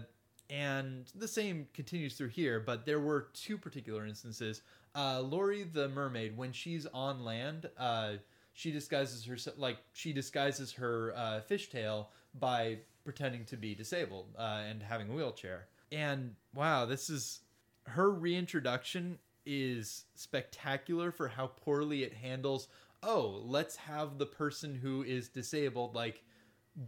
and 0.51 1.11
the 1.15 1.29
same 1.29 1.69
continues 1.73 2.15
through 2.15 2.29
here, 2.29 2.61
but 2.61 2.85
there 2.85 3.01
were 3.01 3.29
two 3.33 3.57
particular 3.57 4.05
instances. 4.05 4.63
Uh, 4.95 5.21
Lori 5.21 5.63
the 5.63 5.89
mermaid, 5.89 6.37
when 6.37 6.53
she's 6.53 6.87
on 6.87 7.25
land, 7.25 7.71
uh, 7.79 8.15
she 8.53 8.71
disguises 8.71 9.25
herself 9.25 9.57
like 9.59 9.79
she 9.93 10.13
disguises 10.13 10.73
her 10.73 11.15
uh, 11.17 11.41
fishtail 11.49 12.07
by 12.39 12.79
pretending 13.05 13.45
to 13.47 13.57
be 13.57 13.75
disabled 13.75 14.27
uh, 14.39 14.63
and 14.69 14.83
having 14.83 15.09
a 15.09 15.13
wheelchair. 15.13 15.67
And 15.93 16.35
wow, 16.55 16.85
this 16.85 17.09
is 17.09 17.41
her 17.85 18.11
reintroduction 18.11 19.19
is 19.47 20.05
spectacular 20.15 21.11
for 21.11 21.29
how 21.29 21.47
poorly 21.47 22.03
it 22.03 22.13
handles. 22.13 22.69
Oh, 23.03 23.43
let's 23.45 23.77
have 23.77 24.19
the 24.19 24.27
person 24.27 24.75
who 24.75 25.03
is 25.03 25.29
disabled 25.29 25.95
like 25.95 26.23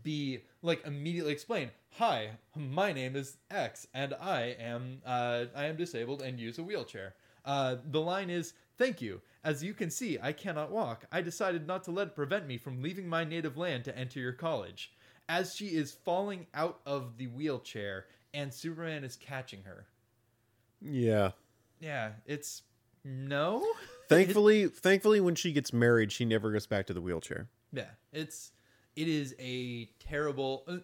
be 0.02 0.40
like 0.62 0.84
immediately 0.86 1.32
explain 1.32 1.70
hi 1.90 2.30
my 2.54 2.92
name 2.92 3.16
is 3.16 3.36
x 3.50 3.86
and 3.92 4.14
i 4.20 4.56
am 4.58 5.02
uh, 5.04 5.44
i 5.56 5.66
am 5.66 5.76
disabled 5.76 6.22
and 6.22 6.38
use 6.38 6.58
a 6.58 6.62
wheelchair. 6.62 7.14
Uh, 7.44 7.76
the 7.90 8.00
line 8.00 8.30
is 8.30 8.54
thank 8.78 9.02
you. 9.02 9.20
As 9.44 9.62
you 9.62 9.74
can 9.74 9.90
see 9.90 10.18
i 10.22 10.32
cannot 10.32 10.70
walk. 10.70 11.04
I 11.10 11.20
decided 11.20 11.66
not 11.66 11.84
to 11.84 11.90
let 11.90 12.08
it 12.08 12.16
prevent 12.16 12.46
me 12.46 12.58
from 12.58 12.82
leaving 12.82 13.08
my 13.08 13.24
native 13.24 13.56
land 13.56 13.84
to 13.84 13.98
enter 13.98 14.20
your 14.20 14.32
college. 14.32 14.92
As 15.28 15.54
she 15.54 15.66
is 15.66 15.92
falling 15.92 16.46
out 16.54 16.80
of 16.86 17.16
the 17.18 17.26
wheelchair 17.26 18.06
and 18.34 18.52
superman 18.52 19.04
is 19.04 19.16
catching 19.16 19.62
her. 19.64 19.86
Yeah. 20.80 21.32
yeah 21.80 22.12
it's 22.26 22.62
no 23.04 23.64
Thankfully, 24.12 24.68
thankfully, 24.68 25.20
when 25.20 25.34
she 25.34 25.52
gets 25.52 25.72
married, 25.72 26.12
she 26.12 26.24
never 26.24 26.50
goes 26.52 26.66
back 26.66 26.86
to 26.86 26.94
the 26.94 27.00
wheelchair. 27.00 27.48
Yeah, 27.72 27.86
it's 28.12 28.52
it 28.96 29.08
is 29.08 29.34
a 29.38 29.86
terrible. 30.00 30.64
Uh, 30.68 30.76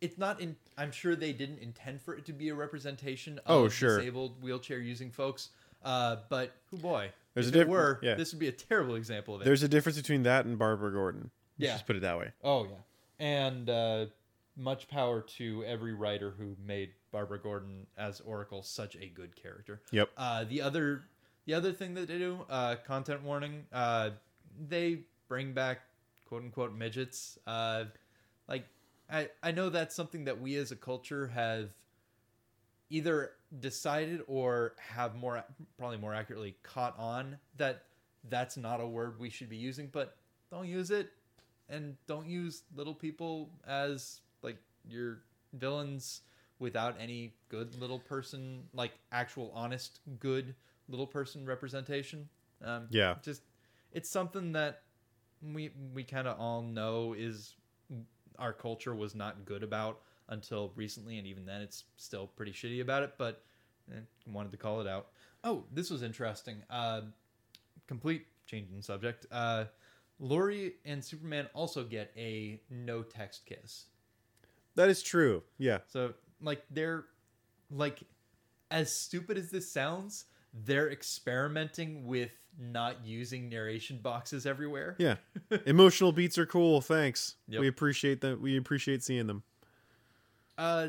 it's 0.00 0.18
not 0.18 0.40
in. 0.40 0.56
I'm 0.76 0.92
sure 0.92 1.16
they 1.16 1.32
didn't 1.32 1.58
intend 1.60 2.02
for 2.02 2.14
it 2.14 2.26
to 2.26 2.32
be 2.32 2.48
a 2.50 2.54
representation 2.54 3.38
of 3.38 3.42
Oh, 3.46 3.68
sure. 3.68 3.98
disabled 3.98 4.42
wheelchair 4.42 4.78
using 4.78 5.10
folks. 5.10 5.50
Uh, 5.82 6.16
but 6.28 6.52
oh 6.72 6.78
boy, 6.78 7.10
There's 7.34 7.48
if 7.48 7.54
a 7.54 7.58
it 7.58 7.60
diff- 7.64 7.68
were, 7.68 7.98
yeah. 8.02 8.14
this 8.14 8.32
would 8.32 8.38
be 8.40 8.48
a 8.48 8.52
terrible 8.52 8.94
example 8.94 9.34
of 9.34 9.42
it. 9.42 9.44
There's 9.44 9.62
a 9.62 9.68
difference 9.68 9.96
between 9.98 10.22
that 10.24 10.44
and 10.46 10.58
Barbara 10.58 10.92
Gordon. 10.92 11.30
Let's 11.58 11.68
Yeah. 11.68 11.72
Just 11.74 11.86
put 11.86 11.96
it 11.96 12.02
that 12.02 12.18
way. 12.18 12.32
Oh 12.42 12.64
yeah, 12.64 12.70
and 13.18 13.68
uh, 13.70 14.06
much 14.56 14.88
power 14.88 15.20
to 15.38 15.62
every 15.64 15.92
writer 15.94 16.32
who 16.38 16.56
made 16.66 16.90
Barbara 17.12 17.38
Gordon 17.38 17.86
as 17.98 18.20
Oracle 18.20 18.62
such 18.62 18.96
a 18.96 19.06
good 19.08 19.36
character. 19.36 19.80
Yep. 19.90 20.10
Uh, 20.16 20.44
the 20.44 20.62
other, 20.62 21.04
the 21.46 21.54
other 21.54 21.72
thing 21.72 21.94
that 21.94 22.08
they 22.08 22.18
do, 22.18 22.44
uh, 22.48 22.76
content 22.86 23.22
warning, 23.22 23.66
uh, 23.72 24.10
they 24.68 25.00
bring 25.28 25.52
back 25.52 25.80
quote 26.26 26.42
unquote 26.42 26.74
midgets. 26.74 27.38
Uh, 27.46 27.84
like 28.48 28.66
I, 29.10 29.28
I 29.42 29.52
know 29.52 29.68
that's 29.68 29.94
something 29.94 30.24
that 30.24 30.40
we 30.40 30.56
as 30.56 30.72
a 30.72 30.76
culture 30.76 31.28
have 31.28 31.70
either 32.90 33.32
decided 33.60 34.22
or 34.26 34.74
have 34.78 35.14
more, 35.16 35.44
probably 35.78 35.98
more 35.98 36.14
accurately, 36.14 36.56
caught 36.62 36.98
on 36.98 37.38
that 37.56 37.84
that's 38.28 38.56
not 38.56 38.80
a 38.80 38.86
word 38.86 39.18
we 39.18 39.30
should 39.30 39.48
be 39.48 39.56
using. 39.56 39.88
But 39.92 40.16
don't 40.50 40.68
use 40.68 40.90
it, 40.90 41.10
and 41.68 41.96
don't 42.06 42.28
use 42.28 42.62
little 42.74 42.94
people 42.94 43.50
as 43.66 44.20
like 44.42 44.56
your 44.88 45.18
villains 45.54 46.22
without 46.58 46.96
any 46.98 47.34
good 47.48 47.78
little 47.80 47.98
person, 47.98 48.62
like 48.72 48.92
actual 49.12 49.50
honest 49.54 50.00
good 50.20 50.54
little 50.88 51.06
person 51.06 51.46
representation. 51.46 52.28
Um, 52.62 52.88
Yeah. 52.90 53.16
just 53.22 53.42
it's 53.92 54.10
something 54.10 54.52
that 54.52 54.82
we 55.42 55.70
we 55.92 56.04
kind 56.04 56.26
of 56.26 56.38
all 56.38 56.62
know 56.62 57.12
is 57.12 57.54
our 58.38 58.52
culture 58.52 58.94
was 58.94 59.14
not 59.14 59.44
good 59.44 59.62
about 59.62 60.00
until 60.28 60.72
recently, 60.74 61.18
and 61.18 61.26
even 61.26 61.44
then, 61.44 61.60
it's 61.60 61.84
still 61.96 62.26
pretty 62.26 62.52
shitty 62.52 62.80
about 62.80 63.02
it. 63.02 63.14
But 63.18 63.42
eh, 63.92 64.00
wanted 64.26 64.52
to 64.52 64.58
call 64.58 64.80
it 64.80 64.86
out. 64.86 65.08
Oh, 65.42 65.64
this 65.72 65.90
was 65.90 66.02
interesting. 66.02 66.62
Uh, 66.70 67.02
complete 67.86 68.26
change 68.46 68.70
in 68.72 68.82
subject. 68.82 69.26
Uh, 69.30 69.66
Lori 70.18 70.74
and 70.84 71.04
Superman 71.04 71.48
also 71.54 71.84
get 71.84 72.10
a 72.16 72.60
no 72.70 73.02
text 73.02 73.44
kiss. 73.46 73.86
That 74.76 74.88
is 74.88 75.02
true. 75.02 75.42
Yeah. 75.58 75.78
So 75.86 76.14
like 76.40 76.62
they're 76.70 77.04
like 77.70 78.00
as 78.70 78.92
stupid 78.92 79.36
as 79.38 79.50
this 79.50 79.70
sounds, 79.70 80.24
they're 80.64 80.90
experimenting 80.90 82.06
with 82.06 82.30
not 82.58 83.04
using 83.04 83.48
narration 83.48 83.98
boxes 83.98 84.46
everywhere. 84.46 84.94
Yeah. 84.98 85.16
Emotional 85.66 86.12
beats 86.12 86.38
are 86.38 86.46
cool. 86.46 86.80
Thanks. 86.80 87.34
Yep. 87.48 87.60
We 87.60 87.68
appreciate 87.68 88.20
that. 88.20 88.40
We 88.40 88.56
appreciate 88.56 89.02
seeing 89.02 89.26
them. 89.26 89.42
Uh 90.56 90.88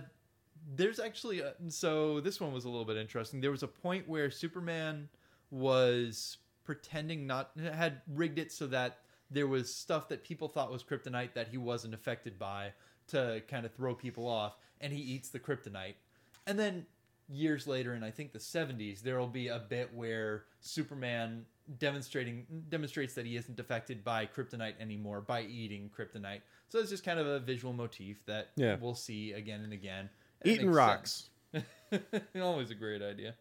there's 0.76 1.00
actually 1.00 1.42
a, 1.42 1.54
so 1.70 2.20
this 2.22 2.42
one 2.42 2.52
was 2.52 2.66
a 2.66 2.70
little 2.70 2.86
bit 2.86 2.98
interesting. 2.98 3.40
There 3.40 3.52
was 3.52 3.64
a 3.64 3.68
point 3.68 4.08
where 4.08 4.32
Superman 4.32 5.10
was 5.52 6.38
pretending 6.64 7.28
not 7.28 7.52
had 7.72 8.02
rigged 8.12 8.40
it 8.40 8.52
so 8.52 8.66
that 8.68 9.00
there 9.30 9.48
was 9.48 9.74
stuff 9.74 10.10
that 10.10 10.24
people 10.24 10.48
thought 10.48 10.72
was 10.72 10.84
kryptonite 10.84 11.34
that 11.34 11.48
he 11.48 11.58
wasn't 11.58 11.94
affected 11.94 12.40
by 12.40 12.74
to 13.08 13.42
kind 13.48 13.66
of 13.66 13.74
throw 13.74 13.94
people 13.94 14.28
off 14.28 14.58
and 14.82 14.92
he 14.92 15.00
eats 15.00 15.30
the 15.30 15.40
kryptonite. 15.40 15.96
And 16.48 16.58
then 16.58 16.86
years 17.28 17.66
later 17.68 17.96
in 17.96 18.04
I 18.04 18.12
think 18.12 18.32
the 18.34 18.40
70s 18.40 19.02
there 19.02 19.20
will 19.20 19.28
be 19.28 19.48
a 19.48 19.60
bit 19.60 19.94
where 19.94 20.44
Superman 20.62 21.46
demonstrating 21.80 22.46
demonstrates 22.70 23.14
that 23.16 23.26
he 23.26 23.36
isn't 23.36 23.60
affected 23.60 24.04
by 24.04 24.26
kryptonite 24.28 24.76
anymore 24.80 25.22
by 25.22 25.42
eating 25.42 25.90
kryptonite. 25.98 26.42
So 26.70 26.80
it's 26.80 26.90
just 26.90 27.04
kind 27.04 27.20
of 27.20 27.26
a 27.28 27.40
visual 27.40 27.74
motif 27.74 28.24
that 28.28 28.50
Yeah. 28.56 28.78
we'll 28.80 28.94
see 28.96 29.32
again 29.34 29.62
and 29.62 29.74
again. 29.74 30.10
And 30.42 30.52
Eating 30.54 30.70
rocks. 30.70 31.30
Always 32.40 32.70
a 32.72 32.76
great 32.76 33.02
idea. 33.02 33.34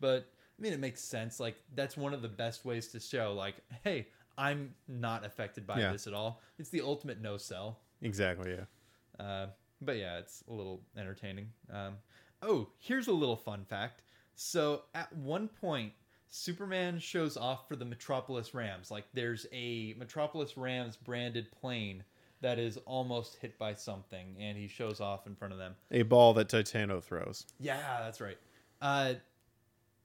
But 0.00 0.26
I 0.58 0.62
mean 0.62 0.72
it 0.72 0.80
makes 0.80 1.00
sense 1.02 1.38
like 1.40 1.56
that's 1.74 1.96
one 1.96 2.14
of 2.14 2.22
the 2.22 2.28
best 2.28 2.64
ways 2.64 2.88
to 2.88 3.00
show 3.00 3.34
like 3.34 3.56
hey, 3.84 4.08
I'm 4.36 4.74
not 4.86 5.26
affected 5.26 5.66
by 5.66 5.80
Yeah. 5.80 5.92
this 5.92 6.06
at 6.06 6.14
all. 6.14 6.40
It's 6.58 6.70
the 6.70 6.80
ultimate 6.80 7.20
no 7.20 7.36
sell. 7.36 7.80
Exactly. 8.00 8.52
Yeah. 8.56 9.24
Uh, 9.24 9.46
but 9.82 9.96
yeah, 9.96 10.18
it's 10.18 10.42
a 10.48 10.52
little 10.52 10.80
entertaining. 10.96 11.50
Um, 11.72 11.94
oh, 12.42 12.68
here's 12.78 13.08
a 13.08 13.12
little 13.12 13.36
fun 13.36 13.64
fact. 13.64 14.02
So 14.34 14.82
at 14.94 15.14
one 15.16 15.48
point, 15.48 15.92
Superman 16.28 16.98
shows 16.98 17.36
off 17.36 17.68
for 17.68 17.76
the 17.76 17.84
Metropolis 17.84 18.54
Rams. 18.54 18.90
Like 18.90 19.04
there's 19.14 19.46
a 19.52 19.94
Metropolis 19.98 20.56
Rams 20.56 20.96
branded 20.96 21.50
plane 21.50 22.04
that 22.40 22.58
is 22.58 22.76
almost 22.86 23.36
hit 23.36 23.58
by 23.58 23.74
something, 23.74 24.36
and 24.38 24.56
he 24.56 24.68
shows 24.68 25.00
off 25.00 25.26
in 25.26 25.34
front 25.34 25.52
of 25.52 25.58
them. 25.58 25.74
A 25.90 26.02
ball 26.02 26.34
that 26.34 26.48
Titano 26.48 27.02
throws. 27.02 27.46
Yeah, 27.58 27.98
that's 28.00 28.20
right. 28.20 28.38
Uh, 28.80 29.14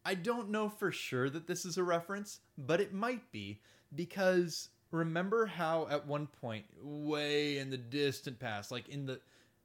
I 0.06 0.16
don't 0.16 0.50
know 0.50 0.70
for 0.70 0.92
sure 0.92 1.30
that 1.30 1.48
this 1.48 1.66
is 1.66 1.78
a 1.78 1.84
reference, 1.84 2.40
but 2.58 2.82
it 2.82 2.94
might 2.94 3.32
be 3.32 3.62
because 3.96 4.70
remember 4.92 5.46
how 5.46 5.88
at 5.90 6.08
one 6.08 6.28
point, 6.42 6.66
way 6.82 7.58
in 7.58 7.70
the 7.70 7.78
distant 7.78 8.40
past, 8.40 8.72
like 8.72 8.90
in 8.90 9.06
the, 9.06 9.14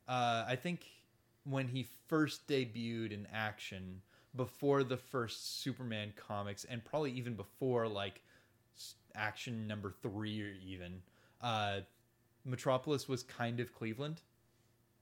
uh, 0.07 0.45
I 0.47 0.57
think 0.57 0.87
when 1.49 1.69
he 1.69 1.87
first 2.09 2.47
debuted 2.47 3.13
in 3.13 3.27
action 3.33 4.03
before 4.37 4.85
the 4.85 4.97
first 4.97 5.63
Superman 5.63 6.13
comics, 6.17 6.65
and 6.65 6.85
probably 6.85 7.13
even 7.13 7.35
before 7.35 7.89
like 7.89 8.23
action 9.15 9.67
number 9.67 9.93
three 10.03 10.43
or 10.43 10.55
even, 10.65 11.03
uh, 11.41 11.81
Metropolis 12.45 13.09
was 13.09 13.23
kind 13.23 13.61
of 13.61 13.75
Cleveland. 13.75 14.23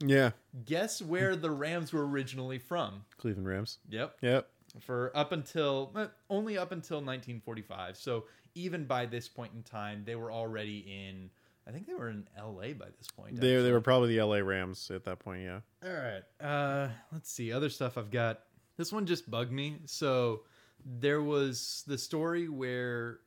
Yeah. 0.01 0.31
Guess 0.65 1.03
where 1.03 1.37
the 1.37 1.51
Rams 1.51 1.93
were 1.93 2.07
originally 2.07 2.59
from? 2.59 3.05
Cleveland 3.17 3.49
Rams. 3.49 3.79
Yep. 3.89 4.17
Yep. 4.21 4.49
For 4.81 5.11
up 5.15 5.33
until 5.33 5.93
eh, 5.97 6.07
only 6.29 6.59
up 6.59 6.73
until 6.73 6.99
1945. 6.99 7.97
So 7.97 8.25
even 8.55 8.85
by 8.85 9.07
this 9.07 9.29
point 9.29 9.53
in 9.55 9.63
time, 9.63 10.03
they 10.05 10.17
were 10.17 10.33
already 10.33 10.79
in. 10.81 11.31
I 11.67 11.73
think 11.73 11.87
they 11.87 11.95
were 11.95 12.11
in 12.11 12.29
L.A. 12.39 12.73
by 12.75 12.87
this 12.97 13.09
point. 13.09 13.41
They, 13.41 13.61
they 13.61 13.73
were 13.73 13.81
probably 13.81 14.17
the 14.17 14.25
LA 14.25 14.37
Rams 14.37 14.91
at 14.95 15.05
that 15.05 15.19
point, 15.19 15.43
yeah. 15.43 15.61
All 15.85 15.93
right. 15.93 16.23
Uh, 16.41 16.89
let's 17.13 17.31
see. 17.31 17.53
Other 17.53 17.69
stuff 17.71 17.99
I've 17.99 18.11
got. 18.11 18.41
This 18.77 18.93
one 18.93 19.05
just 19.05 19.29
bugged 19.31 19.51
me. 19.51 19.79
So 19.87 20.43
there 20.85 21.23
was 21.23 21.83
the 21.89 21.99
story 21.99 22.49
where 22.49 23.19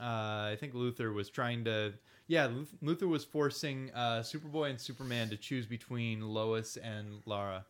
uh, 0.00 0.50
I 0.52 0.56
think 0.58 0.74
Luthor 0.74 1.14
was 1.14 1.30
trying 1.30 1.64
to. 1.66 1.92
Yeah, 2.26 2.50
Luthor 2.82 3.08
was 3.08 3.24
forcing 3.24 3.90
uh, 3.94 4.20
Superboy 4.22 4.70
and 4.70 4.80
Superman 4.80 5.30
to 5.30 5.36
choose 5.36 5.64
between 5.64 6.20
Lois 6.20 6.76
and 6.76 7.22
Lara. 7.26 7.64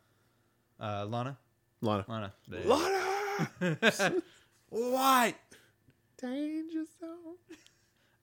Uh, 0.80 1.06
Lana? 1.06 1.36
Lana. 1.80 2.04
Lana. 2.08 2.32
They- 2.48 2.64
Lana! 2.64 4.22
what? 4.70 5.34
Danger 6.20 6.84
zone. 6.98 7.36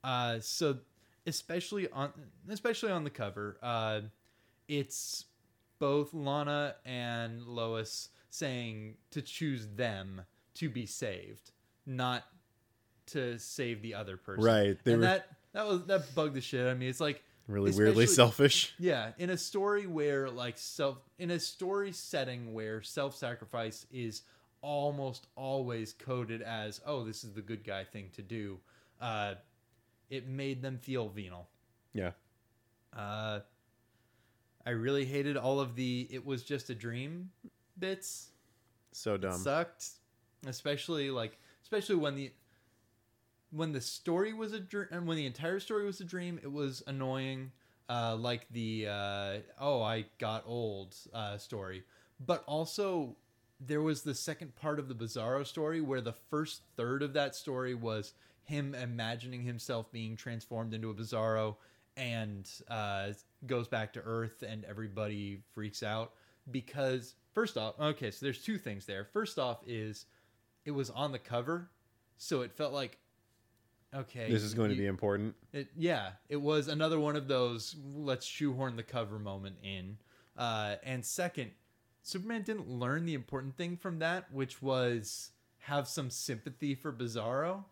Uh, 0.03 0.39
so 0.41 0.77
especially 1.25 1.89
on 1.89 2.11
especially 2.49 2.91
on 2.91 3.03
the 3.03 3.09
cover, 3.09 3.57
uh, 3.61 4.01
it's 4.67 5.25
both 5.79 6.13
Lana 6.13 6.75
and 6.85 7.43
Lois 7.43 8.09
saying 8.29 8.95
to 9.11 9.21
choose 9.21 9.67
them 9.75 10.21
to 10.55 10.69
be 10.69 10.85
saved, 10.85 11.51
not 11.85 12.23
to 13.07 13.37
save 13.37 13.81
the 13.81 13.93
other 13.93 14.17
person. 14.17 14.43
Right, 14.43 14.77
and 14.85 14.97
were- 14.97 15.01
that 15.01 15.27
that 15.53 15.67
was 15.67 15.83
that 15.85 16.13
bugged 16.15 16.33
the 16.35 16.41
shit. 16.41 16.67
I 16.67 16.73
mean, 16.73 16.89
it's 16.89 16.99
like 16.99 17.23
Really 17.47 17.71
weirdly 17.71 18.07
selfish. 18.07 18.73
Yeah, 18.79 19.11
in 19.19 19.29
a 19.29 19.37
story 19.37 19.85
where 19.85 20.29
like 20.29 20.57
self 20.57 20.97
in 21.19 21.29
a 21.29 21.39
story 21.39 21.91
setting 21.91 22.53
where 22.53 22.81
self-sacrifice 22.81 23.85
is 23.91 24.23
almost 24.61 25.27
always 25.35 25.93
coded 25.93 26.41
as 26.41 26.81
oh 26.87 27.03
this 27.03 27.23
is 27.23 27.33
the 27.33 27.41
good 27.41 27.63
guy 27.63 27.83
thing 27.83 28.09
to 28.15 28.23
do, 28.23 28.57
uh, 28.99 29.35
it 30.09 30.27
made 30.27 30.61
them 30.61 30.77
feel 30.77 31.09
venal. 31.09 31.47
Yeah. 31.93 32.11
Uh, 32.95 33.39
I 34.65 34.71
really 34.71 35.05
hated 35.05 35.37
all 35.37 35.59
of 35.59 35.75
the 35.75 36.07
it 36.09 36.25
was 36.25 36.43
just 36.43 36.69
a 36.69 36.75
dream 36.75 37.29
bits. 37.77 38.29
So 38.91 39.15
It 39.15 39.21
dumb. 39.21 39.33
sucked, 39.39 39.89
especially 40.47 41.11
like 41.11 41.37
especially 41.63 41.95
when 41.95 42.15
the 42.15 42.31
when 43.51 43.71
the 43.71 43.81
story 43.81 44.33
was 44.33 44.53
a 44.53 44.59
dream 44.59 44.87
and 44.91 45.07
when 45.07 45.17
the 45.17 45.25
entire 45.25 45.59
story 45.59 45.85
was 45.85 45.99
a 46.01 46.05
dream. 46.05 46.39
It 46.41 46.51
was 46.51 46.83
annoying, 46.87 47.51
uh, 47.89 48.15
like 48.15 48.47
the 48.51 48.87
uh, 48.89 49.37
oh 49.59 49.81
I 49.81 50.05
got 50.17 50.43
old 50.47 50.95
uh, 51.13 51.37
story, 51.37 51.83
but 52.25 52.43
also 52.47 53.15
there 53.59 53.81
was 53.81 54.01
the 54.01 54.13
second 54.15 54.55
part 54.55 54.79
of 54.79 54.87
the 54.89 54.95
Bizarro 54.95 55.45
story 55.45 55.79
where 55.79 56.01
the 56.01 56.13
first 56.29 56.61
third 56.75 57.01
of 57.03 57.13
that 57.13 57.35
story 57.35 57.73
was 57.73 58.13
him 58.45 58.75
imagining 58.75 59.41
himself 59.41 59.91
being 59.91 60.15
transformed 60.15 60.73
into 60.73 60.89
a 60.89 60.93
Bizarro 60.93 61.55
and 61.97 62.49
uh, 62.69 63.09
goes 63.45 63.67
back 63.67 63.93
to 63.93 64.01
Earth 64.01 64.43
and 64.47 64.63
everybody 64.65 65.41
freaks 65.53 65.83
out 65.83 66.13
because 66.51 67.15
first 67.33 67.57
off, 67.57 67.79
okay, 67.79 68.11
so 68.11 68.25
there's 68.25 68.41
two 68.41 68.57
things 68.57 68.85
there. 68.85 69.05
First 69.05 69.39
off 69.39 69.59
is 69.65 70.05
it 70.63 70.71
was 70.71 70.89
on 70.89 71.11
the 71.11 71.19
cover, 71.19 71.69
so 72.17 72.41
it 72.41 72.51
felt 72.51 72.73
like 72.73 72.97
okay, 73.93 74.29
This 74.29 74.43
is 74.43 74.53
going 74.53 74.69
to 74.71 74.75
be 74.75 74.87
important. 74.87 75.35
it, 75.53 75.69
yeah, 75.75 76.11
it 76.27 76.35
was 76.37 76.67
another 76.67 76.99
one 76.99 77.15
of 77.15 77.27
those 77.27 77.75
let's 77.95 78.25
shoehorn 78.25 78.75
the 78.75 78.83
cover 78.83 79.19
moment 79.19 79.55
in. 79.63 79.97
Uh, 80.37 80.75
and 80.83 81.05
second, 81.05 81.51
Superman 82.03 82.43
didn't 82.43 82.69
learn 82.69 83.05
the 83.05 83.13
important 83.13 83.55
thing 83.55 83.77
from 83.77 83.99
that, 83.99 84.31
which 84.31 84.61
was 84.61 85.31
have 85.59 85.87
some 85.87 86.09
sympathy 86.09 86.75
for 86.75 86.91
Bizarro. 86.91 87.63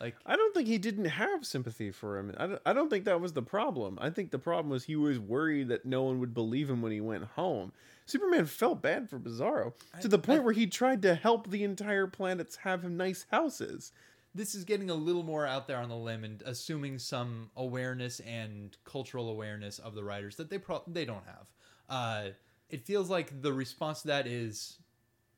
Like, 0.00 0.16
I 0.24 0.34
don't 0.36 0.54
think 0.54 0.66
he 0.66 0.78
didn't 0.78 1.04
have 1.04 1.44
sympathy 1.44 1.90
for 1.90 2.18
him. 2.18 2.34
I 2.38 2.46
don't, 2.46 2.62
I 2.64 2.72
don't 2.72 2.88
think 2.88 3.04
that 3.04 3.20
was 3.20 3.34
the 3.34 3.42
problem. 3.42 3.98
I 4.00 4.08
think 4.08 4.30
the 4.30 4.38
problem 4.38 4.70
was 4.70 4.84
he 4.84 4.96
was 4.96 5.18
worried 5.18 5.68
that 5.68 5.84
no 5.84 6.02
one 6.04 6.20
would 6.20 6.32
believe 6.32 6.70
him 6.70 6.80
when 6.80 6.92
he 6.92 7.02
went 7.02 7.24
home. 7.24 7.72
Superman 8.06 8.46
felt 8.46 8.80
bad 8.80 9.10
for 9.10 9.18
Bizarro 9.18 9.74
to 10.00 10.08
the 10.08 10.18
point 10.18 10.40
I- 10.40 10.44
where 10.44 10.54
he 10.54 10.66
tried 10.66 11.02
to 11.02 11.14
help 11.14 11.50
the 11.50 11.64
entire 11.64 12.06
planets 12.06 12.56
have 12.56 12.82
nice 12.90 13.26
houses. 13.30 13.92
this 14.32 14.54
is 14.54 14.64
getting 14.64 14.90
a 14.90 14.94
little 14.94 15.24
more 15.24 15.44
out 15.44 15.66
there 15.66 15.78
on 15.78 15.88
the 15.88 15.96
limb 15.96 16.22
and 16.22 16.40
assuming 16.46 16.96
some 17.00 17.50
awareness 17.56 18.20
and 18.20 18.76
cultural 18.84 19.28
awareness 19.28 19.80
of 19.80 19.96
the 19.96 20.04
writers 20.04 20.36
that 20.36 20.48
they 20.48 20.56
pro- 20.58 20.84
they 20.86 21.04
don't 21.04 21.24
have. 21.26 21.50
Uh, 21.88 22.28
it 22.68 22.80
feels 22.86 23.10
like 23.10 23.42
the 23.42 23.52
response 23.52 24.02
to 24.02 24.06
that 24.06 24.28
is, 24.28 24.78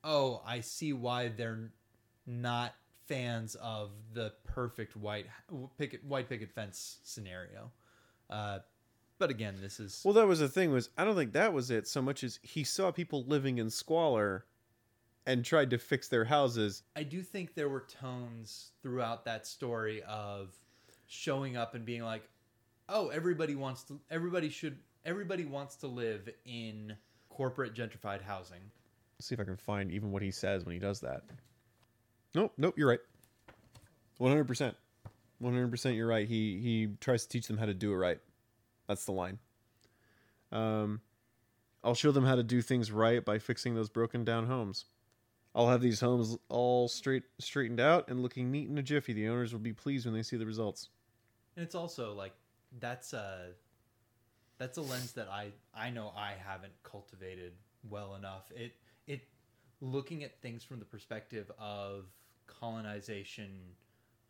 "Oh, 0.03 0.43
I 0.45 0.59
see 0.59 0.93
why 0.93 1.29
they're 1.29 1.71
not 2.27 2.75
fans 3.05 3.55
of 3.55 3.91
the 4.13 4.33
perfect 4.43 4.95
white 4.95 5.27
picket 5.77 6.03
white 6.03 6.29
picket 6.29 6.51
fence 6.51 6.97
scenario." 7.03 7.71
Uh, 8.29 8.59
but 9.19 9.29
again, 9.29 9.55
this 9.61 9.79
is 9.79 10.01
Well, 10.03 10.13
that 10.15 10.27
was 10.27 10.39
the 10.39 10.49
thing 10.49 10.71
was 10.71 10.89
I 10.97 11.05
don't 11.05 11.15
think 11.15 11.33
that 11.33 11.53
was 11.53 11.71
it 11.71 11.87
so 11.87 12.01
much 12.01 12.23
as 12.23 12.39
he 12.41 12.63
saw 12.63 12.91
people 12.91 13.23
living 13.25 13.57
in 13.57 13.69
squalor 13.69 14.45
and 15.25 15.45
tried 15.45 15.69
to 15.69 15.77
fix 15.77 16.07
their 16.07 16.25
houses. 16.25 16.83
I 16.95 17.03
do 17.03 17.21
think 17.21 17.55
there 17.55 17.69
were 17.69 17.81
tones 17.81 18.71
throughout 18.81 19.23
that 19.25 19.47
story 19.47 20.03
of 20.03 20.53
showing 21.07 21.55
up 21.55 21.75
and 21.75 21.85
being 21.85 22.03
like, 22.03 22.27
"Oh, 22.89 23.09
everybody 23.09 23.55
wants 23.55 23.83
to. 23.83 23.99
Everybody 24.09 24.49
should. 24.49 24.77
Everybody 25.05 25.45
wants 25.45 25.75
to 25.77 25.87
live 25.87 26.29
in 26.45 26.95
corporate 27.29 27.73
gentrified 27.73 28.21
housing." 28.21 28.61
Let's 29.17 29.27
see 29.27 29.35
if 29.35 29.39
I 29.39 29.45
can 29.45 29.55
find 29.55 29.91
even 29.91 30.11
what 30.11 30.21
he 30.21 30.31
says 30.31 30.65
when 30.65 30.73
he 30.73 30.79
does 30.79 30.99
that. 31.01 31.23
Nope, 32.35 32.53
nope, 32.57 32.75
you're 32.77 32.89
right. 32.89 32.99
100%. 34.19 34.75
100% 35.41 35.95
you're 35.95 36.07
right. 36.07 36.27
He 36.27 36.59
he 36.59 36.89
tries 36.99 37.23
to 37.23 37.29
teach 37.29 37.47
them 37.47 37.57
how 37.57 37.65
to 37.65 37.73
do 37.73 37.91
it 37.91 37.95
right. 37.95 38.19
That's 38.87 39.05
the 39.05 39.11
line. 39.11 39.39
Um 40.51 41.01
I'll 41.83 41.95
show 41.95 42.11
them 42.11 42.25
how 42.25 42.35
to 42.35 42.43
do 42.43 42.61
things 42.61 42.91
right 42.91 43.23
by 43.23 43.39
fixing 43.39 43.75
those 43.75 43.89
broken 43.89 44.23
down 44.23 44.45
homes. 44.47 44.85
I'll 45.53 45.67
have 45.67 45.81
these 45.81 45.99
homes 45.99 46.37
all 46.49 46.87
straight 46.87 47.23
straightened 47.39 47.79
out 47.79 48.09
and 48.09 48.21
looking 48.21 48.51
neat 48.51 48.69
in 48.69 48.77
a 48.77 48.81
jiffy. 48.83 49.13
The 49.13 49.27
owners 49.27 49.51
will 49.51 49.59
be 49.59 49.73
pleased 49.73 50.05
when 50.05 50.15
they 50.15 50.23
see 50.23 50.37
the 50.37 50.45
results. 50.45 50.89
And 51.55 51.63
it's 51.63 51.75
also 51.75 52.13
like 52.13 52.33
that's 52.79 53.13
a 53.13 53.49
that's 54.57 54.77
a 54.77 54.81
lens 54.81 55.11
that 55.13 55.27
I 55.29 55.51
I 55.75 55.89
know 55.89 56.11
I 56.15 56.33
haven't 56.43 56.73
cultivated 56.83 57.53
well 57.89 58.15
enough. 58.15 58.51
It 58.55 58.73
it 59.07 59.21
looking 59.81 60.23
at 60.23 60.41
things 60.41 60.63
from 60.63 60.79
the 60.79 60.85
perspective 60.85 61.51
of 61.59 62.05
colonization 62.47 63.51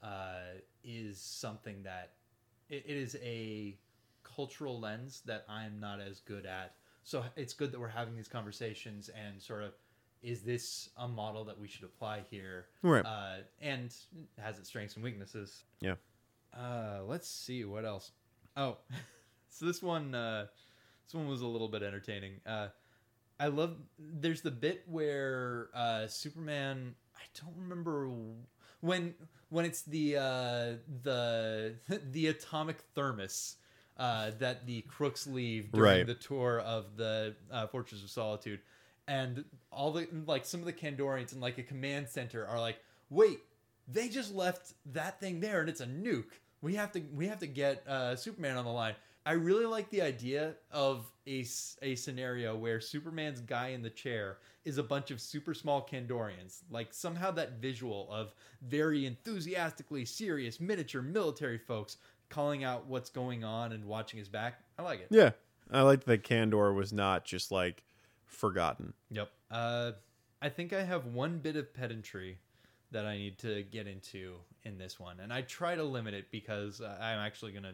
uh, 0.02 0.60
is 0.84 1.20
something 1.20 1.84
that 1.84 2.14
it, 2.70 2.84
it 2.88 2.98
is 2.98 3.16
a 3.24 3.78
cultural 4.24 4.80
lens 4.80 5.22
that 5.26 5.46
I'm 5.50 5.80
not 5.80 6.00
as 6.00 6.20
good 6.20 6.46
at. 6.46 6.76
So 7.04 7.24
it's 7.36 7.54
good 7.54 7.72
that 7.72 7.80
we're 7.80 7.88
having 7.88 8.16
these 8.16 8.28
conversations 8.28 9.10
and 9.10 9.42
sort 9.42 9.64
of 9.64 9.74
is 10.22 10.42
this 10.42 10.90
a 10.98 11.08
model 11.08 11.44
that 11.44 11.60
we 11.60 11.68
should 11.68 11.84
apply 11.84 12.24
here? 12.30 12.68
Right. 12.82 13.06
Uh, 13.06 13.42
and 13.62 13.94
has 14.40 14.58
its 14.58 14.70
strengths 14.70 14.96
and 14.96 15.04
weaknesses. 15.04 15.66
Yeah. 15.82 15.96
Uh, 16.58 17.02
let's 17.06 17.28
see 17.28 17.66
what 17.66 17.84
else. 17.84 18.12
Oh, 18.56 18.78
so 19.50 19.66
this 19.66 19.82
one, 19.82 20.16
uh, 20.16 20.46
this 21.06 21.14
one 21.14 21.28
was 21.28 21.42
a 21.42 21.48
little 21.48 21.68
bit 21.68 21.84
entertaining. 21.84 22.40
Uh, 22.46 22.68
I 23.40 23.48
love. 23.48 23.76
There's 24.00 24.42
the 24.42 24.52
bit 24.52 24.84
where 24.88 25.70
uh, 25.74 26.08
Superman. 26.08 26.96
I 27.24 27.40
don't 27.42 27.56
remember 27.58 28.10
when 28.82 29.14
when 29.50 29.66
it's 29.66 29.82
the 29.84 30.18
uh, 30.18 30.74
the 31.04 31.76
the 32.12 32.28
atomic 32.28 32.78
thermos 32.96 33.56
uh, 33.98 34.32
that 34.40 34.66
the 34.66 34.82
crooks 34.82 35.26
leave 35.28 35.72
during 35.72 36.00
Right. 36.00 36.08
the 36.08 36.16
tour 36.16 36.60
of 36.60 36.98
the 36.98 37.36
uh, 37.52 37.68
Fortress 37.68 38.04
of 38.04 38.10
Solitude, 38.10 38.60
and 39.08 39.46
all 39.72 39.92
the 39.92 40.08
like 40.26 40.46
some 40.46 40.60
of 40.60 40.66
the 40.66 40.74
Kandorians 40.74 41.34
in 41.34 41.40
like 41.40 41.58
a 41.58 41.64
command 41.64 42.10
center 42.10 42.46
are 42.46 42.60
like, 42.60 42.80
wait, 43.10 43.40
they 43.88 44.10
just 44.10 44.34
left 44.34 44.74
that 44.94 45.20
thing 45.20 45.40
there 45.40 45.62
and 45.62 45.70
it's 45.70 45.82
a 45.82 45.88
nuke. 45.88 46.32
We 46.62 46.76
have 46.76 46.92
to 46.94 47.02
we 47.14 47.28
have 47.28 47.40
to 47.40 47.48
get 47.48 47.88
uh, 47.88 48.16
Superman 48.16 48.58
on 48.58 48.66
the 48.66 48.72
line. 48.72 48.96
I 49.26 49.34
really 49.34 49.66
like 49.66 49.90
the 49.90 50.02
idea 50.02 50.56
of 50.72 51.06
a, 51.28 51.46
a 51.82 51.96
scenario 51.96 52.56
where 52.56 52.82
Superman's 52.82 53.40
guy 53.40 53.70
in 53.70 53.82
the 53.82 53.90
chair 53.90 54.38
is 54.66 54.78
a 54.78 54.84
bunch 54.84 55.12
of 55.12 55.22
super 55.22 55.54
small 55.54 55.88
Kandorians. 55.90 56.62
Like 56.70 56.94
somehow 56.94 57.32
that 57.32 57.60
visual 57.60 58.08
of 58.12 58.34
very 58.62 59.06
enthusiastically 59.06 60.06
serious 60.06 60.60
miniature 60.60 61.02
military 61.02 61.58
folks 61.58 61.98
calling 62.30 62.64
out 62.64 62.88
what's 62.88 63.10
going 63.10 63.44
on 63.44 63.72
and 63.72 63.86
watching 63.86 64.20
his 64.20 64.28
back. 64.28 64.60
I 64.78 64.82
like 64.82 65.00
it. 65.00 65.08
Yeah. 65.10 65.32
I 65.72 65.82
like 65.82 66.04
that 66.06 66.24
Kandor 66.24 66.76
was 66.76 66.92
not 66.92 67.24
just 67.24 67.52
like 67.52 67.84
forgotten. 68.26 68.94
Yep. 69.12 69.30
Uh, 69.50 69.92
I 70.42 70.50
think 70.50 70.74
I 70.74 70.84
have 70.84 71.06
one 71.06 71.40
bit 71.40 71.56
of 71.56 71.74
pedantry 71.74 72.38
that 72.92 73.06
I 73.06 73.18
need 73.18 73.38
to 73.40 73.64
get 73.64 73.88
into 73.88 74.36
in 74.64 74.78
this 74.78 75.00
one, 75.00 75.20
and 75.20 75.34
I 75.34 75.42
try 75.42 75.76
to 75.76 75.84
limit 75.84 76.14
it 76.14 76.32
because 76.32 76.82
uh, 76.82 76.98
I'm 77.02 77.20
actually 77.20 77.54
gonna 77.54 77.74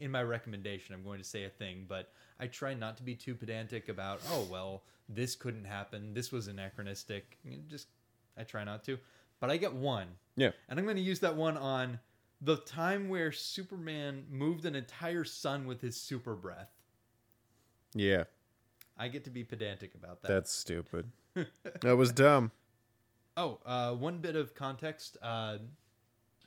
in 0.00 0.10
my 0.10 0.22
recommendation, 0.22 0.94
I'm 0.94 1.04
going 1.04 1.18
to 1.18 1.24
say 1.24 1.44
a 1.44 1.48
thing, 1.48 1.84
but 1.88 2.12
I 2.38 2.46
try 2.46 2.74
not 2.74 2.96
to 2.96 3.02
be 3.02 3.14
too 3.14 3.34
pedantic 3.34 3.88
about, 3.88 4.20
oh, 4.30 4.46
well, 4.50 4.82
this 5.08 5.36
couldn't 5.36 5.64
happen. 5.64 6.14
This 6.14 6.32
was 6.32 6.48
anachronistic. 6.48 7.38
Just, 7.68 7.88
I 8.36 8.44
try 8.44 8.64
not 8.64 8.82
to. 8.84 8.98
But 9.40 9.50
I 9.50 9.56
get 9.56 9.74
one. 9.74 10.08
Yeah. 10.36 10.50
And 10.68 10.78
I'm 10.78 10.84
going 10.84 10.96
to 10.96 11.02
use 11.02 11.20
that 11.20 11.36
one 11.36 11.56
on 11.56 11.98
the 12.40 12.56
time 12.56 13.08
where 13.08 13.32
Superman 13.32 14.24
moved 14.30 14.64
an 14.64 14.74
entire 14.74 15.24
sun 15.24 15.66
with 15.66 15.80
his 15.80 15.96
super 15.96 16.34
breath. 16.34 16.70
Yeah. 17.94 18.24
I 18.96 19.08
get 19.08 19.24
to 19.24 19.30
be 19.30 19.44
pedantic 19.44 19.94
about 19.94 20.22
that. 20.22 20.28
That's 20.28 20.52
stupid. 20.52 21.10
that 21.80 21.96
was 21.96 22.12
dumb. 22.12 22.52
Oh, 23.36 23.58
uh, 23.64 23.94
one 23.94 24.18
bit 24.18 24.36
of 24.36 24.54
context. 24.54 25.16
Uh, 25.22 25.58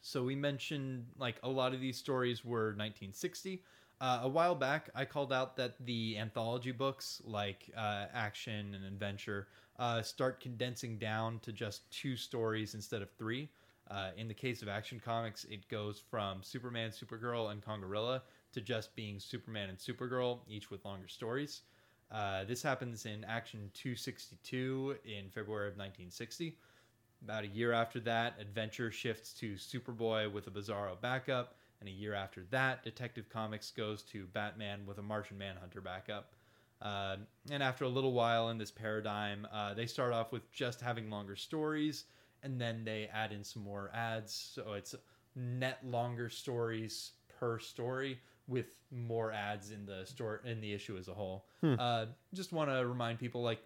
so 0.04 0.22
we 0.22 0.36
mentioned 0.36 1.06
like 1.18 1.38
a 1.44 1.50
lot 1.50 1.74
of 1.74 1.80
these 1.80 1.98
stories 1.98 2.44
were 2.46 2.76
1960. 2.76 3.64
Uh, 4.02 4.20
a 4.24 4.28
while 4.28 4.54
back, 4.54 4.90
I 4.94 5.06
called 5.06 5.32
out 5.32 5.56
that 5.56 5.76
the 5.86 6.18
anthology 6.18 6.74
books 6.74 7.22
like 7.24 7.72
uh, 7.76 8.08
action 8.14 8.76
and 8.76 8.84
adventure 8.86 9.48
uh, 9.80 10.02
start 10.02 10.42
condensing 10.42 10.98
down 10.98 11.40
to 11.40 11.54
just 11.54 11.90
two 11.90 12.18
stories 12.18 12.76
instead 12.76 13.02
of 13.02 13.10
three. 13.12 13.50
Uh, 13.90 14.10
in 14.18 14.28
the 14.28 14.34
case 14.34 14.62
of 14.62 14.68
Action 14.68 15.02
Comics, 15.04 15.46
it 15.46 15.68
goes 15.70 16.02
from 16.12 16.44
Superman, 16.44 16.92
Supergirl, 16.92 17.52
and 17.52 17.64
Congorilla 17.64 18.22
to 18.52 18.62
just 18.62 18.96
being 18.96 19.20
Superman 19.20 19.70
and 19.70 19.78
Supergirl, 19.78 20.40
each 20.50 20.70
with 20.70 20.84
longer 20.84 21.08
stories. 21.08 21.62
Uh, 22.12 22.44
this 22.44 22.62
happens 22.62 23.06
in 23.06 23.24
Action 23.24 23.72
262 23.74 24.98
in 25.06 25.30
February 25.30 25.68
of 25.68 25.78
1960. 25.78 26.58
About 27.24 27.46
a 27.46 27.48
year 27.48 27.72
after 27.72 28.02
that, 28.02 28.34
Adventure 28.40 28.92
shifts 28.92 29.34
to 29.36 29.54
Superboy 29.54 30.32
with 30.32 30.48
a 30.48 30.52
Bizarro 30.52 31.00
backup, 31.00 31.56
and 31.80 31.88
a 31.88 31.92
year 31.92 32.14
after 32.14 32.44
that, 32.52 32.84
Detective 32.84 33.30
Comics 33.30 33.72
goes 33.72 34.02
to 34.04 34.26
Batman 34.34 34.86
with 34.86 34.98
a 34.98 35.02
Martian 35.02 35.38
Manhunter 35.38 35.80
backup. 35.80 36.34
Uh, 36.82 37.16
and 37.50 37.64
after 37.64 37.86
a 37.86 37.90
little 37.90 38.12
while 38.12 38.50
in 38.50 38.58
this 38.58 38.72
paradigm, 38.72 39.48
uh, 39.54 39.74
they 39.74 39.86
start 39.86 40.12
off 40.12 40.34
with 40.34 40.52
just 40.52 40.82
having 40.82 41.10
longer 41.10 41.38
stories, 41.38 42.06
and 42.44 42.60
then 42.60 42.84
they 42.84 43.10
add 43.14 43.32
in 43.32 43.42
some 43.42 43.64
more 43.64 43.90
ads. 43.94 44.34
So 44.34 44.74
it's 44.74 44.94
net 45.34 45.80
longer 45.86 46.30
stories 46.30 47.12
per 47.40 47.58
story 47.58 48.20
with 48.48 48.80
more 48.92 49.32
ads 49.32 49.72
in 49.72 49.86
the 49.86 50.06
store 50.06 50.42
in 50.44 50.60
the 50.60 50.74
issue 50.74 50.98
as 50.98 51.08
a 51.08 51.14
whole. 51.14 51.46
Uh, 51.80 52.08
just 52.34 52.52
want 52.52 52.70
to 52.70 52.86
remind 52.86 53.18
people, 53.18 53.42
like 53.42 53.62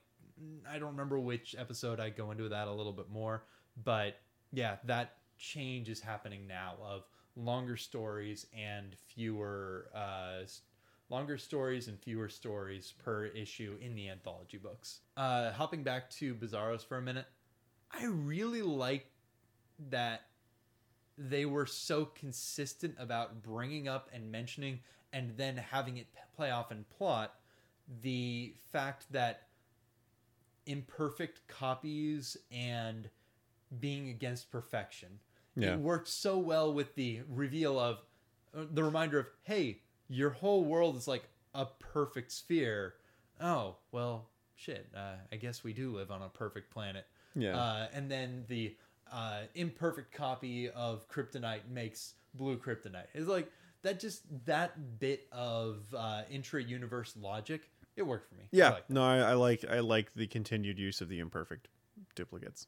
I 0.69 0.79
don't 0.79 0.91
remember 0.91 1.19
which 1.19 1.55
episode 1.57 1.99
I 1.99 2.09
go 2.09 2.31
into 2.31 2.49
that 2.49 2.67
a 2.67 2.71
little 2.71 2.93
bit 2.93 3.09
more, 3.09 3.43
but 3.83 4.19
yeah, 4.53 4.77
that 4.85 5.15
change 5.37 5.89
is 5.89 5.99
happening 5.99 6.47
now 6.47 6.75
of 6.83 7.03
longer 7.35 7.77
stories 7.77 8.47
and 8.57 8.95
fewer 9.07 9.89
uh, 9.93 10.39
longer 11.09 11.37
stories 11.37 11.87
and 11.87 11.99
fewer 11.99 12.29
stories 12.29 12.93
per 13.03 13.25
issue 13.25 13.77
in 13.81 13.95
the 13.95 14.09
anthology 14.09 14.57
books. 14.57 14.99
Uh, 15.15 15.51
hopping 15.51 15.83
back 15.83 16.09
to 16.09 16.35
Bizarros 16.35 16.85
for 16.85 16.97
a 16.97 17.01
minute, 17.01 17.25
I 17.91 18.05
really 18.05 18.61
like 18.61 19.07
that 19.89 20.23
they 21.17 21.45
were 21.45 21.65
so 21.65 22.05
consistent 22.05 22.95
about 22.99 23.41
bringing 23.41 23.87
up 23.87 24.09
and 24.13 24.31
mentioning 24.31 24.79
and 25.13 25.35
then 25.37 25.57
having 25.57 25.97
it 25.97 26.07
play 26.35 26.51
off 26.51 26.71
in 26.71 26.85
plot 26.97 27.35
the 28.01 28.53
fact 28.71 29.05
that 29.11 29.46
imperfect 30.67 31.47
copies 31.47 32.37
and 32.51 33.09
being 33.79 34.09
against 34.09 34.51
perfection 34.51 35.19
Yeah. 35.55 35.73
it 35.73 35.79
worked 35.79 36.07
so 36.07 36.37
well 36.37 36.73
with 36.73 36.95
the 36.95 37.21
reveal 37.29 37.79
of 37.79 37.97
uh, 38.55 38.65
the 38.71 38.83
reminder 38.83 39.19
of 39.19 39.27
hey 39.43 39.81
your 40.07 40.29
whole 40.29 40.63
world 40.63 40.95
is 40.95 41.07
like 41.07 41.23
a 41.53 41.65
perfect 41.79 42.31
sphere 42.31 42.93
oh 43.41 43.75
well 43.91 44.29
shit 44.55 44.87
uh, 44.95 45.15
i 45.31 45.35
guess 45.35 45.63
we 45.63 45.73
do 45.73 45.93
live 45.95 46.11
on 46.11 46.21
a 46.21 46.29
perfect 46.29 46.69
planet 46.71 47.05
Yeah. 47.35 47.57
uh, 47.57 47.87
and 47.93 48.09
then 48.09 48.45
the 48.47 48.75
uh, 49.11 49.41
imperfect 49.55 50.11
copy 50.13 50.69
of 50.69 51.07
kryptonite 51.09 51.67
makes 51.69 52.13
blue 52.35 52.57
kryptonite 52.57 53.07
it's 53.13 53.27
like 53.27 53.49
that 53.83 53.99
just 53.99 54.21
that 54.45 54.99
bit 54.99 55.27
of 55.31 55.85
uh, 55.95 56.23
intra-universe 56.29 57.15
logic 57.19 57.69
it 57.97 58.05
worked 58.05 58.29
for 58.29 58.35
me 58.35 58.43
yeah. 58.51 58.75
it. 58.75 58.85
no, 58.87 59.03
I, 59.03 59.17
I 59.17 59.33
like 59.33 59.65
I 59.69 59.79
like 59.79 60.13
the 60.15 60.27
continued 60.27 60.79
use 60.79 61.01
of 61.01 61.09
the 61.09 61.19
imperfect 61.19 61.67
duplicates. 62.15 62.67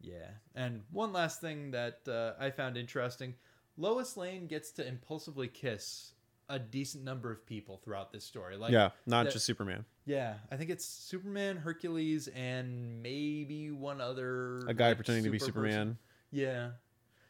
Yeah. 0.00 0.30
And 0.54 0.82
one 0.92 1.12
last 1.12 1.40
thing 1.40 1.72
that 1.72 2.00
uh, 2.08 2.32
I 2.42 2.50
found 2.50 2.76
interesting 2.76 3.34
Lois 3.76 4.16
Lane 4.16 4.46
gets 4.46 4.72
to 4.72 4.86
impulsively 4.86 5.48
kiss 5.48 6.12
a 6.48 6.58
decent 6.58 7.04
number 7.04 7.30
of 7.30 7.44
people 7.46 7.80
throughout 7.84 8.12
this 8.12 8.24
story. 8.24 8.56
Like, 8.56 8.72
yeah, 8.72 8.90
not 9.06 9.24
that- 9.24 9.32
just 9.32 9.44
Superman. 9.44 9.84
Yeah. 10.06 10.34
I 10.50 10.56
think 10.56 10.70
it's 10.70 10.86
Superman, 10.86 11.58
Hercules, 11.58 12.28
and 12.28 13.02
maybe 13.02 13.70
one 13.70 14.00
other. 14.00 14.60
A 14.66 14.72
guy 14.72 14.88
like, 14.88 14.96
pretending 14.96 15.24
to 15.24 15.30
be 15.30 15.38
super 15.38 15.62
person. 15.62 15.70
Superman. 15.70 15.98
Yeah. 16.30 16.70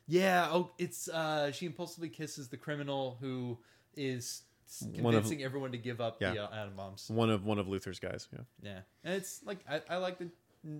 Yeah. 0.07 0.49
Oh, 0.51 0.71
it's. 0.79 1.09
uh 1.09 1.51
She 1.51 1.67
impulsively 1.67 2.09
kisses 2.09 2.49
the 2.49 2.57
criminal 2.57 3.19
who 3.21 3.59
is 3.97 4.43
One 4.83 4.91
of- 5.15 5.23
convincing 5.23 5.43
everyone 5.43 5.73
to 5.73 5.79
give 5.79 6.01
up 6.01 6.19
Yeah. 6.21 6.33
the 6.35 6.45
uh, 6.45 6.55
atom 6.55 6.75
bombs. 6.77 7.09
One 7.11 7.31
of 7.31 7.45
one 7.45 7.59
of 7.59 7.67
Luthor's 7.67 7.99
guys. 7.99 8.29
Yeah. 8.33 8.41
Yeah. 8.63 8.79
And 9.05 9.15
it's 9.15 9.41
like, 9.45 9.59
I, 9.69 9.81
I 9.89 9.97
like 9.97 10.19
that 10.19 10.29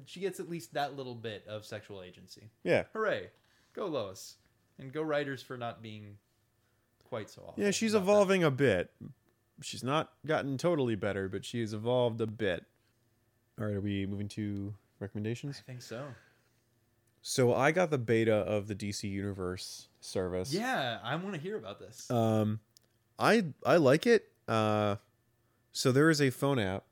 she 0.07 0.21
gets 0.21 0.41
at 0.41 0.49
least 0.51 0.75
that 0.75 0.97
little 0.97 1.15
bit 1.15 1.47
of 1.47 1.65
sexual 1.65 2.03
agency. 2.03 2.51
Yeah. 2.65 2.85
Hooray! 2.93 3.31
Go 3.75 3.87
Lois, 3.87 4.37
and 4.79 4.93
go 4.93 5.03
writers 5.03 5.43
for 5.43 5.57
not 5.57 5.83
being 5.83 6.17
quite 7.05 7.31
so 7.31 7.43
awful. 7.47 7.63
Yeah, 7.63 7.71
she's 7.71 7.95
about 7.95 8.07
that. 8.07 8.11
evolving 8.13 8.45
a 8.45 8.51
bit. 8.51 8.91
She's 9.63 9.83
not 9.85 10.13
gotten 10.27 10.59
totally 10.59 10.95
better, 10.97 11.29
but 11.29 11.45
she's 11.45 11.73
evolved 11.73 12.21
a 12.21 12.27
bit. 12.27 12.65
All 13.59 13.67
right, 13.67 13.75
are 13.77 13.81
we 13.81 14.07
moving 14.07 14.29
to 14.29 14.75
recommendations? 15.01 15.63
I 15.65 15.67
think 15.67 15.83
so. 15.83 16.05
So 17.23 17.55
I 17.55 17.73
got 17.73 17.91
the 17.91 17.99
beta 17.99 18.35
of 18.35 18.69
the 18.69 18.75
DC 18.75 19.05
Universe 19.11 19.89
service. 20.01 20.53
Yeah, 20.53 20.99
I 21.03 21.17
want 21.17 21.35
to 21.35 21.41
hear 21.41 21.57
about 21.57 21.81
this. 21.81 22.09
Um, 22.11 22.61
I 23.19 23.45
I 23.65 23.77
like 23.77 24.07
it. 24.07 24.25
Uh, 24.47 24.97
so 25.73 25.93
there 25.93 26.11
is 26.11 26.21
a 26.21 26.31
phone 26.31 26.59
app 26.59 26.85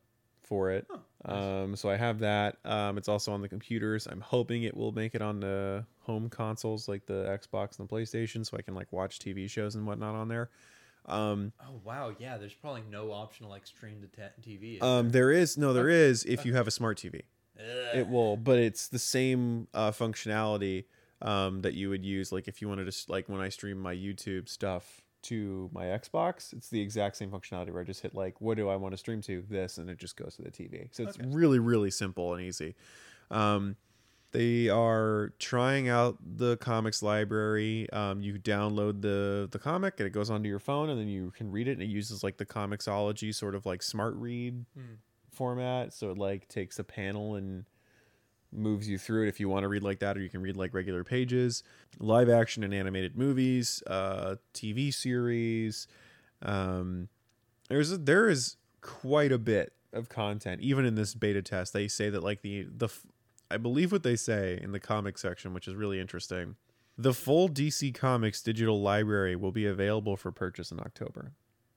for 0.43 0.71
it. 0.71 0.87
Oh, 0.91 1.01
nice. 1.27 1.65
Um, 1.65 1.77
so 1.77 1.91
I 1.91 1.97
have 1.97 2.21
that. 2.21 2.57
Um, 2.65 2.99
it's 2.99 3.09
also 3.09 3.33
on 3.33 3.43
the 3.43 3.49
computers. 3.49 4.07
I'm 4.07 4.21
hoping 4.21 4.63
it 4.63 4.77
will 4.77 4.93
make 4.93 5.15
it 5.15 5.23
on 5.23 5.41
the 5.41 5.85
home 6.03 6.29
consoles 6.29 6.89
like 6.89 7.07
the 7.07 7.25
Xbox 7.25 7.79
and 7.79 7.89
the 7.89 7.93
PlayStation, 7.93 8.47
so 8.47 8.57
I 8.57 8.63
can 8.63 8.75
like 8.75 8.93
watch 8.93 9.19
TV 9.19 9.51
shows 9.51 9.75
and 9.75 9.87
whatnot 9.87 10.15
on 10.15 10.29
there. 10.29 10.51
Um, 11.07 11.53
oh 11.61 11.81
wow, 11.85 12.15
yeah. 12.19 12.37
There's 12.37 12.55
probably 12.55 12.83
no 12.91 13.13
option 13.13 13.47
to 13.47 13.51
like 13.51 13.67
stream 13.67 14.03
to 14.03 14.09
te- 14.43 14.59
TV. 14.59 14.83
um, 14.83 15.11
there 15.11 15.31
is 15.31 15.57
no, 15.57 15.73
there 15.73 15.89
is 15.89 16.25
if 16.25 16.45
you 16.45 16.55
have 16.55 16.67
a 16.67 16.73
smart 16.73 16.99
TV. 16.99 17.23
there? 17.57 17.97
It 17.97 18.09
will, 18.09 18.37
but 18.37 18.59
it's 18.59 18.89
the 18.89 18.99
same 18.99 19.69
uh, 19.73 19.93
functionality 19.93 20.85
um, 21.23 21.63
that 21.63 21.75
you 21.75 21.89
would 21.91 22.05
use 22.05 22.33
like 22.33 22.49
if 22.49 22.61
you 22.61 22.69
wanted 22.69 22.91
to 22.91 23.13
like 23.13 23.29
when 23.29 23.41
I 23.41 23.49
stream 23.49 23.79
my 23.79 23.95
YouTube 23.95 24.49
stuff 24.49 25.03
to 25.27 25.71
my 25.73 25.85
Xbox, 25.87 26.53
it's 26.53 26.69
the 26.69 26.81
exact 26.81 27.17
same 27.17 27.31
functionality 27.31 27.71
where 27.73 27.83
I 27.83 27.85
just 27.85 28.01
hit 28.03 28.15
like 28.15 28.41
what 28.41 28.57
do 28.57 28.69
I 28.69 28.77
want 28.77 28.93
to 28.93 28.97
stream 28.99 29.21
to 29.23 29.43
this 29.49 29.79
and 29.79 29.89
it 29.91 29.99
just 29.99 30.17
goes 30.17 30.37
to 30.37 30.43
the 30.43 30.51
TV. 30.51 30.89
So 30.93 31.05
it's 31.05 31.19
Okay. 31.19 31.29
really 31.31 31.59
really 31.59 31.91
simple 31.91 32.35
and 32.35 32.43
easy. 32.43 32.75
Um, 33.31 33.77
they 34.33 34.69
are 34.69 35.33
trying 35.39 35.89
out 35.89 36.19
the 36.37 36.57
comics 36.59 37.03
library. 37.03 37.89
Um, 37.93 38.21
you 38.21 38.35
download 38.35 39.01
the 39.03 39.49
the 39.51 39.59
comic 39.59 39.95
and 40.01 40.07
it 40.07 40.11
goes 40.11 40.31
onto 40.31 40.49
your 40.49 40.59
phone 40.59 40.91
and 40.91 41.01
then 41.01 41.09
you 41.09 41.31
can 41.31 41.51
read 41.51 41.69
it 41.69 41.73
and 41.73 41.83
it 41.83 41.89
uses 41.89 42.23
like 42.25 42.37
the 42.37 42.47
Comixology 42.47 43.35
sort 43.35 43.55
of 43.55 43.65
like 43.67 43.83
smart 43.83 44.15
read 44.17 44.65
Hmm. 44.75 44.95
format. 45.31 45.93
So 45.95 46.11
it 46.11 46.19
like 46.19 46.49
takes 46.49 46.79
a 46.79 46.85
panel 46.85 47.35
and 47.37 47.65
moves 48.57 48.89
you 48.89 48.99
through 48.99 49.25
it 49.25 49.29
if 49.29 49.39
you 49.41 49.49
want 49.49 49.65
to 49.65 49.69
read 49.69 49.83
like 49.83 49.99
that, 50.01 50.17
or 50.17 50.21
you 50.21 50.29
can 50.29 50.41
read 50.41 50.57
like 50.57 50.75
regular 50.75 51.05
pages. 51.05 51.63
Live 51.99 52.29
action 52.29 52.65
and 52.65 52.75
animated 52.75 53.17
movies, 53.17 53.83
uh, 53.87 54.37
TV 54.55 54.93
series. 54.93 55.87
Um, 56.43 57.09
there's 57.69 57.93
a, 57.93 57.99
there 57.99 58.29
is 58.29 58.57
quite 58.81 59.33
a 59.33 59.39
bit 59.39 59.73
of 59.93 60.09
content 60.09 60.61
even 60.61 60.85
in 60.85 60.95
this 60.95 61.15
beta 61.15 61.43
test. 61.43 61.73
They 61.73 61.89
say 61.89 62.11
that 62.11 62.23
like 62.23 62.43
the 62.43 62.65
the 62.65 62.89
I 63.51 63.57
believe 63.57 63.93
what 63.93 64.03
they 64.03 64.17
say 64.17 64.59
in 64.61 64.73
the 64.73 64.81
comic 64.81 65.19
section, 65.19 65.55
which 65.55 65.69
is 65.69 65.75
really 65.75 66.01
interesting. 66.01 66.57
The 66.99 67.13
full 67.13 67.49
DC 67.49 67.95
Comics 67.95 68.43
digital 68.43 68.81
library 68.81 69.37
will 69.37 69.53
be 69.53 69.67
available 69.67 70.17
for 70.17 70.33
purchase 70.33 70.73
in 70.73 70.81
October, 70.81 71.33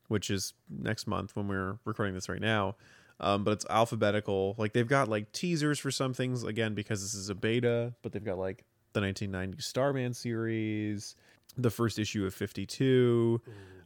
which 0.08 0.30
is 0.30 0.54
next 0.70 1.08
month 1.08 1.36
when 1.36 1.48
we're 1.48 1.78
recording 1.86 2.16
this 2.16 2.30
right 2.30 2.42
now. 2.42 2.76
Um, 3.20 3.44
but 3.44 3.52
it's 3.52 3.66
alphabetical. 3.70 4.56
Like 4.58 4.74
they've 4.74 4.88
got 4.88 5.10
like 5.10 5.32
teasers 5.32 5.80
for 5.80 5.92
some 5.92 6.14
things 6.14 6.44
again 6.44 6.74
because 6.74 7.02
this 7.02 7.14
is 7.14 7.30
a 7.30 7.36
beta, 7.36 7.94
but 8.02 8.12
they've 8.12 8.24
got 8.24 8.38
like 8.38 8.64
the 8.94 9.02
1990 9.02 9.62
Starman 9.62 10.14
series, 10.14 11.16
the 11.58 11.70
first 11.70 12.00
issue 12.00 12.26
of 12.26 12.34
52, 12.34 13.42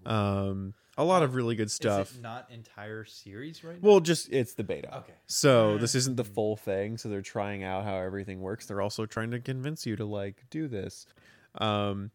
um, 0.05 0.73
a 0.97 1.03
lot 1.03 1.23
of 1.23 1.33
really 1.33 1.55
good 1.55 1.71
stuff. 1.71 2.19
Not 2.19 2.49
entire 2.51 3.05
series 3.05 3.63
right 3.63 3.81
now? 3.81 3.89
Well, 3.89 3.99
just 3.99 4.31
it's 4.31 4.53
the 4.53 4.63
beta. 4.63 4.95
Okay. 4.99 5.13
So 5.25 5.77
this 5.77 5.95
isn't 5.95 6.17
the 6.17 6.23
full 6.23 6.55
thing. 6.55 6.97
So 6.97 7.09
they're 7.09 7.21
trying 7.21 7.63
out 7.63 7.83
how 7.83 7.97
everything 7.97 8.41
works. 8.41 8.67
They're 8.67 8.81
also 8.81 9.05
trying 9.05 9.31
to 9.31 9.39
convince 9.39 9.85
you 9.85 9.95
to 9.95 10.05
like 10.05 10.43
do 10.51 10.67
this. 10.67 11.07
Um, 11.55 12.11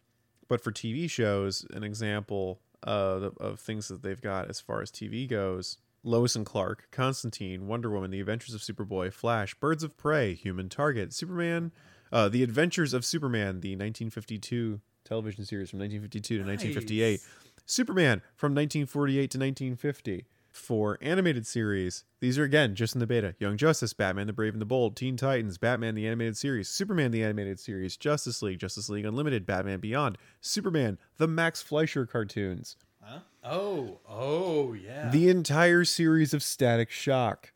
but 0.47 0.63
for 0.63 0.71
TV 0.71 1.11
shows, 1.11 1.67
an 1.73 1.83
example, 1.83 2.61
uh, 2.87 3.31
of 3.41 3.59
things 3.59 3.89
that 3.89 4.03
they've 4.03 4.21
got 4.21 4.49
as 4.49 4.61
far 4.61 4.81
as 4.81 4.91
TV 4.91 5.29
goes. 5.29 5.79
Lois 6.05 6.37
and 6.37 6.47
Clark, 6.47 6.89
Constantine, 6.91 7.67
Wonder 7.67 7.91
Woman, 7.91 8.11
The 8.11 8.21
Adventures 8.21 8.55
of 8.55 8.61
Superboy, 8.61 9.13
Flash, 9.13 9.55
Birds 9.55 9.83
of 9.83 9.97
Prey, 9.97 10.35
Human 10.35 10.69
Target, 10.69 11.13
Superman, 11.13 11.73
uh, 12.13 12.29
The 12.29 12.43
Adventures 12.43 12.95
of 12.95 13.05
Superman, 13.05 13.61
the 13.61 13.71
1952 13.71 14.81
television 15.05 15.45
series 15.45 15.71
from 15.71 15.81
1952 15.81 16.39
to 16.39 16.45
1958, 16.45 17.21
Superman 17.67 18.23
from 18.37 18.53
1948 18.53 19.17
to 19.31 19.39
1950. 19.39 20.27
For 20.51 20.99
animated 21.01 21.47
series, 21.47 22.05
these 22.21 22.39
are 22.39 22.43
again 22.43 22.75
just 22.75 22.95
in 22.95 23.01
the 23.01 23.07
beta. 23.07 23.35
Young 23.39 23.57
Justice, 23.57 23.93
Batman 23.93 24.27
the 24.27 24.33
Brave 24.33 24.55
and 24.55 24.61
the 24.61 24.67
Bold, 24.67 24.97
Teen 24.97 25.17
Titans, 25.17 25.57
Batman 25.57 25.95
the 25.95 26.07
Animated 26.07 26.37
Series, 26.37 26.69
Superman 26.69 27.11
the 27.13 27.23
Animated 27.23 27.61
Series, 27.61 27.97
Justice 27.97 28.43
League, 28.43 28.59
Justice 28.59 28.89
League 28.89 29.05
Unlimited, 29.05 29.47
Batman 29.47 29.79
Beyond, 29.79 30.19
Superman, 30.41 30.99
the 31.19 31.29
Max 31.29 31.63
Fleischer 31.63 32.07
cartoons, 32.07 32.77
Huh? 33.09 33.21
Oh, 33.43 33.99
oh 34.07 34.75
yeah. 34.75 35.09
the 35.11 35.31
entire 35.31 35.85
series 35.85 36.35
of 36.35 36.43
Static 36.43 36.91
Shock. 36.91 37.53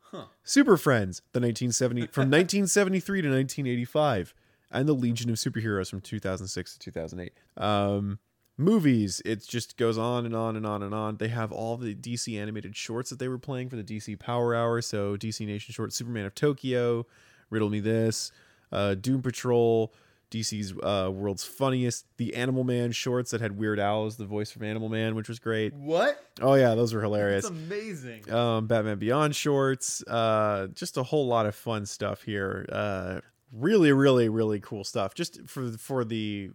Huh. 0.00 0.26
Super 0.44 0.76
Friends, 0.76 1.22
the 1.32 1.40
1970 1.40 2.08
from 2.08 2.30
1973 2.30 3.22
to 3.22 3.28
1985, 3.28 4.34
and 4.70 4.86
the 4.86 4.92
Legion 4.92 5.30
of 5.30 5.36
Superheroes 5.36 5.88
from 5.88 6.02
2006 6.02 6.72
to 6.74 6.78
2008. 6.78 7.32
Um, 7.56 8.18
movies, 8.58 9.22
it 9.24 9.46
just 9.46 9.78
goes 9.78 9.96
on 9.96 10.26
and 10.26 10.36
on 10.36 10.56
and 10.56 10.66
on 10.66 10.82
and 10.82 10.94
on. 10.94 11.16
They 11.16 11.28
have 11.28 11.52
all 11.52 11.78
the 11.78 11.94
DC 11.94 12.38
animated 12.38 12.76
shorts 12.76 13.08
that 13.08 13.18
they 13.18 13.28
were 13.28 13.38
playing 13.38 13.70
for 13.70 13.76
the 13.76 13.84
DC 13.84 14.18
Power 14.18 14.54
Hour. 14.54 14.82
So 14.82 15.16
DC 15.16 15.46
Nation 15.46 15.72
short, 15.72 15.94
Superman 15.94 16.26
of 16.26 16.34
Tokyo, 16.34 17.06
Riddle 17.48 17.70
Me 17.70 17.80
This, 17.80 18.30
uh, 18.70 18.94
Doom 18.94 19.22
Patrol. 19.22 19.94
DC's 20.30 20.72
uh, 20.82 21.10
World's 21.12 21.44
Funniest, 21.44 22.04
the 22.16 22.34
Animal 22.34 22.64
Man 22.64 22.90
shorts 22.92 23.30
that 23.30 23.40
had 23.40 23.56
Weird 23.56 23.78
Al 23.78 24.06
as 24.06 24.16
the 24.16 24.24
voice 24.26 24.50
from 24.50 24.64
Animal 24.64 24.88
Man, 24.88 25.14
which 25.14 25.28
was 25.28 25.38
great. 25.38 25.72
what? 25.74 26.20
Oh 26.40 26.54
yeah, 26.54 26.74
those 26.74 26.92
were 26.92 27.00
hilarious 27.00 27.44
That's 27.48 27.54
amazing. 27.54 28.32
um, 28.32 28.66
Batman 28.66 28.98
Beyond 28.98 29.34
shorts, 29.36 30.02
uh, 30.06 30.66
just 30.74 30.96
a 30.96 31.02
whole 31.04 31.26
lot 31.26 31.46
of 31.46 31.54
fun 31.54 31.86
stuff 31.86 32.22
here. 32.22 32.66
Uh, 32.70 33.20
really, 33.52 33.92
really, 33.92 34.28
really 34.28 34.60
cool 34.60 34.82
stuff. 34.84 35.14
Just 35.14 35.40
for 35.46 35.70
for 35.72 36.04
the 36.04 36.50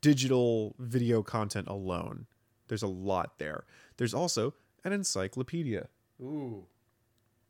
digital 0.00 0.74
video 0.78 1.22
content 1.22 1.68
alone, 1.68 2.26
there's 2.68 2.82
a 2.82 2.86
lot 2.88 3.38
there. 3.38 3.64
There's 3.98 4.14
also 4.14 4.54
an 4.84 4.92
encyclopedia 4.92 5.88
Ooh, 6.20 6.64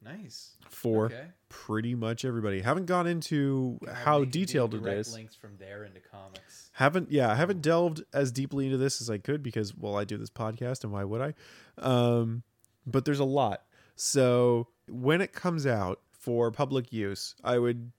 nice. 0.07 0.57
for 0.69 1.07
Okay. 1.07 1.27
pretty 1.49 1.95
much 1.95 2.25
everybody. 2.25 2.61
Haven't 2.61 2.87
gone 2.87 3.07
into 3.07 3.79
God, 3.85 3.95
how 3.95 4.19
they 4.19 4.25
could 4.25 4.31
do 4.33 4.39
detailed 4.41 4.75
it 4.75 4.87
is. 4.87 5.13
Links 5.13 5.35
from 5.35 5.57
there 5.59 5.85
into 5.85 6.01
comics. 6.01 6.71
haven't 6.73 7.11
yeah 7.11 7.31
i 7.31 7.35
haven't 7.35 7.63
delved 7.63 8.03
as 8.13 8.31
deeply 8.33 8.67
into 8.67 8.77
this 8.77 9.01
as 9.01 9.09
i 9.09 9.17
could 9.19 9.43
because 9.43 9.75
well 9.77 9.97
i 9.97 10.05
do 10.05 10.17
this 10.19 10.29
podcast 10.31 10.85
and 10.85 10.93
why 10.93 11.03
would 11.05 11.21
i 11.23 11.33
um 11.79 12.43
but 12.87 13.05
there's 13.05 13.19
a 13.21 13.25
lot 13.25 13.63
so 13.95 14.69
when 14.89 15.21
it 15.23 15.33
comes 15.33 15.67
out 15.67 16.01
for 16.13 16.51
public 16.51 16.93
use 16.93 17.35
i 17.43 17.59
would 17.59 17.91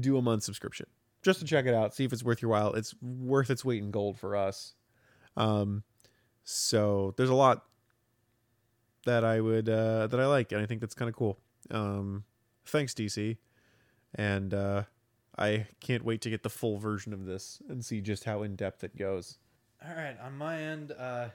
do 0.00 0.16
a 0.16 0.22
month 0.22 0.42
subscription 0.44 0.86
just 1.22 1.40
to 1.40 1.44
check 1.44 1.66
it 1.66 1.74
out 1.74 1.94
see 1.94 2.04
if 2.04 2.12
it's 2.12 2.22
worth 2.24 2.40
your 2.40 2.50
while 2.50 2.72
it's 2.72 2.94
worth 3.02 3.50
its 3.50 3.64
weight 3.64 3.82
in 3.82 3.90
gold 3.90 4.18
for 4.18 4.34
us 4.34 4.72
um 5.36 5.82
so 6.44 7.12
there's 7.18 7.28
a 7.30 7.34
lot 7.34 7.64
that 9.04 9.24
i 9.24 9.40
would 9.40 9.68
uh 9.68 10.06
that 10.06 10.18
i 10.20 10.26
like 10.26 10.52
and 10.52 10.62
i 10.62 10.66
think 10.66 10.80
that's 10.80 10.94
kind 10.94 11.08
of 11.08 11.14
cool 11.14 11.38
um 11.70 12.24
thanks 12.64 12.94
dc 12.94 13.36
and 14.14 14.54
uh 14.54 14.82
I 15.38 15.66
can't 15.80 16.04
wait 16.04 16.20
to 16.22 16.30
get 16.30 16.42
the 16.42 16.50
full 16.50 16.78
version 16.78 17.12
of 17.12 17.24
this 17.24 17.62
and 17.68 17.84
see 17.84 18.00
just 18.00 18.24
how 18.24 18.42
in 18.42 18.56
depth 18.56 18.84
it 18.84 18.96
goes. 18.96 19.38
All 19.86 19.94
right, 19.94 20.16
on 20.20 20.36
my 20.36 20.60
end, 20.60 20.92
uh, 20.92 21.28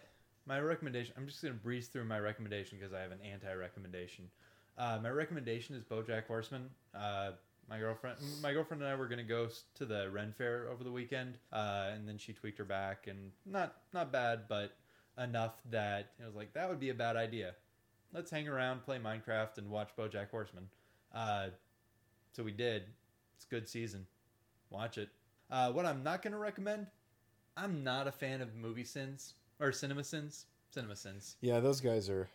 my 0.45 0.59
recommendation. 0.59 1.13
I'm 1.17 1.27
just 1.27 1.41
gonna 1.41 1.55
breeze 1.55 1.87
through 1.87 2.05
my 2.05 2.19
recommendation 2.19 2.77
because 2.77 2.93
I 2.93 3.01
have 3.01 3.11
an 3.11 3.19
anti-recommendation. 3.21 4.29
Uh, 4.77 4.99
my 5.01 5.09
recommendation 5.09 5.75
is 5.75 5.83
BoJack 5.83 6.27
Horseman. 6.27 6.69
Uh, 6.93 7.31
my 7.69 7.79
girlfriend, 7.79 8.17
my 8.41 8.53
girlfriend 8.53 8.83
and 8.83 8.91
I 8.91 8.95
were 8.95 9.07
gonna 9.07 9.23
go 9.23 9.49
to 9.75 9.85
the 9.85 10.09
Ren 10.11 10.31
Fair 10.31 10.69
over 10.71 10.83
the 10.83 10.91
weekend, 10.91 11.37
uh, 11.51 11.89
and 11.93 12.07
then 12.07 12.17
she 12.17 12.31
tweaked 12.31 12.59
her 12.59 12.65
back, 12.65 13.07
and 13.07 13.31
not 13.45 13.77
not 13.93 14.11
bad, 14.11 14.43
but 14.47 14.77
enough 15.17 15.55
that 15.71 16.11
it 16.19 16.25
was 16.25 16.35
like 16.35 16.53
that 16.53 16.69
would 16.69 16.79
be 16.79 16.89
a 16.89 16.93
bad 16.93 17.17
idea. 17.17 17.55
Let's 18.13 18.31
hang 18.31 18.47
around, 18.47 18.83
play 18.83 18.99
Minecraft, 18.99 19.57
and 19.57 19.69
watch 19.69 19.89
BoJack 19.97 20.29
Horseman. 20.31 20.69
Uh, 21.13 21.47
so 22.31 22.43
we 22.43 22.51
did. 22.51 22.83
It's 23.35 23.45
a 23.45 23.49
good 23.49 23.67
season. 23.67 24.05
Watch 24.69 24.97
it. 24.97 25.09
Uh, 25.49 25.71
what 25.71 25.85
I'm 25.85 26.03
not 26.03 26.21
gonna 26.21 26.37
recommend 26.37 26.87
I'm 27.57 27.83
not 27.83 28.07
a 28.07 28.11
fan 28.11 28.41
of 28.41 28.55
movie 28.55 28.83
sins 28.83 29.33
or 29.59 29.71
cinema 29.71 30.03
sins. 30.03 30.45
Cinema 30.69 30.95
sins. 30.95 31.35
Yeah, 31.41 31.59
those 31.59 31.81
guys 31.81 32.07
are 32.07 32.29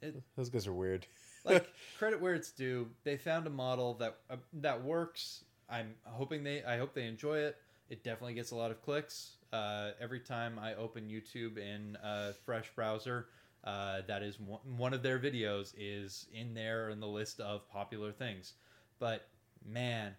It, 0.00 0.22
those 0.36 0.48
guys 0.48 0.68
are 0.68 0.72
weird. 0.72 1.06
like 1.44 1.68
credit 1.98 2.20
where 2.20 2.34
it's 2.34 2.52
due. 2.52 2.88
They 3.02 3.16
found 3.16 3.46
a 3.46 3.50
model 3.50 3.94
that 3.94 4.18
uh, 4.30 4.36
that 4.54 4.82
works. 4.84 5.44
I'm 5.68 5.94
hoping 6.04 6.44
they. 6.44 6.62
I 6.62 6.78
hope 6.78 6.94
they 6.94 7.06
enjoy 7.06 7.38
it. 7.38 7.56
It 7.90 8.04
definitely 8.04 8.34
gets 8.34 8.52
a 8.52 8.56
lot 8.56 8.70
of 8.70 8.80
clicks. 8.82 9.32
Uh, 9.52 9.90
every 10.00 10.20
time 10.20 10.58
I 10.60 10.74
open 10.74 11.08
YouTube 11.08 11.58
in 11.58 11.96
a 12.02 12.32
fresh 12.44 12.70
browser, 12.74 13.26
uh, 13.66 14.02
that 14.06 14.22
is 14.22 14.38
one, 14.38 14.94
of 14.94 15.02
their 15.02 15.18
videos 15.18 15.74
is 15.76 16.26
in 16.32 16.54
there 16.54 16.90
in 16.90 17.00
the 17.00 17.06
list 17.06 17.40
of 17.40 17.68
popular 17.68 18.12
things. 18.12 18.52
But 19.00 19.26
man, 19.64 20.14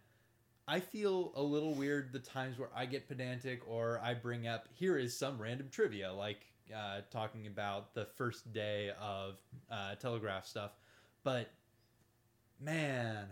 I 0.67 0.81
feel 0.81 1.31
a 1.35 1.41
little 1.41 1.73
weird 1.73 2.11
the 2.11 2.19
times 2.19 2.59
where 2.59 2.69
I 2.75 2.85
get 2.85 3.07
pedantic 3.07 3.61
or 3.65 4.01
I 4.03 4.13
bring 4.13 4.47
up 4.47 4.67
here 4.73 4.97
is 4.97 5.17
some 5.17 5.41
random 5.41 5.69
trivia, 5.71 6.11
like 6.11 6.45
uh, 6.75 7.01
talking 7.09 7.47
about 7.47 7.93
the 7.93 8.05
first 8.17 8.51
day 8.51 8.91
of 9.01 9.35
uh, 9.71 9.95
Telegraph 9.95 10.45
stuff. 10.45 10.71
But 11.23 11.49
man, 12.59 13.27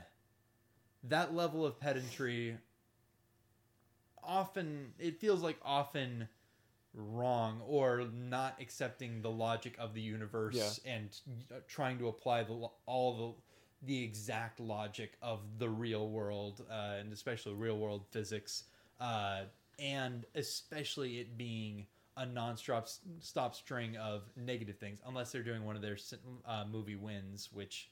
that 1.03 1.36
level 1.36 1.66
of 1.66 1.78
pedantry 1.78 2.57
often 4.24 4.93
it 4.97 5.20
feels 5.20 5.41
like 5.41 5.57
often 5.63 6.28
wrong 6.96 7.62
or 7.68 8.06
not 8.14 8.56
accepting 8.62 9.22
the 9.22 9.30
logic 9.30 9.76
of 9.80 9.93
the 9.93 10.02
universe 10.02 10.80
and 10.86 11.20
uh, 11.52 11.56
trying 11.68 11.98
to 12.00 12.08
apply 12.08 12.43
the 12.43 12.68
all 12.86 13.18
the 13.82 13.86
the 13.88 14.04
exact 14.04 14.60
logic 14.60 15.14
of 15.22 15.41
the 15.60 15.70
real 15.70 16.10
world 16.10 16.66
uh, 16.72 16.96
and 17.00 17.12
especially 17.14 17.54
real 17.54 17.78
world 17.78 18.06
physics 18.12 18.64
uh, 19.00 19.41
and 19.78 20.26
especially 20.36 21.20
it 21.20 21.38
being 21.38 21.86
a 22.18 22.26
non-stop 22.26 22.88
stop 23.20 23.54
string 23.54 23.98
of 23.98 24.24
negative 24.38 24.78
things 24.78 25.00
unless 25.06 25.32
they're 25.34 25.43
doing 25.43 25.66
one 25.66 25.76
of 25.76 25.82
their 25.82 25.98
uh, 26.46 26.64
movie 26.72 26.96
wins 26.96 27.50
which 27.52 27.89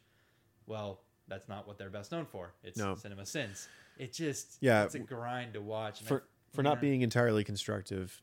well 0.65 1.01
that's 1.27 1.49
not 1.49 1.67
what 1.67 1.77
they're 1.77 1.89
best 1.89 2.11
known 2.11 2.25
for 2.25 2.53
it's 2.63 2.79
No. 2.79 2.95
cinema 2.95 3.25
sins 3.25 3.67
it 3.97 4.13
just 4.13 4.57
Yeah, 4.61 4.83
it's 4.85 4.95
a 4.95 4.99
grind 4.99 5.53
to 5.53 5.61
watch 5.61 5.99
and 5.99 6.07
I- 6.07 6.09
For 6.09 6.23
for 6.53 6.63
not 6.63 6.77
yeah. 6.77 6.81
being 6.81 7.01
entirely 7.01 7.43
constructive, 7.43 8.21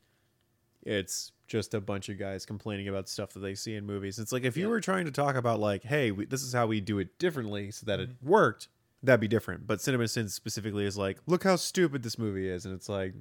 it's 0.83 1.31
just 1.47 1.73
a 1.73 1.81
bunch 1.81 2.07
of 2.09 2.17
guys 2.17 2.45
complaining 2.45 2.87
about 2.87 3.09
stuff 3.09 3.33
that 3.33 3.39
they 3.41 3.55
see 3.55 3.75
in 3.75 3.85
movies. 3.85 4.19
It's 4.19 4.31
like 4.31 4.43
if 4.43 4.55
you 4.55 4.63
Yeah. 4.65 4.69
were 4.69 4.81
trying 4.81 5.05
to 5.05 5.11
talk 5.11 5.35
about 5.35 5.59
like, 5.59 5.83
hey, 5.83 6.11
we, 6.11 6.25
this 6.25 6.43
is 6.43 6.53
how 6.53 6.67
we 6.67 6.79
do 6.81 6.97
it 6.99 7.17
differently 7.19 7.71
so 7.71 7.85
that 7.85 7.99
it 7.99 8.09
Mm-hmm. 8.09 8.29
worked, 8.29 8.67
that'd 9.03 9.19
be 9.19 9.27
different. 9.27 9.67
But 9.67 9.81
Cinema 9.81 10.07
Sins 10.07 10.33
specifically 10.33 10.85
is 10.85 10.97
like, 10.97 11.19
look 11.27 11.43
how 11.43 11.55
stupid 11.57 12.03
this 12.03 12.17
movie 12.17 12.47
is, 12.49 12.65
and 12.65 12.73
it's 12.73 12.87
like, 12.89 13.13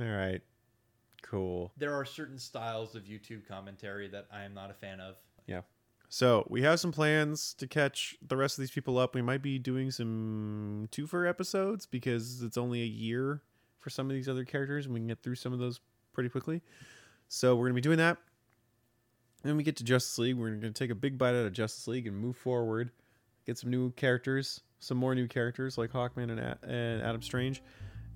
all 0.00 0.06
right, 0.06 0.42
cool. 1.22 1.72
there 1.76 1.94
are 1.94 2.04
certain 2.04 2.38
styles 2.38 2.94
of 2.94 3.04
YouTube 3.04 3.46
commentary 3.46 4.08
that 4.08 4.26
I 4.32 4.42
am 4.44 4.54
not 4.54 4.70
a 4.70 4.74
fan 4.74 5.00
of. 5.00 5.16
Yeah. 5.46 5.62
So 6.08 6.46
we 6.50 6.62
have 6.62 6.78
some 6.80 6.92
plans 6.92 7.52
to 7.54 7.66
catch 7.66 8.16
the 8.26 8.36
rest 8.36 8.58
of 8.58 8.62
these 8.62 8.70
people 8.70 8.96
up. 8.98 9.14
We 9.14 9.22
might 9.22 9.42
be 9.42 9.58
doing 9.58 9.90
some 9.90 10.88
twofer 10.92 11.28
episodes 11.28 11.84
because 11.86 12.42
it's 12.42 12.56
only 12.56 12.82
a 12.82 12.86
year 12.86 13.42
for 13.80 13.90
some 13.90 14.06
of 14.08 14.14
these 14.14 14.28
other 14.28 14.44
characters, 14.44 14.84
and 14.86 14.94
we 14.94 15.00
can 15.00 15.08
get 15.08 15.22
through 15.22 15.34
some 15.34 15.52
of 15.52 15.58
those 15.58 15.80
pretty 16.12 16.28
quickly. 16.28 16.62
So 17.28 17.56
we're 17.56 17.66
gonna 17.66 17.74
be 17.74 17.80
doing 17.80 17.98
that. 17.98 18.18
And 19.42 19.50
then 19.50 19.56
we 19.56 19.62
get 19.62 19.76
to 19.76 19.84
Justice 19.84 20.18
League. 20.18 20.36
We're 20.36 20.50
gonna 20.54 20.72
take 20.72 20.90
a 20.90 20.94
big 20.94 21.18
bite 21.18 21.30
out 21.34 21.46
of 21.46 21.52
Justice 21.52 21.86
League 21.88 22.06
and 22.06 22.16
move 22.16 22.36
forward. 22.36 22.90
Get 23.46 23.58
some 23.58 23.70
new 23.70 23.92
characters, 23.92 24.60
some 24.80 24.96
more 24.98 25.14
new 25.14 25.28
characters 25.28 25.78
like 25.78 25.92
Hawkman 25.92 26.30
and, 26.30 26.40
A- 26.40 26.58
and 26.62 27.02
Adam 27.02 27.22
Strange, 27.22 27.62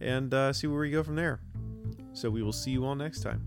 and 0.00 0.32
uh, 0.34 0.52
see 0.52 0.66
where 0.66 0.80
we 0.80 0.90
go 0.90 1.02
from 1.02 1.14
there. 1.14 1.40
So 2.12 2.30
we 2.30 2.42
will 2.42 2.52
see 2.52 2.72
you 2.72 2.84
all 2.84 2.94
next 2.96 3.20
time. 3.20 3.42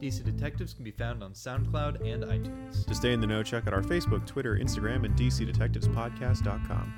DC 0.00 0.24
Detectives 0.24 0.72
can 0.72 0.82
be 0.82 0.90
found 0.92 1.22
on 1.22 1.32
SoundCloud 1.34 2.06
and 2.10 2.24
iTunes. 2.24 2.86
To 2.86 2.94
stay 2.94 3.12
in 3.12 3.20
the 3.20 3.26
know, 3.26 3.42
check 3.42 3.66
out 3.66 3.74
our 3.74 3.82
Facebook, 3.82 4.26
Twitter, 4.26 4.56
Instagram, 4.56 5.04
and 5.04 5.14
DCDetectivespodcast.com. 5.14 6.94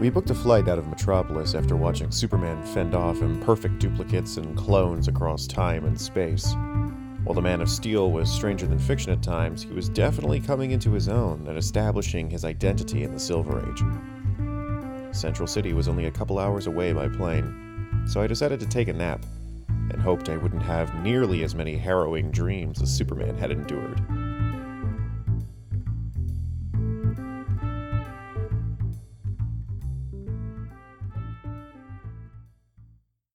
We 0.00 0.10
booked 0.10 0.30
a 0.30 0.34
flight 0.34 0.68
out 0.68 0.78
of 0.78 0.88
Metropolis 0.88 1.54
after 1.54 1.76
watching 1.76 2.10
Superman 2.10 2.60
fend 2.66 2.96
off 2.96 3.22
imperfect 3.22 3.78
duplicates 3.78 4.38
and 4.38 4.56
clones 4.56 5.06
across 5.06 5.46
time 5.46 5.84
and 5.84 5.98
space. 5.98 6.52
While 7.22 7.34
the 7.34 7.40
Man 7.40 7.60
of 7.60 7.70
Steel 7.70 8.10
was 8.10 8.28
stranger 8.28 8.66
than 8.66 8.80
fiction 8.80 9.12
at 9.12 9.22
times, 9.22 9.62
he 9.62 9.72
was 9.72 9.88
definitely 9.88 10.40
coming 10.40 10.72
into 10.72 10.90
his 10.90 11.08
own 11.08 11.46
and 11.46 11.56
establishing 11.56 12.28
his 12.28 12.44
identity 12.44 13.04
in 13.04 13.12
the 13.12 13.20
Silver 13.20 13.64
Age. 13.70 15.14
Central 15.14 15.46
City 15.46 15.72
was 15.72 15.86
only 15.86 16.06
a 16.06 16.10
couple 16.10 16.40
hours 16.40 16.66
away 16.66 16.92
by 16.92 17.08
plane, 17.08 18.04
so 18.06 18.20
I 18.20 18.26
decided 18.26 18.58
to 18.60 18.66
take 18.66 18.88
a 18.88 18.92
nap 18.92 19.24
and 19.90 20.02
hoped 20.02 20.28
I 20.28 20.36
wouldn't 20.36 20.64
have 20.64 20.92
nearly 21.04 21.44
as 21.44 21.54
many 21.54 21.76
harrowing 21.76 22.32
dreams 22.32 22.82
as 22.82 22.94
Superman 22.94 23.38
had 23.38 23.52
endured. 23.52 24.02